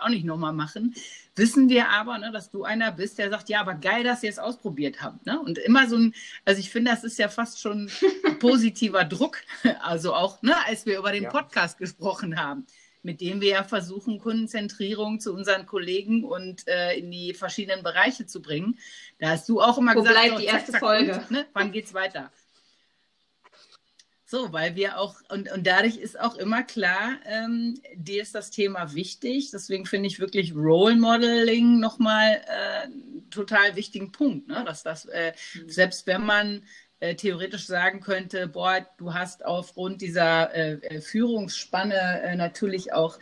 auch 0.00 0.08
nicht 0.10 0.24
nochmal 0.24 0.52
machen, 0.52 0.94
wissen 1.36 1.70
wir 1.70 1.88
aber, 1.88 2.18
ne, 2.18 2.30
dass 2.32 2.50
du 2.50 2.64
einer 2.64 2.92
bist, 2.92 3.18
der 3.18 3.30
sagt, 3.30 3.48
ja, 3.48 3.60
aber 3.60 3.74
geil, 3.74 4.04
dass 4.04 4.22
ihr 4.22 4.28
es 4.28 4.38
ausprobiert 4.38 5.02
habt. 5.02 5.24
Ne? 5.24 5.40
Und 5.40 5.56
immer 5.58 5.88
so 5.88 5.96
ein, 5.96 6.14
also 6.44 6.60
ich 6.60 6.70
finde, 6.70 6.90
das 6.90 7.02
ist 7.02 7.18
ja 7.18 7.28
fast 7.28 7.60
schon 7.60 7.90
positiver 8.40 9.04
Druck, 9.04 9.38
also 9.80 10.14
auch, 10.14 10.42
ne, 10.42 10.54
als 10.66 10.84
wir 10.84 10.98
über 10.98 11.12
den 11.12 11.24
ja. 11.24 11.30
Podcast 11.30 11.78
gesprochen 11.78 12.38
haben 12.38 12.66
mit 13.04 13.20
dem 13.20 13.40
wir 13.40 13.50
ja 13.50 13.64
versuchen, 13.64 14.18
Kundenzentrierung 14.18 15.20
zu 15.20 15.34
unseren 15.34 15.66
Kollegen 15.66 16.24
und 16.24 16.66
äh, 16.66 16.94
in 16.98 17.10
die 17.10 17.34
verschiedenen 17.34 17.82
Bereiche 17.82 18.26
zu 18.26 18.40
bringen. 18.40 18.78
Da 19.18 19.28
hast 19.28 19.48
du 19.48 19.60
auch 19.60 19.78
immer 19.78 19.94
Wo 19.94 20.02
gesagt, 20.02 20.18
bleibt 20.18 20.40
die 20.40 20.46
erste 20.46 20.72
zack, 20.72 20.80
Folge? 20.80 21.12
Und, 21.12 21.30
ne, 21.30 21.46
wann 21.52 21.70
geht's 21.70 21.92
weiter? 21.92 22.32
So, 24.26 24.52
weil 24.52 24.74
wir 24.74 24.98
auch, 24.98 25.16
und, 25.28 25.52
und 25.52 25.66
dadurch 25.66 25.98
ist 25.98 26.18
auch 26.18 26.36
immer 26.36 26.62
klar, 26.62 27.18
ähm, 27.26 27.78
dir 27.94 28.22
ist 28.22 28.34
das 28.34 28.50
Thema 28.50 28.94
wichtig. 28.94 29.50
Deswegen 29.52 29.84
finde 29.84 30.06
ich 30.06 30.18
wirklich 30.18 30.54
Role 30.54 30.96
Modeling 30.96 31.78
nochmal 31.78 32.40
äh, 32.46 32.88
total 33.30 33.76
wichtigen 33.76 34.12
Punkt, 34.12 34.48
ne? 34.48 34.64
dass 34.64 34.82
das, 34.82 35.04
äh, 35.04 35.34
mhm. 35.54 35.68
selbst 35.68 36.06
wenn 36.06 36.24
man 36.24 36.62
äh, 37.00 37.14
theoretisch 37.14 37.66
sagen 37.66 38.00
könnte, 38.00 38.48
boah, 38.48 38.86
du 38.98 39.14
hast 39.14 39.44
aufgrund 39.44 40.00
dieser 40.00 40.54
äh, 40.54 40.72
äh 40.74 41.00
Führungsspanne 41.00 42.22
äh, 42.22 42.36
natürlich 42.36 42.92
auch 42.92 43.18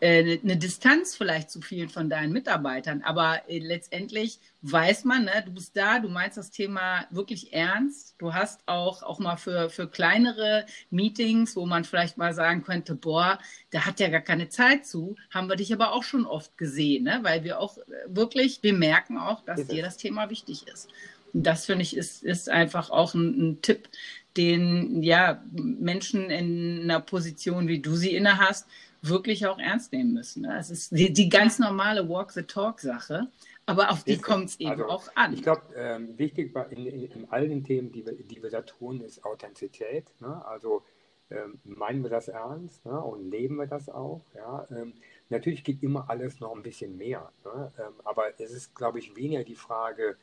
äh, 0.00 0.38
eine 0.42 0.56
Distanz 0.56 1.16
vielleicht 1.16 1.50
zu 1.50 1.60
vielen 1.60 1.88
von 1.88 2.10
deinen 2.10 2.32
Mitarbeitern. 2.32 3.02
Aber 3.02 3.40
letztendlich 3.48 4.40
weiß 4.62 5.04
man, 5.04 5.24
ne, 5.24 5.42
du 5.44 5.52
bist 5.52 5.76
da, 5.76 5.98
du 5.98 6.08
meinst 6.08 6.36
das 6.36 6.50
Thema 6.50 7.06
wirklich 7.10 7.52
ernst. 7.52 8.14
Du 8.18 8.34
hast 8.34 8.60
auch, 8.66 9.02
auch 9.02 9.18
mal 9.18 9.36
für, 9.36 9.70
für 9.70 9.88
kleinere 9.88 10.66
Meetings, 10.90 11.56
wo 11.56 11.66
man 11.66 11.84
vielleicht 11.84 12.18
mal 12.18 12.34
sagen 12.34 12.62
könnte, 12.62 12.94
boah, 12.94 13.38
da 13.70 13.86
hat 13.86 14.00
ja 14.00 14.08
gar 14.08 14.20
keine 14.20 14.48
Zeit 14.48 14.86
zu, 14.86 15.16
haben 15.30 15.48
wir 15.48 15.56
dich 15.56 15.72
aber 15.72 15.92
auch 15.92 16.04
schon 16.04 16.26
oft 16.26 16.58
gesehen, 16.58 17.04
ne? 17.04 17.20
weil 17.22 17.42
wir 17.42 17.58
auch 17.58 17.78
wirklich, 18.06 18.62
wir 18.62 18.74
merken 18.74 19.18
auch, 19.18 19.44
dass 19.44 19.66
dir 19.66 19.82
das 19.82 19.96
Thema 19.96 20.30
wichtig 20.30 20.68
ist 20.68 20.90
das 21.32 21.66
finde 21.66 21.82
ich 21.82 21.96
ist, 21.96 22.22
ist 22.22 22.48
einfach 22.48 22.90
auch 22.90 23.14
ein, 23.14 23.50
ein, 23.50 23.62
Tipp, 23.62 23.88
den 24.36 25.02
ja 25.02 25.42
Menschen 25.52 26.30
in 26.30 26.82
einer 26.82 27.00
Position, 27.00 27.68
wie 27.68 27.80
du 27.80 27.96
sie 27.96 28.14
inne 28.14 28.38
hast, 28.38 28.66
wirklich 29.02 29.46
auch 29.46 29.58
ernst 29.58 29.92
nehmen 29.92 30.12
müssen. 30.12 30.44
Es 30.44 30.70
ist 30.70 30.92
die, 30.92 31.12
die 31.12 31.28
ganz 31.28 31.58
normale 31.58 32.08
Walk-the-Talk-Sache, 32.08 33.28
aber 33.66 33.90
auf 33.90 34.04
die 34.04 34.18
kommt 34.18 34.50
es 34.50 34.60
eben 34.60 34.70
also, 34.70 34.88
auch 34.88 35.04
an. 35.14 35.32
Ich 35.32 35.42
glaube, 35.42 35.62
ähm, 35.76 36.18
wichtig 36.18 36.52
bei, 36.52 36.64
in, 36.66 36.86
in, 36.86 37.02
in, 37.10 37.30
all 37.30 37.48
den 37.48 37.64
Themen, 37.64 37.92
die 37.92 38.06
wir, 38.06 38.14
die 38.14 38.42
wir 38.42 38.50
da 38.50 38.62
tun, 38.62 39.00
ist 39.00 39.24
Authentizität. 39.24 40.04
Ne? 40.20 40.44
Also 40.46 40.82
ähm, 41.30 41.58
meinen 41.64 42.02
wir 42.02 42.10
das 42.10 42.28
ernst 42.28 42.84
ne? 42.86 43.00
und 43.00 43.30
leben 43.30 43.56
wir 43.56 43.66
das 43.66 43.88
auch. 43.88 44.22
Ja? 44.34 44.66
Ähm, 44.70 44.94
natürlich 45.28 45.64
geht 45.64 45.82
immer 45.82 46.08
alles 46.08 46.40
noch 46.40 46.54
ein 46.54 46.62
bisschen 46.62 46.96
mehr, 46.96 47.32
ne? 47.44 47.72
Ähm, 47.78 47.94
aber 48.04 48.40
es 48.40 48.50
ist, 48.50 48.74
glaube 48.74 48.98
ich, 48.98 49.16
weniger 49.16 49.44
die 49.44 49.54
Frage, 49.54 50.16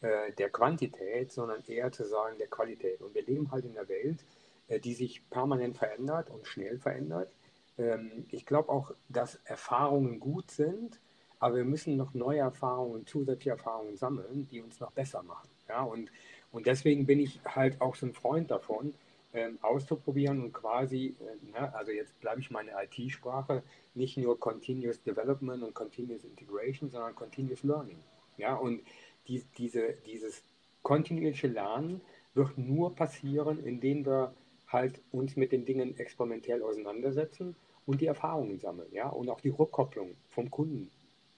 äh, 0.00 0.32
der 0.32 0.50
Quantität, 0.50 1.32
sondern 1.32 1.62
eher 1.66 1.92
zu 1.92 2.04
sagen 2.04 2.38
der 2.38 2.48
Qualität. 2.48 3.00
Und 3.00 3.14
wir 3.14 3.24
leben 3.24 3.50
halt 3.50 3.64
in 3.64 3.76
einer 3.76 3.88
Welt, 3.88 4.24
äh, 4.68 4.78
die 4.78 4.94
sich 4.94 5.28
permanent 5.30 5.76
verändert 5.76 6.30
und 6.30 6.46
schnell 6.46 6.78
verändert. 6.78 7.30
Ähm, 7.78 8.26
ich 8.30 8.46
glaube 8.46 8.68
auch, 8.68 8.92
dass 9.08 9.40
Erfahrungen 9.44 10.20
gut 10.20 10.50
sind, 10.50 11.00
aber 11.38 11.56
wir 11.56 11.64
müssen 11.64 11.96
noch 11.96 12.14
neue 12.14 12.40
Erfahrungen, 12.40 13.06
zusätzliche 13.06 13.50
Erfahrungen 13.50 13.96
sammeln, 13.96 14.48
die 14.50 14.60
uns 14.60 14.80
noch 14.80 14.92
besser 14.92 15.22
machen. 15.22 15.48
Ja? 15.68 15.82
Und, 15.82 16.10
und 16.52 16.66
deswegen 16.66 17.06
bin 17.06 17.20
ich 17.20 17.40
halt 17.44 17.80
auch 17.80 17.94
so 17.96 18.06
ein 18.06 18.14
Freund 18.14 18.50
davon, 18.50 18.94
ähm, 19.34 19.58
auszuprobieren 19.62 20.42
und 20.42 20.52
quasi, 20.52 21.16
äh, 21.20 21.50
ne, 21.50 21.74
also 21.74 21.90
jetzt 21.90 22.18
bleibe 22.20 22.40
ich 22.40 22.50
meine 22.50 22.70
IT-Sprache, 22.84 23.64
nicht 23.94 24.16
nur 24.16 24.38
Continuous 24.38 25.02
Development 25.02 25.62
und 25.62 25.74
Continuous 25.74 26.24
Integration, 26.24 26.88
sondern 26.88 27.14
Continuous 27.14 27.64
Learning. 27.64 27.98
Ja, 28.38 28.54
und 28.54 28.82
die, 29.26 29.44
diese, 29.58 29.94
dieses 30.06 30.42
kontinuierliche 30.82 31.48
Lernen 31.48 32.00
wird 32.34 32.56
nur 32.58 32.94
passieren, 32.94 33.64
indem 33.64 34.06
wir 34.06 34.34
halt 34.68 35.00
uns 35.10 35.36
mit 35.36 35.52
den 35.52 35.64
Dingen 35.64 35.98
experimentell 35.98 36.62
auseinandersetzen 36.62 37.56
und 37.86 38.00
die 38.00 38.06
Erfahrungen 38.06 38.58
sammeln, 38.58 38.92
ja, 38.92 39.08
und 39.08 39.28
auch 39.28 39.40
die 39.40 39.50
Rückkopplung 39.50 40.14
vom 40.30 40.50
Kunden 40.50 40.90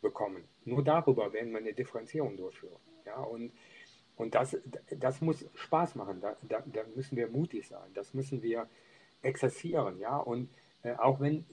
bekommen. 0.03 0.45
Nur 0.65 0.85
darüber 0.85 1.33
werden 1.33 1.53
wir 1.53 1.59
eine 1.59 1.73
Differenzierung 1.73 2.37
durchführen, 2.37 2.77
ja, 3.07 3.17
und, 3.17 3.53
und 4.17 4.35
das, 4.35 4.57
das 4.91 5.21
muss 5.21 5.45
Spaß 5.55 5.95
machen, 5.95 6.21
da, 6.21 6.37
da, 6.43 6.63
da 6.67 6.83
müssen 6.95 7.17
wir 7.17 7.29
mutig 7.29 7.69
sein, 7.69 7.93
das 7.95 8.15
müssen 8.15 8.43
wir 8.43 8.69
exerzieren, 9.23 9.99
ja, 9.99 10.17
und 10.17 10.49
äh, 10.83 10.95
auch 10.97 11.21
wenn 11.21 11.45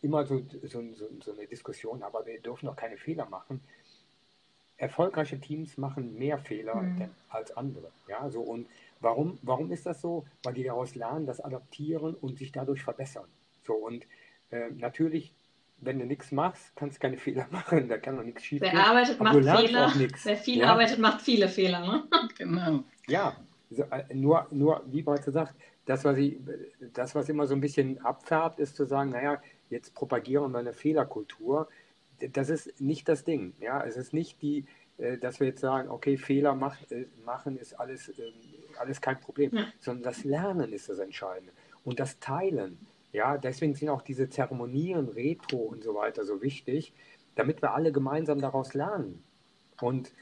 immer 0.00 0.24
so, 0.24 0.42
so, 0.62 0.82
so, 0.94 1.08
so 1.20 1.32
eine 1.32 1.46
Diskussion, 1.46 2.02
aber 2.02 2.24
wir 2.26 2.40
dürfen 2.40 2.68
auch 2.68 2.76
keine 2.76 2.96
Fehler 2.96 3.28
machen, 3.28 3.60
erfolgreiche 4.76 5.40
Teams 5.40 5.76
machen 5.76 6.16
mehr 6.16 6.38
Fehler 6.38 6.76
mhm. 6.76 7.10
als 7.28 7.54
andere. 7.56 7.90
Ja, 8.06 8.30
so 8.30 8.40
und 8.40 8.68
warum, 9.00 9.38
warum 9.42 9.72
ist 9.72 9.86
das 9.86 10.00
so? 10.00 10.24
Weil 10.44 10.54
die 10.54 10.62
daraus 10.62 10.94
lernen, 10.94 11.26
das 11.26 11.40
adaptieren 11.40 12.14
und 12.14 12.38
sich 12.38 12.52
dadurch 12.52 12.82
verbessern. 12.82 13.26
So 13.64 13.74
und 13.74 14.06
äh, 14.50 14.70
natürlich, 14.70 15.34
wenn 15.80 15.98
du 15.98 16.06
nichts 16.06 16.32
machst, 16.32 16.74
kannst 16.76 16.96
du 16.96 17.00
keine 17.00 17.18
Fehler 17.18 17.46
machen, 17.50 17.88
da 17.88 17.98
kann 17.98 18.16
noch 18.16 18.24
nichts 18.24 18.44
schief 18.44 18.60
Wer 18.60 18.70
gehen. 18.70 18.80
arbeitet, 18.80 19.20
macht 19.20 19.34
Fehler. 19.34 19.92
Wer 20.24 20.36
viel 20.36 20.58
ja? 20.58 20.72
arbeitet, 20.72 20.98
macht 20.98 21.22
viele 21.22 21.48
Fehler. 21.48 21.80
Ne? 21.80 22.04
Genau. 22.38 22.84
Ja, 23.08 23.36
so, 23.70 23.82
äh, 23.84 24.14
nur, 24.14 24.46
nur, 24.50 24.82
wie 24.86 25.02
bereits 25.02 25.24
gesagt, 25.24 25.54
das 25.86 26.04
was, 26.04 26.18
ich, 26.18 26.36
das, 26.92 27.14
was 27.14 27.28
immer 27.28 27.46
so 27.46 27.54
ein 27.54 27.60
bisschen 27.60 28.00
abfärbt, 28.04 28.60
ist 28.60 28.76
zu 28.76 28.84
sagen, 28.84 29.10
naja, 29.10 29.40
jetzt 29.70 29.94
propagieren 29.94 30.52
wir 30.52 30.58
eine 30.58 30.72
Fehlerkultur 30.72 31.68
das 32.20 32.50
ist 32.50 32.80
nicht 32.80 33.08
das 33.08 33.24
Ding. 33.24 33.54
Ja, 33.60 33.84
es 33.84 33.96
ist 33.96 34.12
nicht 34.12 34.42
die, 34.42 34.64
äh, 34.98 35.18
dass 35.18 35.40
wir 35.40 35.48
jetzt 35.48 35.60
sagen, 35.60 35.88
okay, 35.88 36.16
Fehler 36.16 36.54
macht, 36.54 36.90
äh, 36.92 37.06
machen 37.24 37.56
ist 37.56 37.78
alles, 37.78 38.08
äh, 38.08 38.32
alles 38.78 39.00
kein 39.00 39.20
Problem, 39.20 39.54
ja. 39.54 39.66
sondern 39.78 40.04
das 40.04 40.24
Lernen 40.24 40.72
ist 40.72 40.88
das 40.88 40.98
Entscheidende 40.98 41.52
und 41.84 42.00
das 42.00 42.18
Teilen. 42.18 42.78
Ja, 43.12 43.38
deswegen 43.38 43.74
sind 43.74 43.88
auch 43.88 44.02
diese 44.02 44.28
Zeremonien, 44.28 45.08
Retro 45.08 45.56
und 45.56 45.82
so 45.82 45.94
weiter 45.94 46.24
so 46.24 46.42
wichtig, 46.42 46.92
damit 47.34 47.62
wir 47.62 47.72
alle 47.72 47.92
gemeinsam 47.92 48.40
daraus 48.40 48.74
lernen. 48.74 49.22
Und 49.80 50.12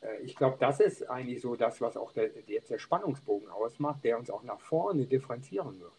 äh, 0.00 0.22
ich 0.22 0.36
glaube, 0.36 0.56
das 0.58 0.80
ist 0.80 1.08
eigentlich 1.10 1.42
so 1.42 1.56
das, 1.56 1.80
was 1.80 1.96
auch 1.96 2.12
der, 2.12 2.30
jetzt 2.46 2.70
der 2.70 2.78
Spannungsbogen 2.78 3.48
ausmacht, 3.48 4.04
der 4.04 4.18
uns 4.18 4.30
auch 4.30 4.42
nach 4.44 4.60
vorne 4.60 5.06
differenzieren 5.06 5.78
wird. 5.80 5.92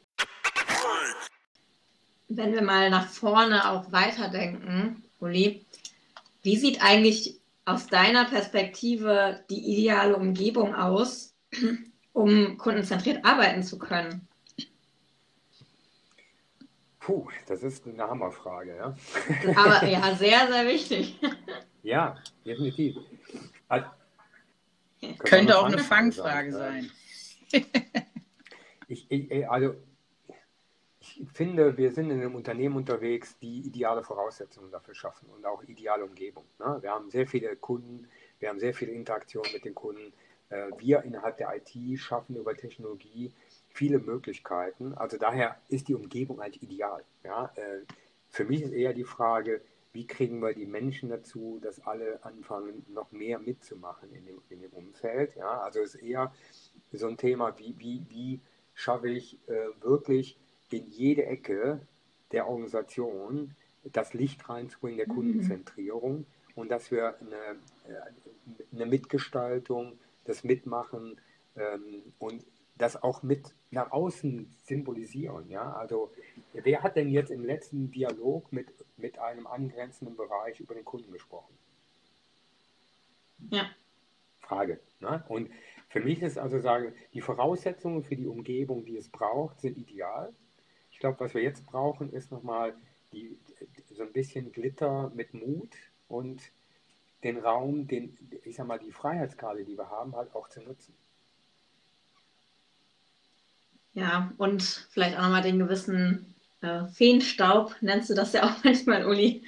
Wenn 2.30 2.54
wir 2.54 2.62
mal 2.62 2.90
nach 2.90 3.08
vorne 3.10 3.70
auch 3.70 3.92
weiterdenken, 3.92 5.04
Uli, 5.20 5.66
wie 6.42 6.58
sieht 6.58 6.84
eigentlich 6.84 7.40
aus 7.66 7.88
deiner 7.88 8.26
Perspektive 8.26 9.44
die 9.50 9.74
ideale 9.74 10.16
Umgebung 10.16 10.74
aus, 10.74 11.36
um 12.14 12.58
kundenzentriert 12.58 13.24
arbeiten 13.24 13.64
zu 13.64 13.78
können? 13.78 14.28
Puh, 17.04 17.28
das 17.48 17.64
ist 17.64 17.86
eine 17.86 18.02
Hammerfrage, 18.02 18.78
ja. 18.78 18.96
Aber 19.58 19.86
ja, 19.86 20.16
sehr, 20.16 20.48
sehr 20.48 20.66
wichtig. 20.66 21.20
Ja, 21.82 22.16
definitiv. 22.46 22.96
Also, 23.68 23.88
könnte 25.20 25.60
auch 25.60 25.66
eine 25.66 25.80
Fangfrage 25.80 26.54
sein. 26.54 26.90
sein. 27.52 27.66
ich, 28.88 29.06
ich, 29.12 29.50
also, 29.50 29.76
ich 31.02 31.22
finde, 31.34 31.78
wir 31.78 31.92
sind 31.92 32.10
in 32.10 32.22
einem 32.22 32.36
Unternehmen 32.36 32.78
unterwegs, 32.78 33.38
die 33.38 33.60
ideale 33.68 34.02
Voraussetzungen 34.02 34.72
dafür 34.72 34.96
schaffen 34.96 35.28
und 35.30 35.46
auch 35.46 35.62
ideale 35.64 36.06
Umgebung. 36.06 36.46
Ne? 36.58 36.78
Wir 36.80 36.92
haben 36.92 37.10
sehr 37.10 37.28
viele 37.28 37.54
Kunden, 37.58 38.08
wir 38.40 38.48
haben 38.48 38.60
sehr 38.60 38.74
viele 38.74 38.94
Interaktionen 38.94 39.52
mit 39.52 39.66
den 39.66 39.76
Kunden. 39.76 40.14
Äh, 40.50 40.70
wir 40.78 41.04
innerhalb 41.04 41.36
der 41.36 41.54
IT 41.54 42.00
schaffen 42.00 42.38
über 42.38 42.56
Technologie 42.56 43.34
viele 43.74 44.00
Möglichkeiten. 44.00 44.94
Also 44.94 45.18
daher 45.18 45.58
ist 45.68 45.88
die 45.88 45.96
Umgebung 45.96 46.40
eigentlich 46.40 46.64
ideal. 46.64 47.04
Ja? 47.24 47.52
Äh, 47.56 47.82
für 48.30 48.46
mich 48.46 48.62
ist 48.62 48.72
eher 48.72 48.94
die 48.94 49.04
Frage, 49.04 49.62
wie 49.92 50.08
kriegen 50.08 50.42
wir 50.42 50.54
die 50.54 50.66
Menschen 50.66 51.10
dazu, 51.10 51.60
dass 51.62 51.86
alle 51.86 52.24
anfangen, 52.24 52.86
noch 52.94 53.12
mehr 53.12 53.40
mitzumachen 53.40 54.14
in 54.14 54.26
dem, 54.26 54.42
in 54.50 54.62
dem 54.62 54.72
Umfeld. 54.72 55.36
Ja? 55.36 55.62
Also 55.62 55.82
es 55.82 55.96
ist 55.96 56.04
eher 56.04 56.34
so 56.92 57.08
ein 57.08 57.18
Thema, 57.18 57.58
wie, 57.60 57.76
wie, 57.78 58.06
wie 58.10 58.40
schaffe 58.76 59.10
ich 59.10 59.38
äh, 59.48 59.68
wirklich 59.82 60.38
in 60.72 60.88
jede 60.88 61.26
Ecke 61.26 61.82
der 62.32 62.48
Organisation 62.48 63.56
das 63.84 64.14
Licht 64.14 64.48
reinzubringen 64.50 64.98
der 64.98 65.08
mhm. 65.08 65.16
Kundenzentrierung 65.16 66.26
und 66.56 66.70
dass 66.70 66.92
wir 66.92 67.20
eine, 67.20 67.36
äh, 67.88 68.76
eine 68.76 68.86
Mitgestaltung, 68.86 70.00
das 70.26 70.44
Mitmachen 70.44 71.20
ähm, 71.56 72.14
und 72.20 72.46
das 72.76 73.02
auch 73.02 73.24
mit 73.24 73.54
nach 73.72 73.92
außen 73.92 74.54
symbolisieren. 74.64 75.50
Ja? 75.50 75.74
Also 75.74 76.12
wer 76.54 76.84
hat 76.84 76.96
denn 76.96 77.10
jetzt 77.10 77.32
im 77.32 77.46
letzten 77.46 77.92
Dialog 77.92 78.52
mit, 78.52 78.68
mit 78.98 79.20
einem 79.20 79.48
angrenzenden 79.48 80.16
Bereich 80.16 80.60
über 80.60 80.74
den 80.74 80.86
Kunden 80.86 81.12
gesprochen? 81.12 81.54
Ja. 83.50 83.70
Frage. 84.40 84.80
Ne? 85.00 85.24
Und 85.28 85.50
für 85.90 86.00
mich 86.00 86.22
ist 86.22 86.38
also 86.38 86.60
sagen, 86.60 86.94
die 87.14 87.22
Voraussetzungen 87.22 88.04
für 88.04 88.16
die 88.16 88.28
Umgebung, 88.28 88.86
die 88.86 88.98
es 88.98 89.10
braucht, 89.10 89.62
sind 89.62 89.78
ideal. 89.78 90.34
Ich 90.92 91.00
glaube, 91.00 91.20
was 91.20 91.34
wir 91.34 91.42
jetzt 91.42 91.66
brauchen, 91.66 92.12
ist 92.12 92.32
nochmal 92.32 92.76
die, 93.12 93.38
so 93.92 94.04
ein 94.04 94.12
bisschen 94.12 94.52
Glitter 94.52 95.12
mit 95.16 95.34
Mut 95.34 95.76
und 96.08 96.52
den 97.24 97.38
Raum, 97.38 97.88
den, 97.88 98.18
ich 98.44 98.56
sag 98.56 98.68
mal, 98.68 98.80
die 98.80 98.92
Freiheitskarte, 98.92 99.64
die 99.64 99.78
wir 99.78 99.90
haben, 99.90 100.16
halt 100.16 100.34
auch 100.36 100.50
zu 100.50 100.62
nutzen. 100.62 100.94
Ja, 103.94 104.32
und 104.38 104.64
vielleicht 104.92 105.18
auch 105.18 105.24
nochmal 105.24 105.44
den 105.44 105.60
gewissen 105.60 106.34
äh, 106.62 106.86
Feenstaub, 106.94 107.76
nennst 107.82 108.10
du 108.10 108.14
das 108.14 108.34
ja 108.34 108.44
auch 108.44 108.56
manchmal, 108.64 109.06
Uli. 109.06 109.44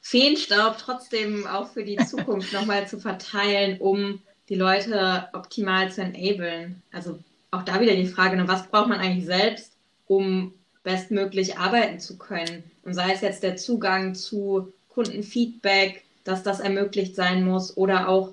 Feenstaub 0.00 0.78
trotzdem 0.78 1.46
auch 1.46 1.70
für 1.70 1.84
die 1.84 1.96
Zukunft 2.06 2.52
nochmal 2.52 2.88
zu 2.88 2.98
verteilen, 2.98 3.78
um 3.78 4.20
die 4.48 4.54
Leute 4.54 5.28
optimal 5.34 5.92
zu 5.92 6.00
enablen. 6.00 6.82
Also 6.92 7.18
auch 7.50 7.62
da 7.62 7.80
wieder 7.80 7.94
die 7.94 8.06
Frage, 8.06 8.36
ne, 8.36 8.48
was 8.48 8.66
braucht 8.68 8.88
man 8.88 9.00
eigentlich 9.00 9.26
selbst, 9.26 9.72
um 10.06 10.54
bestmöglich 10.82 11.58
arbeiten 11.58 12.00
zu 12.00 12.16
können? 12.16 12.62
Und 12.84 12.94
sei 12.94 13.12
es 13.12 13.20
jetzt 13.20 13.42
der 13.42 13.56
Zugang 13.56 14.14
zu 14.14 14.72
Kundenfeedback, 14.88 16.04
dass 16.24 16.42
das 16.42 16.60
ermöglicht 16.60 17.14
sein 17.14 17.44
muss 17.44 17.76
oder 17.76 18.08
auch 18.08 18.32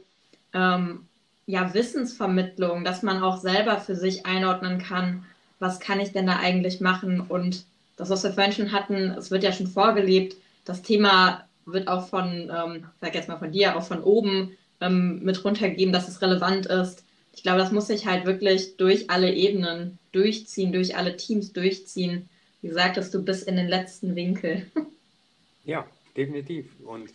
ähm, 0.54 1.06
ja, 1.46 1.74
Wissensvermittlung, 1.74 2.84
dass 2.84 3.04
man 3.04 3.22
auch 3.22 3.38
selber 3.38 3.80
für 3.80 3.96
sich 3.96 4.26
einordnen 4.26 4.80
kann, 4.80 5.26
was 5.60 5.80
kann 5.80 6.00
ich 6.00 6.12
denn 6.12 6.28
da 6.28 6.38
eigentlich 6.38 6.82
machen? 6.82 7.22
Und 7.22 7.66
das, 7.98 8.10
was 8.10 8.24
wir 8.24 8.32
vorhin 8.32 8.54
schon 8.54 8.72
hatten, 8.72 9.12
es 9.12 9.32
wird 9.32 9.44
ja 9.44 9.52
schon 9.52 9.68
vorgelebt. 9.68 10.36
Das 10.66 10.82
Thema 10.82 11.46
wird 11.66 11.88
auch 11.88 12.08
von, 12.08 12.52
ähm, 12.54 12.86
sag 13.00 13.16
jetzt 13.16 13.30
mal 13.30 13.38
von 13.38 13.52
dir, 13.52 13.76
auch 13.76 13.84
von 13.84 14.04
oben 14.04 14.52
ähm, 14.82 15.24
mit 15.24 15.44
runtergegeben, 15.44 15.94
dass 15.94 16.08
es 16.08 16.22
relevant 16.22 16.66
ist. 16.66 17.04
Ich 17.36 17.44
glaube, 17.44 17.60
das 17.60 17.72
muss 17.72 17.88
sich 17.88 18.06
halt 18.06 18.26
wirklich 18.26 18.78
durch 18.78 19.10
alle 19.10 19.34
Ebenen 19.34 19.98
durchziehen, 20.12 20.72
durch 20.72 20.96
alle 20.96 21.18
Teams 21.18 21.54
durchziehen. 21.54 22.30
Wie 22.62 22.70
sagtest 22.70 23.14
du, 23.14 23.24
bis 23.24 23.44
in 23.44 23.56
den 23.56 23.68
letzten 23.68 24.16
Winkel. 24.16 24.66
Ja, 25.68 25.84
definitiv. 26.16 26.68
Und 26.86 27.10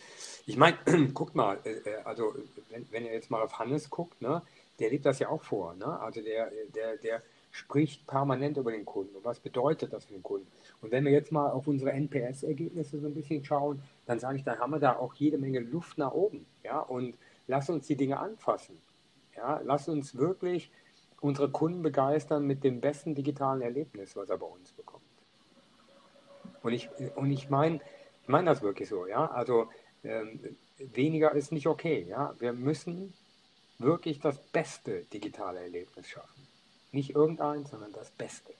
ich 0.51 0.57
meine, 0.57 0.77
guckt 1.13 1.33
mal, 1.33 1.59
äh, 1.63 1.69
äh, 1.69 2.03
also 2.03 2.35
wenn, 2.69 2.85
wenn 2.91 3.05
ihr 3.05 3.13
jetzt 3.13 3.31
mal 3.31 3.41
auf 3.41 3.57
Hannes 3.57 3.89
guckt, 3.89 4.21
ne, 4.21 4.41
der 4.79 4.89
lebt 4.89 5.05
das 5.05 5.19
ja 5.19 5.29
auch 5.29 5.41
vor. 5.41 5.73
Ne? 5.75 5.85
Also 5.85 6.21
der, 6.21 6.51
der, 6.75 6.97
der 6.97 7.21
spricht 7.51 8.05
permanent 8.05 8.57
über 8.57 8.71
den 8.71 8.83
Kunden. 8.83 9.15
Und 9.15 9.23
was 9.23 9.39
bedeutet 9.39 9.93
das 9.93 10.05
für 10.05 10.13
den 10.13 10.23
Kunden? 10.23 10.47
Und 10.81 10.91
wenn 10.91 11.05
wir 11.05 11.11
jetzt 11.13 11.31
mal 11.31 11.49
auf 11.51 11.67
unsere 11.67 11.93
NPS-Ergebnisse 11.93 12.99
so 12.99 13.07
ein 13.07 13.13
bisschen 13.13 13.45
schauen, 13.45 13.81
dann 14.05 14.19
sage 14.19 14.37
ich, 14.37 14.43
dann 14.43 14.59
haben 14.59 14.71
wir 14.71 14.79
da 14.79 14.97
auch 14.97 15.13
jede 15.13 15.37
Menge 15.37 15.59
Luft 15.59 15.97
nach 15.97 16.11
oben. 16.11 16.45
Ja? 16.65 16.79
Und 16.79 17.17
lass 17.47 17.69
uns 17.69 17.87
die 17.87 17.95
Dinge 17.95 18.19
anfassen. 18.19 18.77
Ja? 19.37 19.61
Lass 19.63 19.87
uns 19.87 20.17
wirklich 20.17 20.69
unsere 21.21 21.49
Kunden 21.49 21.81
begeistern 21.81 22.45
mit 22.45 22.65
dem 22.65 22.81
besten 22.81 23.15
digitalen 23.15 23.61
Erlebnis, 23.61 24.17
was 24.17 24.29
er 24.29 24.37
bei 24.37 24.47
uns 24.47 24.73
bekommt. 24.73 25.03
Und 26.61 26.73
ich, 26.73 26.89
und 27.15 27.31
ich 27.31 27.49
meine 27.49 27.79
ich 28.23 28.27
mein 28.27 28.45
das 28.45 28.61
wirklich 28.61 28.87
so. 28.89 29.07
Ja? 29.07 29.27
Also 29.31 29.69
ähm, 30.03 30.39
weniger 30.93 31.33
ist 31.33 31.51
nicht 31.51 31.67
okay. 31.67 32.05
Ja? 32.09 32.35
Wir 32.39 32.53
müssen 32.53 33.13
wirklich 33.79 34.19
das 34.19 34.37
beste 34.37 35.03
digitale 35.13 35.59
Erlebnis 35.59 36.07
schaffen. 36.07 36.47
Nicht 36.91 37.15
irgendeins, 37.15 37.71
sondern 37.71 37.93
das 37.93 38.09
Beste. 38.11 38.53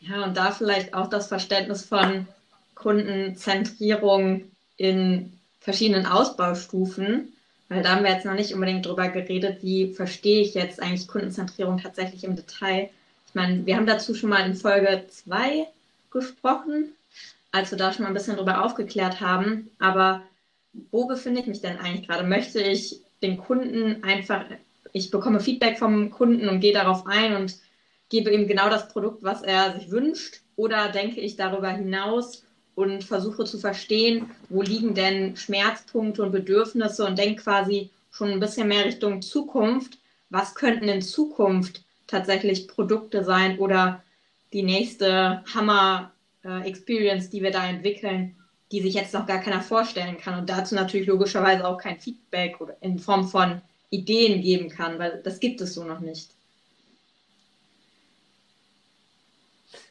Ja, 0.00 0.24
und 0.24 0.36
da 0.36 0.50
vielleicht 0.50 0.94
auch 0.94 1.08
das 1.08 1.28
Verständnis 1.28 1.84
von 1.84 2.26
Kundenzentrierung 2.74 4.44
in 4.76 5.32
verschiedenen 5.60 6.06
Ausbaustufen, 6.06 7.32
weil 7.68 7.82
da 7.82 7.94
haben 7.94 8.04
wir 8.04 8.12
jetzt 8.12 8.26
noch 8.26 8.34
nicht 8.34 8.52
unbedingt 8.52 8.84
drüber 8.84 9.08
geredet, 9.08 9.62
wie 9.62 9.94
verstehe 9.94 10.42
ich 10.42 10.54
jetzt 10.54 10.80
eigentlich 10.80 11.08
Kundenzentrierung 11.08 11.78
tatsächlich 11.78 12.24
im 12.24 12.36
Detail. 12.36 12.90
Ich 13.28 13.34
meine, 13.34 13.64
wir 13.64 13.76
haben 13.76 13.86
dazu 13.86 14.14
schon 14.14 14.30
mal 14.30 14.44
in 14.44 14.54
Folge 14.54 15.04
2 15.08 15.66
gesprochen, 16.10 16.92
als 17.52 17.70
wir 17.70 17.78
da 17.78 17.92
schon 17.92 18.02
mal 18.02 18.08
ein 18.08 18.14
bisschen 18.14 18.36
drüber 18.36 18.64
aufgeklärt 18.64 19.20
haben, 19.20 19.70
aber 19.78 20.22
wo 20.90 21.06
befinde 21.06 21.40
ich 21.40 21.46
mich 21.46 21.60
denn 21.60 21.78
eigentlich 21.78 22.06
gerade? 22.06 22.26
Möchte 22.26 22.60
ich 22.60 23.00
den 23.22 23.38
Kunden 23.38 24.02
einfach, 24.02 24.44
ich 24.92 25.10
bekomme 25.10 25.40
Feedback 25.40 25.78
vom 25.78 26.10
Kunden 26.10 26.48
und 26.48 26.60
gehe 26.60 26.72
darauf 26.72 27.06
ein 27.06 27.36
und 27.36 27.56
gebe 28.08 28.30
ihm 28.30 28.46
genau 28.46 28.68
das 28.68 28.88
Produkt, 28.88 29.22
was 29.22 29.42
er 29.42 29.78
sich 29.78 29.90
wünscht? 29.90 30.40
Oder 30.56 30.88
denke 30.90 31.20
ich 31.20 31.36
darüber 31.36 31.70
hinaus 31.70 32.44
und 32.74 33.04
versuche 33.04 33.44
zu 33.44 33.58
verstehen, 33.58 34.30
wo 34.48 34.62
liegen 34.62 34.94
denn 34.94 35.36
Schmerzpunkte 35.36 36.22
und 36.22 36.32
Bedürfnisse 36.32 37.04
und 37.06 37.18
denke 37.18 37.42
quasi 37.42 37.90
schon 38.10 38.30
ein 38.30 38.40
bisschen 38.40 38.68
mehr 38.68 38.84
Richtung 38.84 39.22
Zukunft. 39.22 39.98
Was 40.30 40.54
könnten 40.54 40.88
in 40.88 41.02
Zukunft 41.02 41.82
tatsächlich 42.06 42.68
Produkte 42.68 43.24
sein 43.24 43.58
oder 43.58 44.02
die 44.52 44.62
nächste 44.62 45.42
Hammer-Experience, 45.52 47.30
die 47.30 47.42
wir 47.42 47.50
da 47.50 47.66
entwickeln, 47.66 48.36
die 48.74 48.82
sich 48.82 48.94
jetzt 48.94 49.14
noch 49.14 49.26
gar 49.26 49.40
keiner 49.40 49.62
vorstellen 49.62 50.18
kann 50.18 50.36
und 50.36 50.50
dazu 50.50 50.74
natürlich 50.74 51.06
logischerweise 51.06 51.64
auch 51.66 51.78
kein 51.78 52.00
Feedback 52.00 52.60
oder 52.60 52.76
in 52.80 52.98
Form 52.98 53.28
von 53.28 53.62
Ideen 53.90 54.42
geben 54.42 54.68
kann, 54.68 54.98
weil 54.98 55.22
das 55.22 55.38
gibt 55.38 55.60
es 55.60 55.74
so 55.74 55.84
noch 55.84 56.00
nicht. 56.00 56.30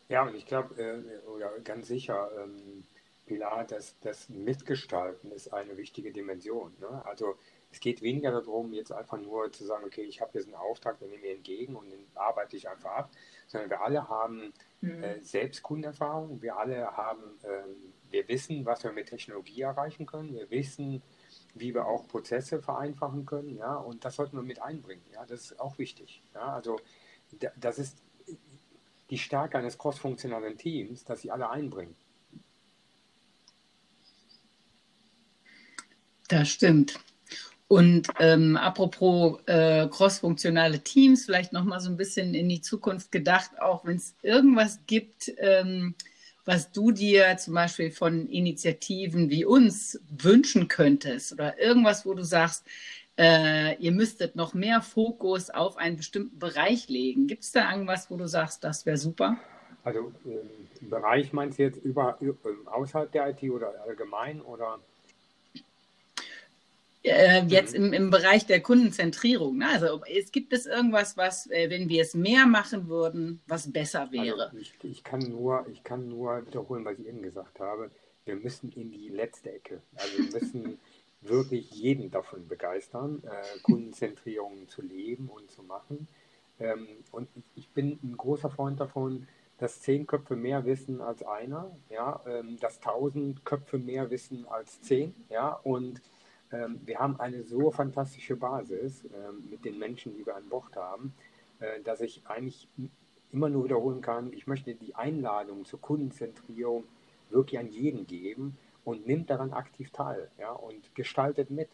Ja, 0.09 0.23
und 0.23 0.35
ich 0.35 0.45
glaube, 0.45 0.75
äh, 0.75 1.27
oder 1.29 1.49
ganz 1.63 1.87
sicher, 1.87 2.29
ähm, 2.37 2.83
Pilar, 3.25 3.63
dass 3.63 3.95
das 4.01 4.27
Mitgestalten 4.27 5.31
ist 5.31 5.53
eine 5.53 5.77
wichtige 5.77 6.11
Dimension. 6.11 6.73
Ne? 6.81 7.01
Also 7.05 7.35
es 7.71 7.79
geht 7.79 8.01
weniger 8.01 8.31
darum, 8.31 8.73
jetzt 8.73 8.91
einfach 8.91 9.17
nur 9.17 9.49
zu 9.53 9.63
sagen, 9.63 9.85
okay, 9.85 10.03
ich 10.03 10.19
habe 10.19 10.31
jetzt 10.33 10.47
einen 10.47 10.55
Auftrag, 10.55 10.99
den 10.99 11.09
nehme 11.09 11.25
ich 11.25 11.37
entgegen 11.37 11.75
und 11.77 11.89
den 11.89 12.05
arbeite 12.15 12.57
ich 12.57 12.67
einfach 12.67 12.91
ab, 12.91 13.09
sondern 13.47 13.69
wir 13.69 13.81
alle 13.81 14.09
haben 14.09 14.51
mhm. 14.81 15.03
äh, 15.03 15.21
selbst 15.21 15.63
Kundenerfahrung, 15.63 16.41
wir 16.41 16.57
alle 16.57 16.97
haben, 16.97 17.39
ähm, 17.45 17.92
wir 18.13 18.27
wissen, 18.27 18.65
was 18.65 18.83
wir 18.83 18.91
mit 18.93 19.09
Technologie 19.09 19.61
erreichen 19.61 20.05
können, 20.05 20.33
wir 20.33 20.49
wissen, 20.49 21.01
wie 21.55 21.73
wir 21.73 21.85
auch 21.85 22.07
Prozesse 22.07 22.61
vereinfachen 22.61 23.25
können, 23.25 23.57
ja, 23.57 23.75
und 23.75 24.05
das 24.05 24.15
sollten 24.15 24.37
wir 24.37 24.43
mit 24.43 24.61
einbringen, 24.61 25.03
ja, 25.11 25.25
das 25.25 25.41
ist 25.41 25.59
auch 25.59 25.77
wichtig, 25.77 26.21
ja, 26.33 26.53
also 26.53 26.79
das 27.57 27.79
ist 27.79 27.97
die 29.09 29.17
Stärke 29.17 29.57
eines 29.57 29.77
crossfunktionalen 29.77 30.57
Teams, 30.57 31.03
dass 31.03 31.21
sie 31.21 31.31
alle 31.31 31.49
einbringen. 31.49 31.95
Das 36.27 36.49
stimmt. 36.49 36.99
Und 37.67 38.07
ähm, 38.19 38.55
apropos 38.55 39.39
äh, 39.47 39.87
crossfunktionale 39.87 40.79
Teams, 40.79 41.25
vielleicht 41.25 41.53
noch 41.53 41.63
mal 41.63 41.79
so 41.79 41.89
ein 41.89 41.97
bisschen 41.97 42.33
in 42.35 42.49
die 42.49 42.61
Zukunft 42.61 43.11
gedacht, 43.11 43.59
auch 43.59 43.83
wenn 43.85 43.97
es 43.97 44.15
irgendwas 44.21 44.79
gibt, 44.85 45.31
ähm, 45.37 45.95
was 46.45 46.71
du 46.71 46.91
dir 46.91 47.37
zum 47.37 47.53
Beispiel 47.53 47.91
von 47.91 48.27
Initiativen 48.27 49.29
wie 49.29 49.45
uns 49.45 49.99
wünschen 50.09 50.67
könntest 50.67 51.33
oder 51.33 51.59
irgendwas, 51.59 52.05
wo 52.05 52.13
du 52.13 52.23
sagst, 52.23 52.65
äh, 53.17 53.75
ihr 53.77 53.91
müsstet 53.91 54.35
noch 54.35 54.53
mehr 54.53 54.81
Fokus 54.81 55.49
auf 55.49 55.77
einen 55.77 55.97
bestimmten 55.97 56.39
Bereich 56.39 56.89
legen. 56.89 57.27
Gibt 57.27 57.43
es 57.43 57.51
da 57.51 57.71
irgendwas, 57.71 58.09
wo 58.09 58.17
du 58.17 58.27
sagst, 58.27 58.63
das 58.63 58.85
wäre 58.85 58.97
super? 58.97 59.37
Also 59.83 60.11
ähm, 60.25 60.89
Bereich 60.89 61.33
meinst 61.33 61.59
du 61.59 61.63
jetzt 61.63 61.83
über, 61.83 62.17
über, 62.19 62.37
außerhalb 62.65 63.11
der 63.11 63.29
IT 63.29 63.43
oder 63.49 63.73
allgemein 63.85 64.41
oder? 64.41 64.79
Äh, 67.03 67.43
jetzt 67.47 67.77
mhm. 67.77 67.85
im, 67.85 67.93
im 67.93 68.09
Bereich 68.09 68.45
der 68.45 68.61
Kundenzentrierung. 68.61 69.57
Ne? 69.57 69.67
Also 69.67 70.01
es 70.05 70.31
gibt 70.31 70.53
es 70.53 70.65
irgendwas, 70.65 71.17
was, 71.17 71.49
äh, 71.51 71.69
wenn 71.69 71.89
wir 71.89 72.01
es 72.01 72.13
mehr 72.13 72.45
machen 72.45 72.87
würden, 72.87 73.41
was 73.45 73.71
besser 73.71 74.09
wäre? 74.11 74.45
Also 74.45 74.57
ich, 74.57 74.73
ich, 74.83 75.03
kann 75.03 75.19
nur, 75.19 75.65
ich 75.69 75.83
kann 75.83 76.07
nur 76.07 76.45
wiederholen, 76.47 76.85
was 76.85 76.97
ich 76.99 77.07
eben 77.07 77.21
gesagt 77.21 77.59
habe. 77.59 77.91
Wir 78.23 78.37
müssen 78.37 78.71
in 78.71 78.89
die 78.91 79.09
letzte 79.09 79.51
Ecke. 79.51 79.81
Also 79.95 80.17
wir 80.17 80.39
müssen 80.39 80.79
wirklich 81.21 81.71
jeden 81.71 82.09
davon 82.09 82.47
begeistern, 82.47 83.21
äh, 83.25 83.59
Kundenzentrierung 83.63 84.69
zu 84.69 84.81
leben 84.81 85.27
und 85.27 85.51
zu 85.51 85.61
machen. 85.61 86.07
Ähm, 86.59 86.87
und 87.11 87.27
ich, 87.35 87.43
ich, 87.55 87.69
bin 87.69 87.99
ein 88.01 88.15
großer 88.15 88.49
Freund 88.49 88.79
davon, 88.79 89.27
dass 89.57 89.81
zehn 89.81 90.07
Köpfe 90.07 90.37
mehr 90.37 90.65
wissen 90.65 91.01
als 91.01 91.23
einer, 91.23 91.75
ja, 91.89 92.21
ähm, 92.25 92.57
dass 92.61 92.79
tausend 92.79 93.43
Köpfe 93.43 93.77
mehr 93.77 94.09
wissen 94.09 94.45
als 94.47 94.81
zehn, 94.81 95.13
ja, 95.29 95.53
und 95.63 96.01
ähm, 96.53 96.79
wir 96.85 96.99
haben 96.99 97.19
eine 97.19 97.43
so 97.43 97.71
fantastische 97.71 98.35
Basis 98.35 99.03
ähm, 99.05 99.49
mit 99.49 99.65
den 99.65 99.79
Menschen, 99.79 100.15
die 100.15 100.25
wir 100.25 100.35
an 100.35 100.47
Bord 100.47 100.75
haben, 100.75 101.13
äh, 101.59 101.81
dass 101.81 102.01
ich 102.01 102.21
eigentlich 102.25 102.67
immer 103.31 103.49
nur 103.49 103.65
wiederholen 103.65 104.01
kann, 104.01 104.31
ich 104.31 104.45
möchte 104.45 104.75
die 104.75 104.95
Einladung 104.95 105.65
zur 105.65 105.81
Kundenzentrierung 105.81 106.83
wirklich 107.31 107.59
an 107.59 107.69
jeden 107.69 108.05
geben 108.05 108.57
und 108.85 109.07
nimmt 109.07 109.29
daran 109.29 109.51
aktiv 109.51 109.89
teil 109.91 110.29
ja, 110.37 110.51
und 110.51 110.93
gestaltet 110.93 111.49
mit. 111.49 111.69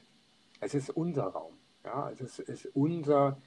Es 0.61 0.73
ist 0.73 0.89
unser 0.89 1.25
Raum. 1.25 1.53
Ja, 1.83 2.09
es 2.11 2.21
ist, 2.21 2.39
ist 2.39 2.69
unser, 2.73 3.37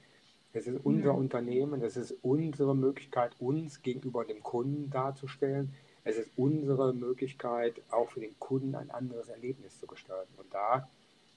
es 0.53 0.67
ist 0.67 0.79
unser 0.83 1.13
mhm. 1.13 1.19
Unternehmen, 1.19 1.81
es 1.81 1.97
ist 1.97 2.15
unsere 2.21 2.75
Möglichkeit, 2.75 3.31
uns 3.39 3.81
gegenüber 3.81 4.25
dem 4.25 4.43
Kunden 4.43 4.91
darzustellen. 4.91 5.73
Es 6.03 6.17
ist 6.17 6.31
unsere 6.35 6.93
Möglichkeit, 6.93 7.81
auch 7.89 8.09
für 8.09 8.19
den 8.19 8.37
Kunden 8.37 8.75
ein 8.75 8.91
anderes 8.91 9.29
Erlebnis 9.29 9.79
zu 9.79 9.87
gestalten. 9.87 10.33
Und 10.37 10.53
da 10.53 10.87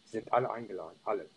sind 0.07 0.33
alle 0.33 0.51
eingeladen, 0.51 0.99
alle. 1.05 1.29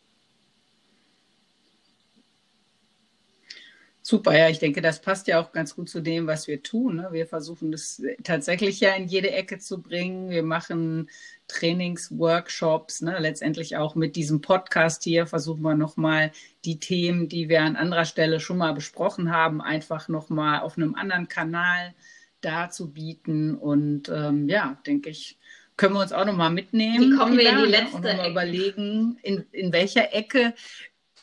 Super, 4.09 4.35
ja, 4.35 4.49
ich 4.49 4.57
denke, 4.57 4.81
das 4.81 5.01
passt 5.01 5.27
ja 5.27 5.39
auch 5.39 5.51
ganz 5.51 5.75
gut 5.75 5.87
zu 5.87 6.01
dem, 6.01 6.25
was 6.25 6.47
wir 6.47 6.63
tun. 6.63 6.95
Ne? 6.95 7.09
Wir 7.11 7.27
versuchen 7.27 7.71
das 7.71 8.01
tatsächlich 8.23 8.79
ja 8.79 8.95
in 8.95 9.07
jede 9.07 9.29
Ecke 9.29 9.59
zu 9.59 9.83
bringen. 9.83 10.31
Wir 10.31 10.41
machen 10.41 11.11
Trainings, 11.47 12.17
Workshops, 12.17 13.01
ne? 13.01 13.19
letztendlich 13.19 13.77
auch 13.77 13.93
mit 13.93 14.15
diesem 14.15 14.41
Podcast 14.41 15.03
hier 15.03 15.27
versuchen 15.27 15.61
wir 15.61 15.75
nochmal 15.75 16.31
die 16.65 16.79
Themen, 16.79 17.29
die 17.29 17.49
wir 17.49 17.61
an 17.61 17.75
anderer 17.75 18.05
Stelle 18.05 18.39
schon 18.39 18.57
mal 18.57 18.73
besprochen 18.73 19.31
haben, 19.31 19.61
einfach 19.61 20.07
nochmal 20.07 20.61
auf 20.61 20.75
einem 20.75 20.95
anderen 20.95 21.27
Kanal 21.27 21.93
darzubieten. 22.41 23.55
Und 23.55 24.09
ähm, 24.09 24.49
ja, 24.49 24.81
denke 24.87 25.11
ich, 25.11 25.37
können 25.79 25.93
wir 25.93 26.01
uns 26.01 26.11
auch 26.11 26.25
nochmal 26.25 26.49
mitnehmen. 26.49 27.13
Wie 27.13 27.17
kommen 27.17 27.37
wir 27.37 27.49
in 27.49 27.63
die 27.63 27.71
letzte 27.71 27.95
und 27.95 28.03
mal 28.03 28.29
überlegen, 28.29 29.17
in, 29.23 29.45
in 29.53 29.71
welcher 29.71 30.13
Ecke, 30.13 30.53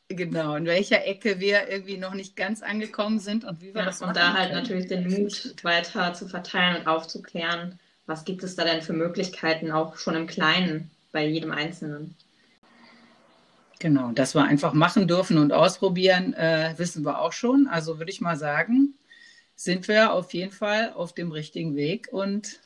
genau, 0.08 0.56
in 0.56 0.64
welcher 0.64 1.06
Ecke 1.06 1.40
wir 1.40 1.68
irgendwie 1.68 1.98
noch 1.98 2.14
nicht 2.14 2.36
ganz 2.36 2.62
angekommen 2.62 3.18
sind 3.18 3.44
und 3.44 3.60
wie 3.60 3.74
wir 3.74 3.82
ja, 3.82 3.84
das 3.84 4.00
machen. 4.00 4.08
Und 4.08 4.16
da 4.16 4.32
halt 4.32 4.48
können. 4.48 4.62
natürlich 4.62 4.88
den 4.88 5.10
Mut 5.10 5.54
weiter 5.62 6.14
zu 6.14 6.26
verteilen 6.26 6.78
und 6.78 6.86
aufzuklären, 6.86 7.78
was 8.06 8.24
gibt 8.24 8.42
es 8.44 8.56
da 8.56 8.64
denn 8.64 8.80
für 8.80 8.94
Möglichkeiten, 8.94 9.70
auch 9.70 9.98
schon 9.98 10.14
im 10.14 10.26
Kleinen, 10.26 10.90
bei 11.12 11.26
jedem 11.26 11.52
Einzelnen. 11.52 12.16
Genau, 13.78 14.12
dass 14.12 14.34
wir 14.34 14.44
einfach 14.44 14.72
machen 14.72 15.06
dürfen 15.06 15.36
und 15.36 15.52
ausprobieren, 15.52 16.32
äh, 16.32 16.72
wissen 16.78 17.04
wir 17.04 17.20
auch 17.20 17.34
schon. 17.34 17.66
Also 17.66 17.98
würde 17.98 18.10
ich 18.10 18.22
mal 18.22 18.38
sagen, 18.38 18.94
sind 19.54 19.86
wir 19.86 20.14
auf 20.14 20.32
jeden 20.32 20.52
Fall 20.52 20.94
auf 20.94 21.12
dem 21.12 21.30
richtigen 21.30 21.76
Weg 21.76 22.08
und 22.10 22.60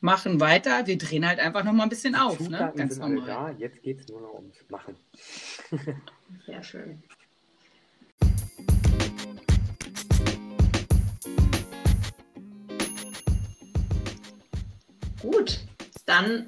machen 0.00 0.40
weiter. 0.40 0.86
Wir 0.86 0.98
drehen 0.98 1.26
halt 1.26 1.38
einfach 1.38 1.64
noch 1.64 1.72
mal 1.72 1.84
ein 1.84 1.88
bisschen 1.88 2.14
Die 2.14 2.18
auf. 2.18 2.40
ne? 2.40 2.72
Ganz 2.76 2.94
sind 2.96 3.14
normal. 3.14 3.26
da. 3.26 3.50
Jetzt 3.58 3.82
geht 3.82 4.00
es 4.00 4.08
nur 4.08 4.20
noch 4.20 4.34
ums 4.34 4.56
Machen. 4.68 4.96
Sehr 6.46 6.62
schön. 6.62 7.02
Gut, 15.22 15.60
dann 16.04 16.46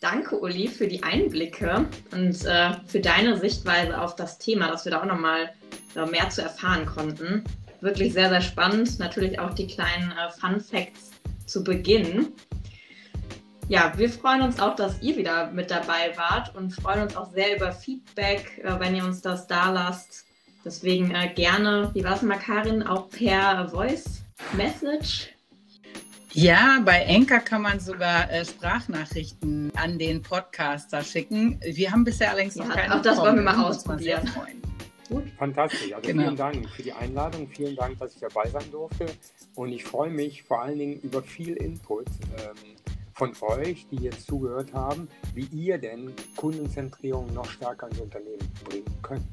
danke 0.00 0.38
Uli 0.38 0.68
für 0.68 0.86
die 0.86 1.02
Einblicke 1.02 1.86
und 2.12 2.44
äh, 2.44 2.72
für 2.86 3.00
deine 3.00 3.36
Sichtweise 3.38 4.00
auf 4.00 4.16
das 4.16 4.38
Thema, 4.38 4.68
dass 4.68 4.84
wir 4.84 4.92
da 4.92 5.00
auch 5.02 5.06
noch 5.06 5.18
mal 5.18 5.50
äh, 5.96 6.06
mehr 6.06 6.30
zu 6.30 6.42
erfahren 6.42 6.86
konnten. 6.86 7.44
Wirklich 7.80 8.12
sehr, 8.12 8.28
sehr 8.28 8.40
spannend. 8.40 8.98
Natürlich 8.98 9.38
auch 9.38 9.54
die 9.54 9.66
kleinen 9.66 10.10
äh, 10.12 10.30
Fun 10.40 10.60
Facts 10.60 11.10
zu 11.46 11.62
Beginn. 11.62 12.28
Ja, 13.68 13.92
wir 13.96 14.08
freuen 14.08 14.40
uns 14.40 14.58
auch, 14.60 14.74
dass 14.76 15.02
ihr 15.02 15.14
wieder 15.18 15.50
mit 15.50 15.70
dabei 15.70 16.16
wart 16.16 16.54
und 16.56 16.72
freuen 16.72 17.02
uns 17.02 17.14
auch 17.14 17.30
sehr 17.30 17.54
über 17.54 17.70
Feedback, 17.70 18.62
äh, 18.64 18.80
wenn 18.80 18.96
ihr 18.96 19.04
uns 19.04 19.20
das 19.20 19.46
da 19.46 19.70
lasst. 19.70 20.24
Deswegen 20.64 21.14
äh, 21.14 21.30
gerne, 21.34 21.90
wie 21.92 22.02
war 22.02 22.16
es 22.16 22.22
mal, 22.22 22.38
Karin, 22.38 22.82
auch 22.82 23.10
per 23.10 23.68
Voice 23.68 24.22
Message? 24.56 25.28
Ja, 26.32 26.78
bei 26.82 27.00
Enker 27.00 27.40
kann 27.40 27.60
man 27.60 27.78
sogar 27.78 28.30
äh, 28.30 28.42
Sprachnachrichten 28.42 29.70
an 29.76 29.98
den 29.98 30.22
Podcaster 30.22 31.02
schicken. 31.02 31.60
Wir 31.62 31.90
haben 31.90 32.04
bisher 32.04 32.30
allerdings 32.30 32.56
noch 32.56 32.68
ja, 32.70 32.74
keine. 32.74 32.96
Auch 32.96 33.02
das 33.02 33.18
wollen 33.18 33.36
wir 33.36 33.42
mal 33.42 33.64
ausprobieren. 33.64 34.30
Gut. 35.10 35.24
Fantastisch. 35.38 35.92
Also 35.92 36.06
genau. 36.06 36.22
vielen 36.24 36.36
Dank 36.36 36.70
für 36.70 36.82
die 36.82 36.92
Einladung. 36.92 37.48
Vielen 37.48 37.76
Dank, 37.76 37.98
dass 37.98 38.14
ich 38.14 38.20
dabei 38.20 38.48
sein 38.48 38.70
durfte. 38.70 39.06
Und 39.54 39.72
ich 39.72 39.84
freue 39.84 40.10
mich 40.10 40.42
vor 40.42 40.62
allen 40.62 40.78
Dingen 40.78 41.00
über 41.00 41.22
viel 41.22 41.54
Input. 41.54 42.06
Ähm, 42.06 42.77
von 43.18 43.34
euch, 43.40 43.86
die 43.90 43.96
jetzt 43.96 44.26
zugehört 44.26 44.72
haben, 44.72 45.08
wie 45.34 45.46
ihr 45.46 45.78
denn 45.78 46.12
Kundenzentrierung 46.36 47.32
noch 47.34 47.48
stärker 47.50 47.88
ins 47.88 48.00
Unternehmen 48.00 48.48
bringen 48.64 49.02
könnt. 49.02 49.26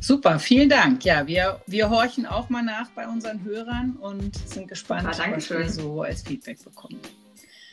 Super, 0.00 0.38
vielen 0.38 0.68
Dank. 0.68 1.04
Ja, 1.04 1.26
wir, 1.26 1.60
wir 1.66 1.90
horchen 1.90 2.24
auch 2.26 2.48
mal 2.48 2.62
nach 2.62 2.88
bei 2.90 3.08
unseren 3.08 3.42
Hörern 3.42 3.96
und 4.00 4.36
sind 4.48 4.68
gespannt, 4.68 5.08
ja, 5.18 5.32
was 5.34 5.50
wir 5.50 5.68
so 5.68 6.02
als 6.02 6.22
Feedback 6.22 6.62
bekommen. 6.62 7.00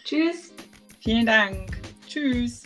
Tschüss. 0.04 0.52
Vielen 1.02 1.26
Dank. 1.26 1.78
Tschüss. 2.08 2.64